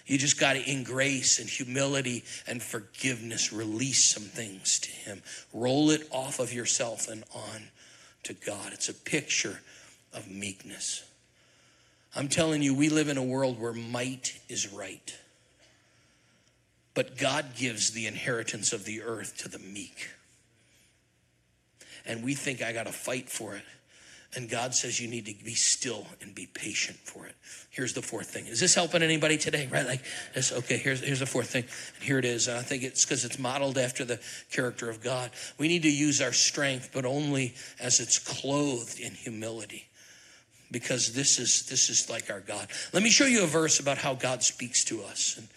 You 0.10 0.17
just 0.17 0.39
got 0.39 0.54
to, 0.54 0.60
in 0.60 0.84
grace 0.84 1.38
and 1.38 1.48
humility 1.48 2.24
and 2.48 2.63
forgiveness, 2.63 3.54
release 3.54 4.04
some 4.04 4.24
things 4.24 4.80
to 4.80 4.89
Him. 4.89 5.22
Roll 5.54 5.91
it 5.91 6.08
off 6.10 6.39
of 6.39 6.52
yourself 6.52 7.08
and 7.08 7.24
on 7.36 7.69
to 8.24 8.34
God. 8.34 8.74
It's 8.74 8.89
a 8.89 8.93
picture 8.95 9.60
of 10.12 10.28
meekness. 10.28 11.04
I'm 12.15 12.28
telling 12.28 12.63
you, 12.63 12.74
we 12.74 12.89
live 12.89 13.08
in 13.08 13.17
a 13.17 13.24
world 13.24 13.60
where 13.60 13.72
might 13.72 14.39
is 14.50 14.74
right. 14.74 15.15
But 16.95 17.15
God 17.15 17.56
gives 17.56 17.91
the 17.91 18.08
inheritance 18.08 18.74
of 18.74 18.86
the 18.86 19.04
earth 19.04 19.38
to 19.43 19.48
the 19.48 19.60
meek. 19.60 20.10
And 22.04 22.24
we 22.24 22.34
think 22.34 22.63
I 22.63 22.74
got 22.74 22.88
to 22.88 22.91
fight 22.91 23.30
for 23.30 23.56
it. 23.56 23.63
And 24.36 24.48
God 24.48 24.76
says 24.76 25.00
you 25.00 25.08
need 25.08 25.26
to 25.26 25.44
be 25.44 25.56
still 25.56 26.06
and 26.22 26.36
be 26.36 26.46
patient 26.46 26.98
for 26.98 27.26
it. 27.26 27.36
Here's 27.72 27.94
the 27.94 28.02
fourth 28.02 28.30
thing. 28.30 28.46
Is 28.46 28.60
this 28.60 28.76
helping 28.76 29.02
anybody 29.02 29.38
today? 29.38 29.68
Right? 29.72 29.88
Like 29.88 30.04
this, 30.36 30.52
okay, 30.52 30.78
here's 30.78 31.02
here's 31.02 31.20
the 31.20 31.26
fourth 31.26 31.50
thing. 31.50 31.63
And 31.96 32.04
here 32.04 32.20
it 32.20 32.26
is. 32.26 32.48
And 32.48 32.58
I 32.58 32.62
think 32.62 32.84
it's 32.84 33.04
because 33.04 33.26
it's 33.26 33.39
modeled 33.39 33.80
after 33.80 34.06
the 34.06 34.20
character 34.52 34.88
of 34.89 35.02
God. 35.02 35.32
We 35.58 35.68
need 35.68 35.82
to 35.84 35.92
use 35.92 36.22
our 36.22 36.34
strength, 36.34 36.92
but 36.94 37.06
only 37.06 37.56
as 37.80 38.00
it's 38.00 38.20
clothed 38.20 39.00
in 39.00 39.13
humility 39.13 39.88
because 40.72 41.13
this 41.13 41.39
is 41.39 41.65
this 41.68 41.89
is 41.89 42.10
like 42.10 42.30
our 42.30 42.42
God. 42.42 42.68
Let 42.94 43.04
me 43.04 43.10
show 43.10 43.26
you 43.26 43.44
a 43.44 43.48
verse 43.48 43.80
about 43.80 43.98
how 43.98 44.13
God 44.13 44.44
speaks 44.44 44.84
to 44.86 45.04
us. 45.04 45.38
And 45.38 45.48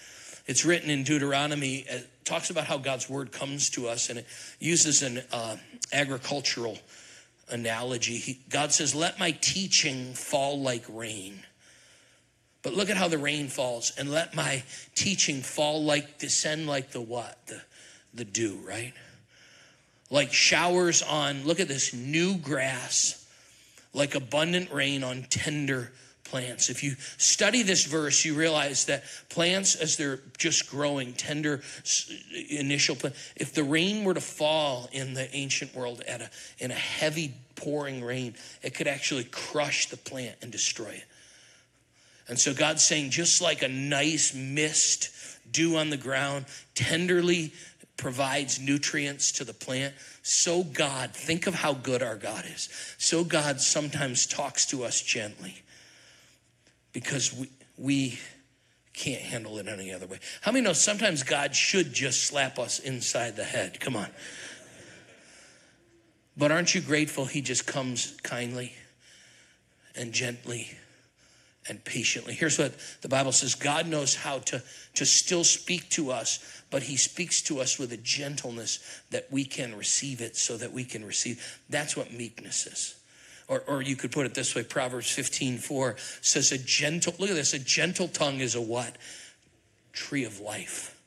it's 0.47 0.65
written 0.65 0.91
in 0.91 1.05
Deuteronomy. 1.05 1.85
It 1.89 2.09
talks 2.25 2.51
about 2.51 2.65
how 2.65 2.79
God's 2.79 3.09
word 3.09 3.33
comes 3.33 3.71
to 3.71 3.89
us, 3.89 4.09
and 4.09 4.19
it 4.19 4.27
uses 4.59 5.03
an 5.03 5.23
uh, 5.33 5.57
agricultural 5.93 6.79
analogy. 7.53 8.17
He, 8.17 8.41
God 8.49 8.73
says, 8.73 8.95
"Let 8.95 9.19
my 9.19 9.33
teaching 9.33 10.15
fall 10.15 10.61
like 10.61 10.85
rain." 10.89 11.45
But 12.63 12.75
look 12.75 12.91
at 12.91 12.97
how 12.97 13.09
the 13.09 13.19
rain 13.19 13.49
falls, 13.49 13.93
and 13.99 14.11
let 14.11 14.35
my 14.35 14.63
teaching 14.95 15.43
fall 15.43 15.85
like 15.85 16.19
descend 16.19 16.67
like 16.67 16.91
the 16.91 17.01
what? 17.01 17.47
The 17.47 17.61
the 18.15 18.25
dew, 18.25 18.61
right? 18.67 18.95
Like 20.11 20.33
showers 20.33 21.03
on. 21.03 21.45
Look 21.45 21.61
at 21.61 21.69
this 21.69 21.95
new 21.95 22.37
grass 22.37 23.23
like 23.95 24.15
abundant 24.15 24.73
rain 24.73 25.05
on 25.05 25.25
tender 25.29 25.93
plants. 26.33 26.71
If 26.71 26.83
you 26.83 26.97
study 27.19 27.63
this 27.63 27.85
verse, 27.85 28.25
you 28.25 28.33
realize 28.33 28.87
that 28.87 29.05
plants, 29.29 29.75
as 29.75 29.99
they're 29.99 30.19
just 30.39 30.71
growing, 30.71 31.13
tender 31.13 31.61
initial 32.49 32.97
plant, 32.97 33.15
if 33.37 33.53
the 33.53 33.63
rain 33.63 34.03
were 34.03 34.15
to 34.15 34.21
fall 34.23 34.89
in 34.93 35.13
the 35.13 35.29
ancient 35.37 35.75
world 35.75 36.01
at 36.09 36.23
a, 36.23 36.31
in 36.59 36.71
a 36.71 36.75
heavy 36.75 37.35
pouring 37.55 38.03
rain, 38.03 38.35
it 38.63 38.73
could 38.73 38.87
actually 38.87 39.25
crush 39.25 39.91
the 39.91 39.99
plant 39.99 40.37
and 40.41 40.51
destroy 40.51 40.89
it. 40.89 41.05
And 42.29 42.41
so 42.41 42.55
God's 42.55 42.83
saying, 42.83 43.11
just 43.11 43.43
like 43.43 43.61
a 43.61 43.69
nice 43.69 44.35
mist, 44.35 45.11
dew 45.53 45.77
on 45.77 45.91
the 45.91 45.99
ground, 45.99 46.47
tenderly 46.75 47.53
provides 47.99 48.59
nutrients 48.59 49.33
to 49.33 49.45
the 49.45 49.53
plant, 49.53 49.93
so 50.23 50.63
God, 50.63 51.11
think 51.11 51.47
of 51.47 51.53
how 51.53 51.75
good 51.75 52.03
our 52.03 52.17
God 52.17 52.47
is. 52.47 52.71
So 52.97 53.23
God 53.23 53.61
sometimes 53.61 54.27
talks 54.27 54.65
to 54.69 54.83
us 54.85 55.03
gently 55.03 55.63
because 56.93 57.35
we, 57.35 57.49
we 57.77 58.19
can't 58.95 59.23
handle 59.23 59.59
it 59.59 59.67
any 59.67 59.93
other 59.93 60.07
way. 60.07 60.19
How 60.43 60.53
many 60.53 60.65
know 60.65 60.73
sometimes 60.73 61.23
God 61.23 61.55
should 61.55 61.93
just 61.93 62.25
slap 62.25 62.59
us 62.59 62.79
inside 62.79 63.37
the 63.37 63.45
head? 63.45 63.81
Come 63.81 63.97
on. 63.97 64.09
But 66.37 66.51
aren't 66.51 66.75
you 66.75 66.81
grateful 66.81 67.25
He 67.25 67.41
just 67.41 67.67
comes 67.67 68.17
kindly 68.23 68.73
and 69.95 70.13
gently 70.13 70.71
and 71.69 71.83
patiently? 71.85 72.35
Here's 72.35 72.59
what 72.59 72.75
the 73.03 73.09
Bible 73.09 73.33
says 73.33 73.55
God 73.55 73.87
knows 73.87 74.15
how 74.15 74.39
to, 74.39 74.63
to 74.95 75.07
still 75.07 75.45
speak 75.45 75.89
to 75.91 76.11
us 76.11 76.63
but 76.73 76.83
he 76.83 76.97
speaks 76.97 77.43
to 77.43 77.61
us 77.61 77.79
with 77.79 77.93
a 77.93 77.99
gentleness 77.99 79.03
that 79.11 79.31
we 79.31 79.45
can 79.45 79.77
receive 79.77 80.23
it 80.23 80.37
so 80.37 80.57
that 80.57 80.73
we 80.73 80.85
can 80.85 81.05
receive. 81.05 81.61
That's 81.69 81.99
what 81.99 82.11
meekness 82.15 82.67
is. 82.67 82.95
Or, 83.49 83.63
or 83.67 83.83
you 83.83 83.97
could 83.97 84.13
put 84.13 84.27
it 84.27 84.35
this 84.35 84.55
way 84.55 84.63
Proverbs 84.63 85.11
15 85.11 85.59
4 85.59 85.97
says, 86.21 86.53
A 86.53 86.59
gentle, 86.59 87.15
look 87.19 87.31
at 87.31 87.37
this, 87.37 87.55
a 87.55 87.59
gentle 87.59 88.09
tongue 88.09 88.41
is 88.41 88.55
a 88.55 88.61
what? 88.61 88.97
Tree 89.93 90.25
of 90.25 90.41
life. 90.41 90.99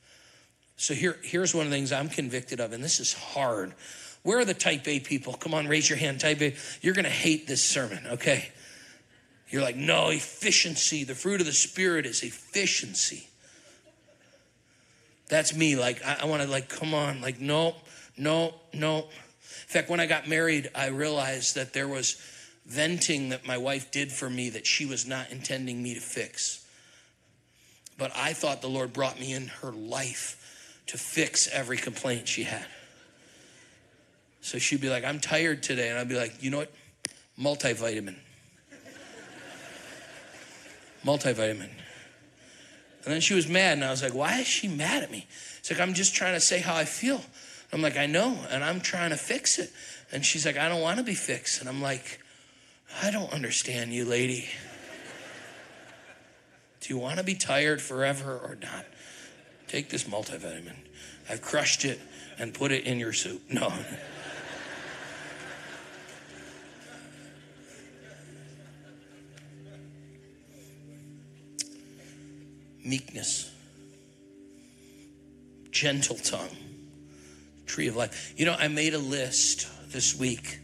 So 0.76 0.94
here, 0.94 1.16
here's 1.22 1.54
one 1.54 1.64
of 1.64 1.70
the 1.70 1.76
things 1.76 1.92
I'm 1.92 2.08
convicted 2.08 2.60
of, 2.60 2.72
and 2.72 2.84
this 2.84 3.00
is 3.00 3.14
hard. 3.14 3.72
Where 4.22 4.38
are 4.38 4.44
the 4.44 4.54
type 4.54 4.86
A 4.86 5.00
people? 5.00 5.34
Come 5.34 5.54
on, 5.54 5.68
raise 5.68 5.88
your 5.88 5.98
hand, 5.98 6.20
type 6.20 6.40
A. 6.42 6.54
You're 6.82 6.94
going 6.94 7.04
to 7.04 7.10
hate 7.10 7.46
this 7.46 7.64
sermon, 7.64 8.04
okay? 8.06 8.50
You're 9.48 9.62
like, 9.62 9.76
no, 9.76 10.08
efficiency. 10.10 11.04
The 11.04 11.14
fruit 11.14 11.40
of 11.40 11.46
the 11.46 11.52
Spirit 11.52 12.04
is 12.06 12.22
efficiency. 12.22 13.28
That's 15.28 15.54
me. 15.54 15.76
Like, 15.76 16.04
I, 16.04 16.18
I 16.22 16.24
want 16.26 16.42
to, 16.42 16.48
like, 16.48 16.68
come 16.68 16.92
on. 16.92 17.20
Like, 17.20 17.40
no, 17.40 17.76
no, 18.16 18.54
no. 18.74 19.06
In 19.66 19.72
fact, 19.72 19.90
when 19.90 19.98
I 19.98 20.06
got 20.06 20.28
married, 20.28 20.70
I 20.74 20.88
realized 20.88 21.56
that 21.56 21.72
there 21.72 21.88
was 21.88 22.20
venting 22.66 23.30
that 23.30 23.46
my 23.46 23.58
wife 23.58 23.90
did 23.90 24.12
for 24.12 24.30
me 24.30 24.50
that 24.50 24.66
she 24.66 24.86
was 24.86 25.06
not 25.06 25.30
intending 25.30 25.82
me 25.82 25.94
to 25.94 26.00
fix. 26.00 26.64
But 27.98 28.12
I 28.14 28.32
thought 28.32 28.62
the 28.62 28.68
Lord 28.68 28.92
brought 28.92 29.18
me 29.18 29.32
in 29.32 29.48
her 29.48 29.72
life 29.72 30.80
to 30.86 30.98
fix 30.98 31.48
every 31.48 31.76
complaint 31.76 32.28
she 32.28 32.44
had. 32.44 32.66
So 34.40 34.58
she'd 34.58 34.80
be 34.80 34.88
like, 34.88 35.04
I'm 35.04 35.18
tired 35.18 35.62
today. 35.64 35.88
And 35.90 35.98
I'd 35.98 36.08
be 36.08 36.16
like, 36.16 36.42
you 36.42 36.50
know 36.50 36.58
what? 36.58 36.72
Multivitamin. 37.38 38.16
Multivitamin. 41.04 41.70
And 43.04 43.14
then 43.14 43.20
she 43.20 43.34
was 43.34 43.48
mad, 43.48 43.74
and 43.74 43.84
I 43.84 43.90
was 43.90 44.02
like, 44.02 44.14
why 44.14 44.40
is 44.40 44.46
she 44.46 44.66
mad 44.66 45.04
at 45.04 45.10
me? 45.10 45.26
It's 45.58 45.70
like, 45.70 45.80
I'm 45.80 45.94
just 45.94 46.14
trying 46.14 46.34
to 46.34 46.40
say 46.40 46.58
how 46.58 46.74
I 46.74 46.84
feel. 46.84 47.20
I'm 47.72 47.82
like, 47.82 47.96
I 47.96 48.06
know, 48.06 48.38
and 48.50 48.62
I'm 48.62 48.80
trying 48.80 49.10
to 49.10 49.16
fix 49.16 49.58
it. 49.58 49.72
And 50.12 50.24
she's 50.24 50.46
like, 50.46 50.56
I 50.56 50.68
don't 50.68 50.80
want 50.80 50.98
to 50.98 51.04
be 51.04 51.14
fixed. 51.14 51.60
And 51.60 51.68
I'm 51.68 51.82
like, 51.82 52.20
I 53.02 53.10
don't 53.10 53.32
understand 53.32 53.92
you, 53.92 54.04
lady. 54.04 54.48
Do 56.80 56.94
you 56.94 56.98
want 56.98 57.18
to 57.18 57.24
be 57.24 57.34
tired 57.34 57.82
forever 57.82 58.36
or 58.36 58.56
not? 58.62 58.86
Take 59.68 59.90
this 59.90 60.04
multivitamin. 60.04 60.76
I've 61.28 61.42
crushed 61.42 61.84
it 61.84 62.00
and 62.38 62.54
put 62.54 62.70
it 62.70 62.84
in 62.84 62.98
your 62.98 63.12
soup. 63.12 63.42
No. 63.50 63.72
Meekness, 72.84 73.50
gentle 75.72 76.14
tongue, 76.14 76.56
tree 77.66 77.88
of 77.88 77.96
life. 77.96 78.34
You 78.36 78.46
know, 78.46 78.56
I 78.58 78.68
made 78.68 78.94
a 78.94 78.98
list 78.98 79.68
this 79.92 80.18
week 80.18 80.60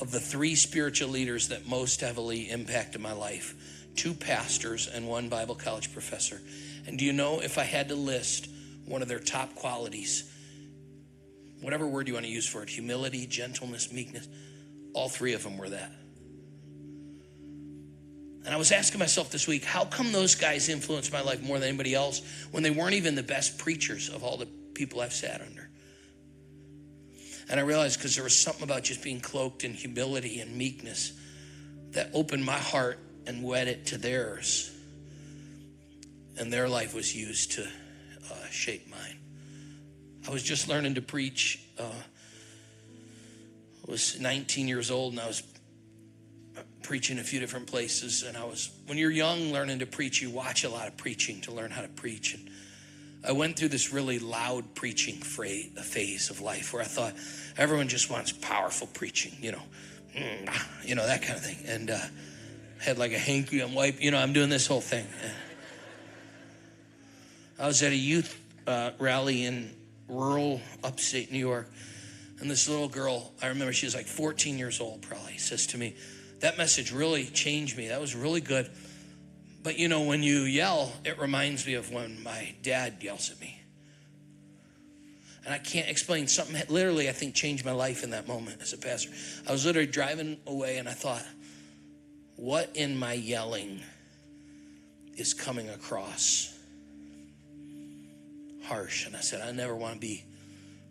of 0.00 0.10
the 0.10 0.20
three 0.20 0.54
spiritual 0.54 1.08
leaders 1.08 1.48
that 1.48 1.66
most 1.68 2.00
heavily 2.00 2.50
impacted 2.50 3.00
my 3.00 3.12
life 3.12 3.54
two 3.96 4.12
pastors 4.12 4.88
and 4.88 5.06
one 5.06 5.28
Bible 5.28 5.54
college 5.54 5.92
professor. 5.92 6.40
And 6.86 6.98
do 6.98 7.04
you 7.04 7.12
know 7.12 7.40
if 7.40 7.58
I 7.58 7.62
had 7.62 7.90
to 7.90 7.94
list 7.94 8.48
one 8.86 9.02
of 9.02 9.08
their 9.08 9.20
top 9.20 9.54
qualities, 9.54 10.28
whatever 11.60 11.86
word 11.86 12.08
you 12.08 12.14
want 12.14 12.26
to 12.26 12.32
use 12.32 12.46
for 12.46 12.64
it 12.64 12.68
humility, 12.68 13.24
gentleness, 13.26 13.92
meekness 13.92 14.26
all 14.94 15.08
three 15.08 15.34
of 15.34 15.42
them 15.42 15.58
were 15.58 15.68
that. 15.68 15.92
And 18.44 18.54
I 18.54 18.56
was 18.56 18.72
asking 18.72 18.98
myself 18.98 19.30
this 19.30 19.48
week, 19.48 19.64
how 19.64 19.84
come 19.84 20.12
those 20.12 20.34
guys 20.34 20.68
influenced 20.68 21.12
my 21.12 21.22
life 21.22 21.42
more 21.42 21.58
than 21.58 21.68
anybody 21.68 21.94
else 21.94 22.22
when 22.52 22.62
they 22.62 22.70
weren't 22.70 22.94
even 22.94 23.14
the 23.14 23.22
best 23.22 23.58
preachers 23.58 24.08
of 24.08 24.22
all 24.22 24.36
the 24.36 24.46
people 24.74 25.00
I've 25.00 25.12
sat 25.12 25.40
under? 25.40 25.63
And 27.48 27.60
I 27.60 27.62
realized 27.62 27.98
because 27.98 28.14
there 28.14 28.24
was 28.24 28.38
something 28.38 28.62
about 28.62 28.84
just 28.84 29.02
being 29.02 29.20
cloaked 29.20 29.64
in 29.64 29.74
humility 29.74 30.40
and 30.40 30.56
meekness 30.56 31.12
that 31.90 32.10
opened 32.14 32.44
my 32.44 32.58
heart 32.58 32.98
and 33.26 33.42
wed 33.42 33.68
it 33.68 33.86
to 33.86 33.98
theirs. 33.98 34.70
And 36.38 36.52
their 36.52 36.68
life 36.68 36.94
was 36.94 37.14
used 37.14 37.52
to 37.52 37.62
uh, 37.64 38.48
shape 38.50 38.90
mine. 38.90 39.18
I 40.26 40.30
was 40.30 40.42
just 40.42 40.68
learning 40.68 40.94
to 40.94 41.02
preach. 41.02 41.60
Uh, 41.78 41.82
I 43.86 43.90
was 43.90 44.18
19 44.18 44.66
years 44.66 44.90
old 44.90 45.12
and 45.12 45.20
I 45.20 45.26
was 45.26 45.42
preaching 46.82 47.18
a 47.18 47.22
few 47.22 47.40
different 47.40 47.66
places. 47.66 48.22
And 48.22 48.36
I 48.36 48.44
was, 48.44 48.70
when 48.86 48.96
you're 48.96 49.10
young, 49.10 49.52
learning 49.52 49.80
to 49.80 49.86
preach, 49.86 50.22
you 50.22 50.30
watch 50.30 50.64
a 50.64 50.70
lot 50.70 50.88
of 50.88 50.96
preaching 50.96 51.40
to 51.42 51.52
learn 51.52 51.70
how 51.70 51.82
to 51.82 51.88
preach. 51.88 52.34
And 52.34 52.48
I 53.26 53.32
went 53.32 53.58
through 53.58 53.68
this 53.68 53.92
really 53.92 54.18
loud 54.18 54.74
preaching 54.74 55.14
phase 55.16 56.30
of 56.30 56.40
life 56.40 56.72
where 56.72 56.82
I 56.82 56.86
thought 56.86 57.14
everyone 57.56 57.88
just 57.88 58.10
wants 58.10 58.32
powerful 58.32 58.86
preaching, 58.86 59.32
you 59.40 59.52
know, 59.52 59.62
mm, 60.14 60.64
you 60.84 60.94
know, 60.94 61.06
that 61.06 61.22
kind 61.22 61.38
of 61.38 61.44
thing. 61.44 61.58
And 61.66 61.90
uh, 61.90 61.98
had 62.80 62.98
like 62.98 63.12
a 63.12 63.18
hanky, 63.18 63.60
I'm 63.60 63.74
wipe, 63.74 64.00
you 64.00 64.10
know, 64.10 64.18
I'm 64.18 64.34
doing 64.34 64.50
this 64.50 64.66
whole 64.66 64.82
thing. 64.82 65.06
I 67.58 67.66
was 67.66 67.82
at 67.82 67.92
a 67.92 67.96
youth 67.96 68.38
uh, 68.66 68.90
rally 68.98 69.44
in 69.44 69.74
rural 70.08 70.60
upstate 70.82 71.32
New 71.32 71.38
York. 71.38 71.70
And 72.40 72.50
this 72.50 72.68
little 72.68 72.88
girl, 72.88 73.32
I 73.40 73.46
remember 73.46 73.72
she 73.72 73.86
was 73.86 73.94
like 73.94 74.06
14 74.06 74.58
years 74.58 74.80
old, 74.80 75.02
probably, 75.02 75.38
says 75.38 75.66
to 75.68 75.78
me, 75.78 75.94
That 76.40 76.58
message 76.58 76.92
really 76.92 77.26
changed 77.26 77.78
me. 77.78 77.88
That 77.88 78.00
was 78.00 78.14
really 78.14 78.40
good. 78.40 78.70
But 79.64 79.78
you 79.78 79.88
know, 79.88 80.02
when 80.02 80.22
you 80.22 80.42
yell, 80.42 80.92
it 81.04 81.18
reminds 81.18 81.66
me 81.66 81.72
of 81.72 81.90
when 81.90 82.22
my 82.22 82.54
dad 82.62 82.98
yells 83.00 83.30
at 83.30 83.40
me. 83.40 83.58
And 85.44 85.54
I 85.54 85.58
can't 85.58 85.88
explain 85.88 86.28
something 86.28 86.60
literally, 86.68 87.08
I 87.08 87.12
think, 87.12 87.34
changed 87.34 87.64
my 87.64 87.72
life 87.72 88.04
in 88.04 88.10
that 88.10 88.28
moment 88.28 88.60
as 88.60 88.74
a 88.74 88.78
pastor. 88.78 89.10
I 89.48 89.52
was 89.52 89.64
literally 89.64 89.86
driving 89.86 90.36
away 90.46 90.76
and 90.76 90.86
I 90.86 90.92
thought, 90.92 91.24
what 92.36 92.70
in 92.74 92.96
my 92.96 93.14
yelling 93.14 93.80
is 95.16 95.32
coming 95.32 95.70
across 95.70 96.54
harsh? 98.64 99.06
And 99.06 99.16
I 99.16 99.20
said, 99.20 99.40
I 99.40 99.50
never 99.52 99.74
want 99.74 99.94
to 99.94 100.00
be 100.00 100.24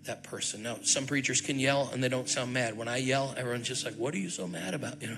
that 0.06 0.24
person. 0.24 0.64
Now, 0.64 0.78
some 0.82 1.06
preachers 1.06 1.42
can 1.42 1.60
yell 1.60 1.92
and 1.94 2.04
they 2.04 2.10
don't 2.10 2.28
sound 2.28 2.54
mad. 2.54 2.76
When 2.76 2.88
I 2.88 2.98
yell, 2.98 3.36
everyone's 3.38 3.68
just 3.68 3.86
like, 3.86 3.96
what 3.96 4.16
are 4.16 4.20
you 4.20 4.30
so 4.30 4.48
mad 4.48 4.74
about? 4.74 5.00
You 5.02 5.10
know? 5.10 5.18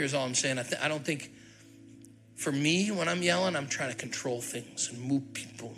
Here's 0.00 0.14
all 0.14 0.24
I'm 0.24 0.34
saying. 0.34 0.58
I, 0.58 0.62
th- 0.62 0.80
I 0.80 0.88
don't 0.88 1.04
think, 1.04 1.30
for 2.34 2.50
me, 2.50 2.90
when 2.90 3.06
I'm 3.06 3.20
yelling, 3.22 3.54
I'm 3.54 3.68
trying 3.68 3.90
to 3.90 3.94
control 3.94 4.40
things 4.40 4.88
and 4.88 4.98
move 4.98 5.34
people. 5.34 5.74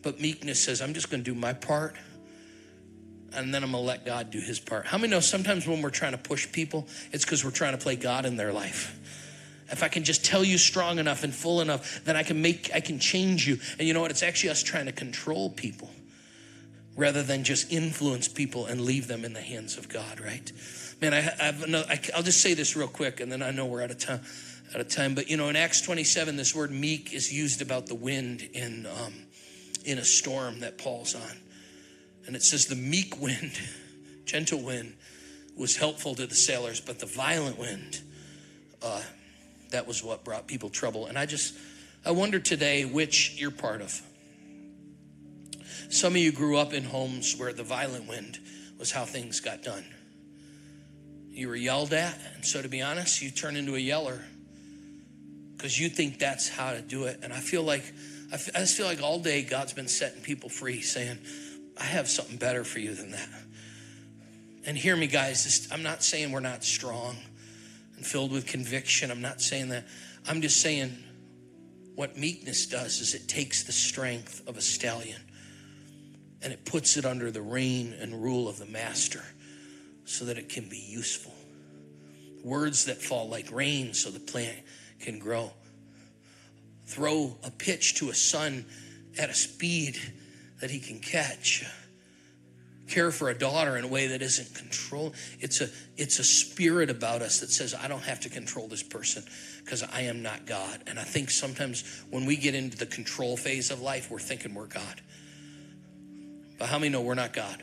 But 0.00 0.20
meekness 0.20 0.62
says, 0.62 0.80
I'm 0.80 0.94
just 0.94 1.10
going 1.10 1.24
to 1.24 1.28
do 1.28 1.36
my 1.36 1.54
part 1.54 1.96
and 3.32 3.52
then 3.52 3.64
I'm 3.64 3.72
going 3.72 3.82
to 3.82 3.88
let 3.88 4.06
God 4.06 4.30
do 4.30 4.38
his 4.38 4.60
part. 4.60 4.86
How 4.86 4.96
many 4.96 5.10
know 5.10 5.18
sometimes 5.18 5.66
when 5.66 5.82
we're 5.82 5.90
trying 5.90 6.12
to 6.12 6.18
push 6.18 6.52
people, 6.52 6.86
it's 7.10 7.24
because 7.24 7.44
we're 7.44 7.50
trying 7.50 7.72
to 7.72 7.82
play 7.82 7.96
God 7.96 8.26
in 8.26 8.36
their 8.36 8.52
life? 8.52 8.96
If 9.72 9.82
I 9.82 9.88
can 9.88 10.04
just 10.04 10.24
tell 10.24 10.44
you 10.44 10.56
strong 10.56 11.00
enough 11.00 11.24
and 11.24 11.34
full 11.34 11.62
enough, 11.62 12.04
then 12.04 12.14
I 12.14 12.22
can 12.22 12.40
make, 12.40 12.70
I 12.72 12.78
can 12.78 13.00
change 13.00 13.44
you. 13.44 13.58
And 13.76 13.88
you 13.88 13.92
know 13.92 14.00
what? 14.00 14.12
It's 14.12 14.22
actually 14.22 14.50
us 14.50 14.62
trying 14.62 14.86
to 14.86 14.92
control 14.92 15.50
people 15.50 15.90
rather 16.96 17.22
than 17.22 17.44
just 17.44 17.72
influence 17.72 18.28
people 18.28 18.66
and 18.66 18.80
leave 18.80 19.08
them 19.08 19.24
in 19.24 19.32
the 19.32 19.40
hands 19.40 19.76
of 19.76 19.88
God, 19.88 20.20
right? 20.20 20.52
Man, 21.00 21.12
I, 21.12 21.20
have 21.20 21.62
another, 21.62 21.86
I, 21.88 22.00
I'll 22.14 22.22
just 22.22 22.40
say 22.40 22.54
this 22.54 22.76
real 22.76 22.88
quick, 22.88 23.20
and 23.20 23.30
then 23.30 23.42
I 23.42 23.50
know 23.50 23.66
we're 23.66 23.82
out 23.82 23.90
of 23.90 23.98
time. 23.98 24.20
Out 24.74 24.80
of 24.80 24.88
time, 24.88 25.14
but 25.14 25.30
you 25.30 25.36
know, 25.36 25.50
in 25.50 25.56
Acts 25.56 25.82
27, 25.82 26.36
this 26.36 26.52
word 26.52 26.72
"meek" 26.72 27.12
is 27.12 27.32
used 27.32 27.62
about 27.62 27.86
the 27.86 27.94
wind 27.94 28.42
in 28.54 28.86
um, 28.86 29.12
in 29.84 29.98
a 29.98 30.04
storm 30.04 30.60
that 30.60 30.78
Paul's 30.78 31.14
on, 31.14 31.36
and 32.26 32.34
it 32.34 32.42
says 32.42 32.66
the 32.66 32.74
meek 32.74 33.20
wind, 33.20 33.52
gentle 34.24 34.60
wind, 34.62 34.94
was 35.56 35.76
helpful 35.76 36.14
to 36.16 36.26
the 36.26 36.34
sailors, 36.34 36.80
but 36.80 36.98
the 36.98 37.06
violent 37.06 37.58
wind, 37.58 38.00
uh, 38.82 39.02
that 39.70 39.86
was 39.86 40.02
what 40.02 40.24
brought 40.24 40.46
people 40.46 40.70
trouble. 40.70 41.06
And 41.06 41.18
I 41.18 41.26
just, 41.26 41.54
I 42.04 42.10
wonder 42.10 42.40
today 42.40 42.84
which 42.84 43.36
you're 43.36 43.50
part 43.50 43.80
of. 43.80 44.02
Some 45.94 46.14
of 46.14 46.16
you 46.16 46.32
grew 46.32 46.58
up 46.58 46.72
in 46.72 46.82
homes 46.82 47.36
where 47.36 47.52
the 47.52 47.62
violent 47.62 48.08
wind 48.08 48.40
was 48.80 48.90
how 48.90 49.04
things 49.04 49.38
got 49.38 49.62
done. 49.62 49.84
You 51.30 51.46
were 51.46 51.54
yelled 51.54 51.92
at, 51.92 52.18
and 52.34 52.44
so 52.44 52.60
to 52.60 52.68
be 52.68 52.82
honest, 52.82 53.22
you 53.22 53.30
turn 53.30 53.54
into 53.54 53.76
a 53.76 53.78
yeller 53.78 54.20
because 55.56 55.78
you 55.78 55.88
think 55.88 56.18
that's 56.18 56.48
how 56.48 56.72
to 56.72 56.82
do 56.82 57.04
it. 57.04 57.20
And 57.22 57.32
I 57.32 57.38
feel 57.38 57.62
like, 57.62 57.84
I 58.32 58.36
just 58.36 58.76
feel 58.76 58.86
like 58.86 59.02
all 59.02 59.20
day 59.20 59.44
God's 59.44 59.72
been 59.72 59.86
setting 59.86 60.20
people 60.20 60.48
free, 60.48 60.80
saying, 60.80 61.16
I 61.80 61.84
have 61.84 62.08
something 62.08 62.38
better 62.38 62.64
for 62.64 62.80
you 62.80 62.92
than 62.96 63.12
that. 63.12 63.28
And 64.66 64.76
hear 64.76 64.96
me, 64.96 65.06
guys, 65.06 65.68
I'm 65.70 65.84
not 65.84 66.02
saying 66.02 66.32
we're 66.32 66.40
not 66.40 66.64
strong 66.64 67.16
and 67.96 68.04
filled 68.04 68.32
with 68.32 68.46
conviction. 68.46 69.12
I'm 69.12 69.22
not 69.22 69.40
saying 69.40 69.68
that. 69.68 69.86
I'm 70.26 70.42
just 70.42 70.60
saying 70.60 70.92
what 71.94 72.18
meekness 72.18 72.66
does 72.66 73.00
is 73.00 73.14
it 73.14 73.28
takes 73.28 73.62
the 73.62 73.72
strength 73.72 74.42
of 74.48 74.56
a 74.56 74.60
stallion 74.60 75.20
and 76.44 76.52
it 76.52 76.64
puts 76.64 76.96
it 76.96 77.04
under 77.06 77.30
the 77.30 77.42
reign 77.42 77.94
and 77.98 78.22
rule 78.22 78.48
of 78.48 78.58
the 78.58 78.66
master 78.66 79.24
so 80.04 80.26
that 80.26 80.36
it 80.36 80.50
can 80.50 80.68
be 80.68 80.78
useful. 80.78 81.32
Words 82.44 82.84
that 82.84 83.00
fall 83.00 83.28
like 83.28 83.50
rain 83.50 83.94
so 83.94 84.10
the 84.10 84.20
plant 84.20 84.58
can 85.00 85.18
grow. 85.18 85.50
Throw 86.86 87.38
a 87.42 87.50
pitch 87.50 87.94
to 87.96 88.10
a 88.10 88.14
son 88.14 88.66
at 89.18 89.30
a 89.30 89.34
speed 89.34 89.98
that 90.60 90.70
he 90.70 90.78
can 90.78 90.98
catch. 90.98 91.64
care 92.86 93.10
for 93.10 93.30
a 93.30 93.34
daughter 93.34 93.78
in 93.78 93.84
a 93.84 93.88
way 93.88 94.08
that 94.08 94.20
isn't 94.20 94.54
control. 94.54 95.14
It's 95.40 95.62
a 95.62 95.68
it's 95.96 96.18
a 96.18 96.24
spirit 96.24 96.90
about 96.90 97.22
us 97.22 97.40
that 97.40 97.50
says 97.50 97.74
I 97.74 97.88
don't 97.88 98.02
have 98.04 98.20
to 98.20 98.28
control 98.28 98.68
this 98.68 98.82
person 98.82 99.24
because 99.64 99.82
I 99.82 100.02
am 100.02 100.22
not 100.22 100.44
God. 100.46 100.82
And 100.86 100.98
I 100.98 101.04
think 101.04 101.30
sometimes 101.30 102.04
when 102.10 102.26
we 102.26 102.36
get 102.36 102.54
into 102.54 102.76
the 102.76 102.86
control 102.86 103.38
phase 103.38 103.70
of 103.70 103.80
life, 103.80 104.10
we're 104.10 104.18
thinking 104.18 104.54
we're 104.54 104.66
God. 104.66 105.00
But 106.64 106.70
how 106.70 106.78
many 106.78 106.88
know 106.88 107.02
we're 107.02 107.12
not 107.12 107.34
God? 107.34 107.62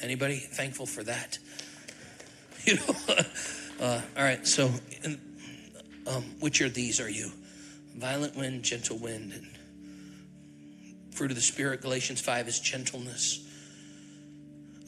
Anybody 0.00 0.38
thankful 0.38 0.86
for 0.86 1.02
that? 1.02 1.38
You 2.64 2.76
know. 2.76 3.16
Uh, 3.78 4.00
all 4.16 4.24
right. 4.24 4.46
So, 4.46 4.70
um, 6.06 6.22
which 6.40 6.62
of 6.62 6.72
these 6.72 7.00
are 7.00 7.10
you? 7.10 7.30
Violent 7.96 8.34
wind, 8.34 8.62
gentle 8.62 8.96
wind, 8.96 9.32
and 9.32 11.14
fruit 11.14 11.30
of 11.30 11.36
the 11.36 11.42
Spirit, 11.42 11.82
Galatians 11.82 12.22
5 12.22 12.48
is 12.48 12.60
gentleness. 12.60 13.46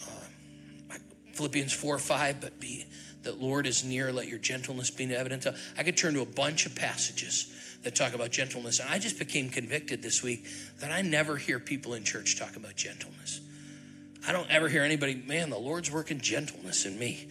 Uh, 0.00 0.94
Philippians 1.34 1.74
4 1.74 1.98
5, 1.98 2.40
but 2.40 2.58
be 2.58 2.86
the 3.22 3.34
Lord 3.34 3.66
is 3.66 3.84
near, 3.84 4.12
let 4.12 4.28
your 4.28 4.38
gentleness 4.38 4.90
be 4.90 5.14
evident. 5.14 5.46
I 5.76 5.82
could 5.82 5.98
turn 5.98 6.14
to 6.14 6.22
a 6.22 6.26
bunch 6.26 6.64
of 6.64 6.74
passages 6.74 7.53
that 7.84 7.94
talk 7.94 8.14
about 8.14 8.30
gentleness. 8.30 8.80
And 8.80 8.88
I 8.88 8.98
just 8.98 9.18
became 9.18 9.48
convicted 9.48 10.02
this 10.02 10.22
week 10.22 10.44
that 10.80 10.90
I 10.90 11.02
never 11.02 11.36
hear 11.36 11.58
people 11.58 11.94
in 11.94 12.04
church 12.04 12.38
talk 12.38 12.56
about 12.56 12.76
gentleness. 12.76 13.40
I 14.26 14.32
don't 14.32 14.50
ever 14.50 14.68
hear 14.68 14.82
anybody, 14.82 15.14
man, 15.14 15.50
the 15.50 15.58
Lord's 15.58 15.90
working 15.90 16.20
gentleness 16.20 16.86
in 16.86 16.98
me. 16.98 17.28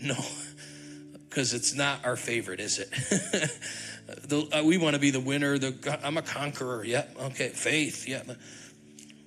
No, 0.00 0.16
because 1.28 1.54
it's 1.54 1.74
not 1.74 2.04
our 2.04 2.16
favorite, 2.16 2.60
is 2.60 2.78
it? 2.78 2.90
the, 4.28 4.58
uh, 4.58 4.64
we 4.64 4.78
want 4.78 4.94
to 4.94 5.00
be 5.00 5.10
the 5.10 5.20
winner. 5.20 5.58
The 5.58 5.98
I'm 6.02 6.16
a 6.16 6.22
conqueror. 6.22 6.84
Yep. 6.84 7.16
Okay. 7.24 7.48
Faith. 7.48 8.08
Yeah. 8.08 8.22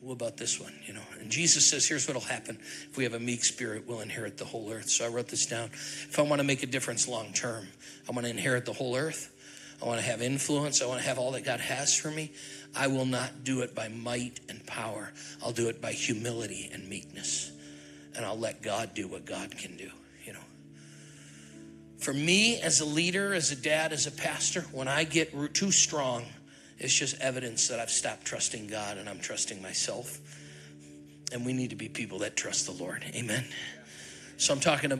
What 0.01 0.13
about 0.13 0.37
this 0.37 0.59
one? 0.59 0.73
You 0.85 0.93
know. 0.93 1.01
And 1.19 1.29
Jesus 1.29 1.69
says, 1.69 1.87
"Here's 1.87 2.07
what'll 2.07 2.21
happen 2.21 2.57
if 2.61 2.97
we 2.97 3.03
have 3.03 3.13
a 3.13 3.19
meek 3.19 3.43
spirit. 3.43 3.85
We'll 3.87 4.01
inherit 4.01 4.37
the 4.37 4.45
whole 4.45 4.71
earth." 4.71 4.89
So 4.89 5.05
I 5.05 5.09
wrote 5.09 5.27
this 5.27 5.45
down. 5.45 5.69
If 5.71 6.17
I 6.17 6.23
want 6.23 6.39
to 6.39 6.43
make 6.43 6.63
a 6.63 6.67
difference 6.67 7.07
long 7.07 7.33
term, 7.33 7.67
I 8.09 8.11
want 8.11 8.25
to 8.25 8.31
inherit 8.31 8.65
the 8.65 8.73
whole 8.73 8.95
earth. 8.95 9.30
I 9.81 9.85
want 9.85 9.99
to 9.99 10.05
have 10.05 10.21
influence. 10.21 10.81
I 10.81 10.85
want 10.85 11.01
to 11.01 11.07
have 11.07 11.17
all 11.17 11.31
that 11.31 11.43
God 11.43 11.59
has 11.59 11.95
for 11.95 12.11
me. 12.11 12.31
I 12.75 12.87
will 12.87 13.05
not 13.05 13.43
do 13.43 13.61
it 13.61 13.73
by 13.73 13.87
might 13.87 14.39
and 14.47 14.65
power. 14.65 15.11
I'll 15.43 15.51
do 15.51 15.69
it 15.69 15.81
by 15.81 15.91
humility 15.91 16.69
and 16.71 16.87
meekness. 16.87 17.51
And 18.15 18.25
I'll 18.25 18.37
let 18.37 18.61
God 18.61 18.93
do 18.93 19.07
what 19.07 19.25
God 19.25 19.57
can 19.57 19.77
do 19.77 19.89
you 20.25 20.33
know. 20.33 20.39
for 21.99 22.13
me 22.13 22.59
as 22.61 22.81
a 22.81 22.85
leader, 22.85 23.33
as 23.33 23.51
a 23.51 23.55
dad, 23.55 23.93
as 23.93 24.07
a 24.07 24.11
pastor, 24.11 24.61
when 24.71 24.87
I 24.87 25.03
get 25.03 25.33
too 25.53 25.71
strong, 25.71 26.25
it's 26.77 26.93
just 26.93 27.19
evidence 27.21 27.67
that 27.67 27.79
I've 27.79 27.91
stopped 27.91 28.25
trusting 28.25 28.67
God 28.67 28.97
and 28.97 29.07
I'm 29.07 29.19
trusting 29.19 29.61
myself. 29.61 30.19
And 31.31 31.45
we 31.45 31.53
need 31.53 31.69
to 31.69 31.75
be 31.75 31.87
people 31.87 32.19
that 32.19 32.35
trust 32.35 32.65
the 32.65 32.71
Lord. 32.73 33.05
Amen. 33.15 33.45
So 34.37 34.53
I'm 34.53 34.59
talking 34.59 34.89
to 34.89 34.99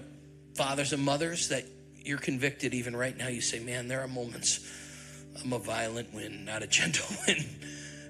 fathers 0.56 0.94
and 0.94 1.04
mothers 1.04 1.50
that 1.50 1.66
you're 2.04 2.18
convicted 2.18 2.74
even 2.74 2.96
right 2.96 3.16
now. 3.16 3.28
You 3.28 3.42
say, 3.42 3.60
man, 3.60 3.88
there 3.88 4.02
are 4.02 4.08
moments 4.08 4.60
I'm 5.42 5.54
a 5.54 5.60
violent 5.60 6.14
wind, 6.14 6.46
not 6.46 6.64
a 6.64 6.68
gentle 6.68 7.16
wind. 7.28 7.46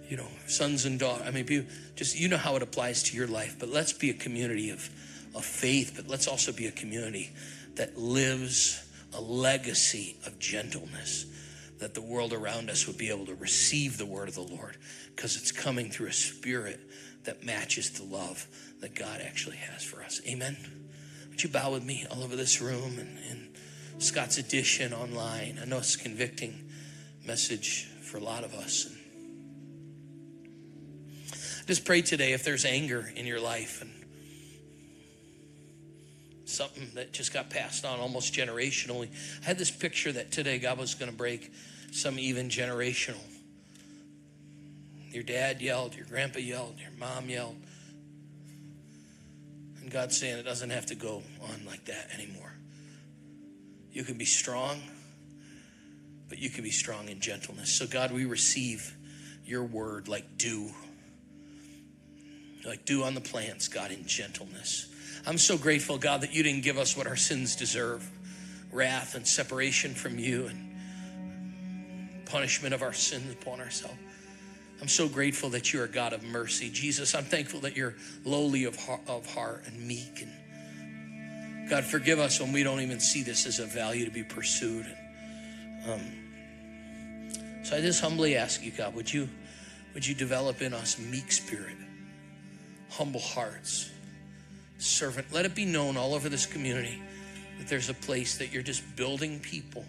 You 0.10 0.18
know, 0.18 0.28
sons 0.48 0.86
and 0.86 1.00
daughters. 1.00 1.26
I 1.26 1.32
mean, 1.32 1.48
you 1.48 1.66
just 1.96 2.20
you 2.20 2.28
know 2.28 2.38
how 2.38 2.56
it 2.58 2.62
applies 2.62 3.04
to 3.04 3.16
your 3.16 3.28
life. 3.28 3.56
But 3.60 3.70
let's 3.70 3.94
be 3.94 4.10
a 4.10 4.14
community 4.14 4.70
of, 4.70 4.90
of 5.34 5.46
faith, 5.46 5.94
but 5.96 6.08
let's 6.08 6.28
also 6.28 6.52
be 6.52 6.68
a 6.68 6.72
community 6.72 7.32
that 7.76 7.98
lives 7.98 8.86
a 9.14 9.22
legacy 9.22 10.18
of 10.26 10.38
gentleness, 10.40 11.26
that 11.80 11.94
the 11.94 12.02
world 12.02 12.34
around 12.34 12.70
us 12.70 12.88
would 12.88 12.98
be 12.98 13.10
able 13.10 13.26
to 13.28 13.36
receive 13.36 13.98
the 13.98 14.06
word 14.06 14.28
of 14.28 14.36
the 14.36 14.42
Lord 14.42 14.78
because 15.16 15.38
it's 15.38 15.52
coming 15.52 15.90
through 15.90 16.08
a 16.08 16.14
spirit 16.14 16.80
that 17.24 17.46
matches 17.46 17.92
the 17.92 18.04
love 18.04 18.48
that 18.82 18.96
God 18.96 19.22
actually 19.22 19.58
has 19.58 19.84
for 19.84 20.02
us. 20.04 20.20
Amen. 20.28 20.58
Would 21.30 21.44
you 21.44 21.50
bow 21.50 21.72
with 21.72 21.84
me 21.84 22.06
all 22.12 22.24
over 22.24 22.36
this 22.36 22.62
room 22.62 23.00
and, 23.00 23.18
and 23.30 23.56
Scott's 24.02 24.40
Addition 24.40 24.94
online? 24.94 25.60
I 25.62 25.66
know 25.66 25.78
it's 25.78 25.94
a 25.94 26.00
convicting 26.00 26.68
message 27.24 27.88
for 28.02 28.18
a 28.18 28.20
lot 28.20 28.44
of 28.44 28.54
us. 28.56 28.92
Just 31.68 31.86
pray 31.86 32.02
today 32.02 32.34
if 32.34 32.44
there's 32.44 32.66
anger 32.66 33.14
in 33.16 33.28
your 33.28 33.40
life 33.40 33.84
and 33.84 33.92
something 36.46 36.90
that 36.96 37.14
just 37.14 37.32
got 37.32 37.52
passed 37.52 37.86
on 37.86 38.00
almost 38.00 38.34
generationally. 38.34 39.08
I 39.44 39.46
had 39.46 39.60
this 39.60 39.70
picture 39.70 40.12
that 40.12 40.32
today 40.32 40.58
God 40.58 40.80
was 40.80 40.96
going 40.96 41.12
to 41.12 41.18
break 41.18 41.54
some 41.92 42.18
even 42.18 42.50
generational. 42.50 43.22
Your 45.12 45.24
dad 45.24 45.62
yelled, 45.62 45.96
your 45.96 46.08
grandpa 46.08 46.40
yelled, 46.40 46.80
your 46.80 46.92
mom 46.98 47.30
yelled. 47.30 47.58
And 49.80 49.92
God's 49.92 50.18
saying 50.18 50.40
it 50.40 50.44
doesn't 50.44 50.72
have 50.72 50.88
to 50.88 50.96
go 50.96 51.22
on 51.44 51.66
like 51.68 51.86
that 51.86 52.10
anymore. 52.16 52.51
You 53.92 54.04
can 54.04 54.18
be 54.18 54.26
strong, 54.26 54.82
but 56.30 56.40
you 56.40 56.50
can 56.50 56.64
be 56.64 56.72
strong 56.72 57.10
in 57.10 57.20
gentleness. 57.20 57.74
So, 57.74 57.86
God, 57.86 58.12
we 58.12 58.26
receive 58.26 58.96
your 59.46 59.64
word 59.64 60.08
like 60.08 60.38
dew, 60.38 60.72
like 62.66 62.86
dew 62.86 63.04
on 63.04 63.16
the 63.16 63.22
plants, 63.22 63.68
God, 63.68 63.92
in 63.92 64.06
gentleness. 64.06 64.88
I'm 65.28 65.38
so 65.38 65.58
grateful, 65.58 65.98
God, 65.98 66.22
that 66.22 66.34
you 66.34 66.42
didn't 66.42 66.64
give 66.64 66.78
us 66.78 66.96
what 66.96 67.06
our 67.06 67.18
sins 67.18 67.56
deserve 67.56 68.10
wrath 68.72 69.16
and 69.16 69.28
separation 69.28 69.94
from 69.94 70.18
you 70.18 70.48
and 70.48 70.68
punishment 72.26 72.74
of 72.74 72.82
our 72.82 72.94
sins 72.94 73.34
upon 73.34 73.60
ourselves. 73.60 73.98
I'm 74.82 74.88
so 74.88 75.08
grateful 75.08 75.50
that 75.50 75.72
you're 75.72 75.84
a 75.84 75.90
God 75.90 76.14
of 76.14 76.24
mercy. 76.24 76.70
Jesus, 76.72 77.14
I'm 77.14 77.26
thankful 77.26 77.60
that 77.60 77.78
you're 77.78 77.94
lowly 78.26 78.64
of 78.64 78.76
heart, 78.78 79.02
of 79.08 79.32
heart 79.32 79.64
and 79.68 79.80
meek. 79.88 80.22
And 80.22 80.32
God, 81.72 81.86
forgive 81.86 82.20
us 82.20 82.42
when 82.42 82.52
we 82.52 82.64
don't 82.64 82.82
even 82.82 83.00
see 83.00 83.24
this 83.24 83.46
as 83.46 83.60
a 83.60 83.66
value 83.66 84.04
to 84.04 84.12
be 84.12 84.24
pursued. 84.24 84.86
Um, 85.90 86.02
so 87.64 87.78
I 87.78 87.80
just 87.80 88.02
humbly 88.02 88.36
ask 88.36 88.62
you, 88.62 88.72
God, 88.72 88.94
would 88.94 89.12
you, 89.12 89.30
would 89.94 90.06
you 90.06 90.14
develop 90.14 90.62
in 90.62 90.74
us 90.74 91.00
meek 91.00 91.32
spirit, 91.32 91.78
humble 92.90 93.22
hearts, 93.22 93.90
servant. 94.80 95.32
Let 95.32 95.46
it 95.46 95.56
be 95.56 95.64
known 95.64 95.96
all 95.96 96.14
over 96.14 96.28
this 96.28 96.46
community 96.46 97.02
that 97.58 97.70
there's 97.70 97.90
a 97.90 97.94
place 97.94 98.38
that 98.40 98.52
you're 98.52 98.64
just 98.64 98.84
building 98.98 99.40
people 99.40 99.86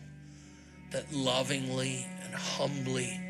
that 0.92 1.12
lovingly 1.12 2.06
and 2.24 2.32
humbly 2.32 3.20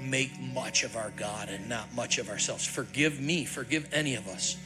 make 0.00 0.30
much 0.38 0.84
of 0.84 0.94
our 0.94 1.10
God 1.16 1.48
and 1.48 1.68
not 1.68 1.92
much 1.92 2.18
of 2.18 2.28
ourselves. 2.28 2.64
Forgive 2.64 3.18
me, 3.20 3.44
forgive 3.44 3.88
any 3.92 4.14
of 4.14 4.28
us 4.28 4.56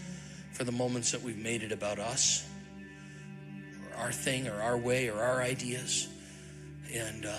for 0.53 0.65
the 0.65 0.73
moments 0.73 1.11
that 1.13 1.23
we've 1.23 1.39
made 1.39 1.63
it 1.63 1.73
about 1.73 1.99
us 1.99 2.47
our 3.97 4.13
thing 4.13 4.49
or 4.49 4.61
our 4.61 4.77
way 4.77 5.09
or 5.09 5.21
our 5.21 5.43
ideas. 5.43 6.09
And 6.93 7.27
uh, 7.27 7.37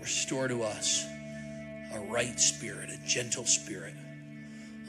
restore 0.00 0.48
to 0.48 0.62
us 0.62 1.04
a 1.92 2.00
right 2.10 2.38
spirit, 2.38 2.90
a 2.90 3.06
gentle 3.06 3.44
spirit 3.44 3.94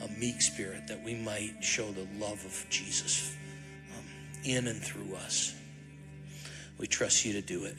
a 0.02 0.08
meek 0.18 0.40
spirit 0.40 0.86
that 0.86 1.02
we 1.02 1.14
might 1.14 1.56
show 1.60 1.90
the 1.90 2.06
love 2.18 2.44
of 2.44 2.66
Jesus 2.70 3.34
um, 3.96 4.04
in 4.44 4.66
and 4.68 4.80
through 4.80 5.14
us. 5.16 5.54
We 6.78 6.86
trust 6.86 7.24
you 7.24 7.32
to 7.34 7.42
do 7.42 7.64
it 7.64 7.74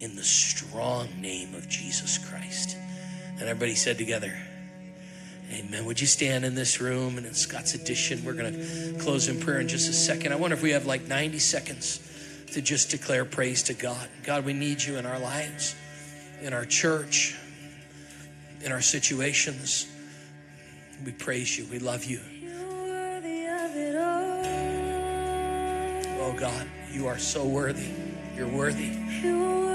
in 0.00 0.16
the 0.16 0.24
strong 0.24 1.08
name 1.20 1.54
of 1.54 1.68
Jesus 1.68 2.18
Christ. 2.18 2.76
And 3.30 3.42
everybody 3.42 3.74
said 3.74 3.98
together, 3.98 4.32
Amen. 5.50 5.84
Would 5.84 6.00
you 6.00 6.06
stand 6.06 6.46
in 6.46 6.54
this 6.54 6.80
room 6.80 7.18
and 7.18 7.26
in 7.26 7.34
Scott's 7.34 7.74
Addition? 7.74 8.24
We're 8.24 8.32
going 8.32 8.54
to 8.54 8.96
close 8.98 9.28
in 9.28 9.38
prayer 9.38 9.60
in 9.60 9.68
just 9.68 9.88
a 9.88 9.92
second. 9.92 10.32
I 10.32 10.36
wonder 10.36 10.56
if 10.56 10.62
we 10.62 10.70
have 10.70 10.86
like 10.86 11.06
90 11.06 11.38
seconds 11.40 12.00
to 12.52 12.62
just 12.62 12.90
declare 12.90 13.24
praise 13.24 13.62
to 13.64 13.74
God. 13.74 14.08
God, 14.24 14.44
we 14.44 14.52
need 14.52 14.82
you 14.82 14.96
in 14.96 15.06
our 15.06 15.18
lives, 15.18 15.74
in 16.42 16.52
our 16.52 16.64
church, 16.64 17.36
in 18.62 18.72
our 18.72 18.82
situations. 18.82 19.86
We 21.04 21.12
praise 21.12 21.58
you. 21.58 21.66
We 21.70 21.78
love 21.78 22.04
you. 22.04 22.20
Oh 26.24 26.34
God, 26.38 26.66
you 26.92 27.06
are 27.06 27.18
so 27.18 27.44
worthy. 27.44 27.88
You're 28.36 28.48
worthy. 28.48 29.71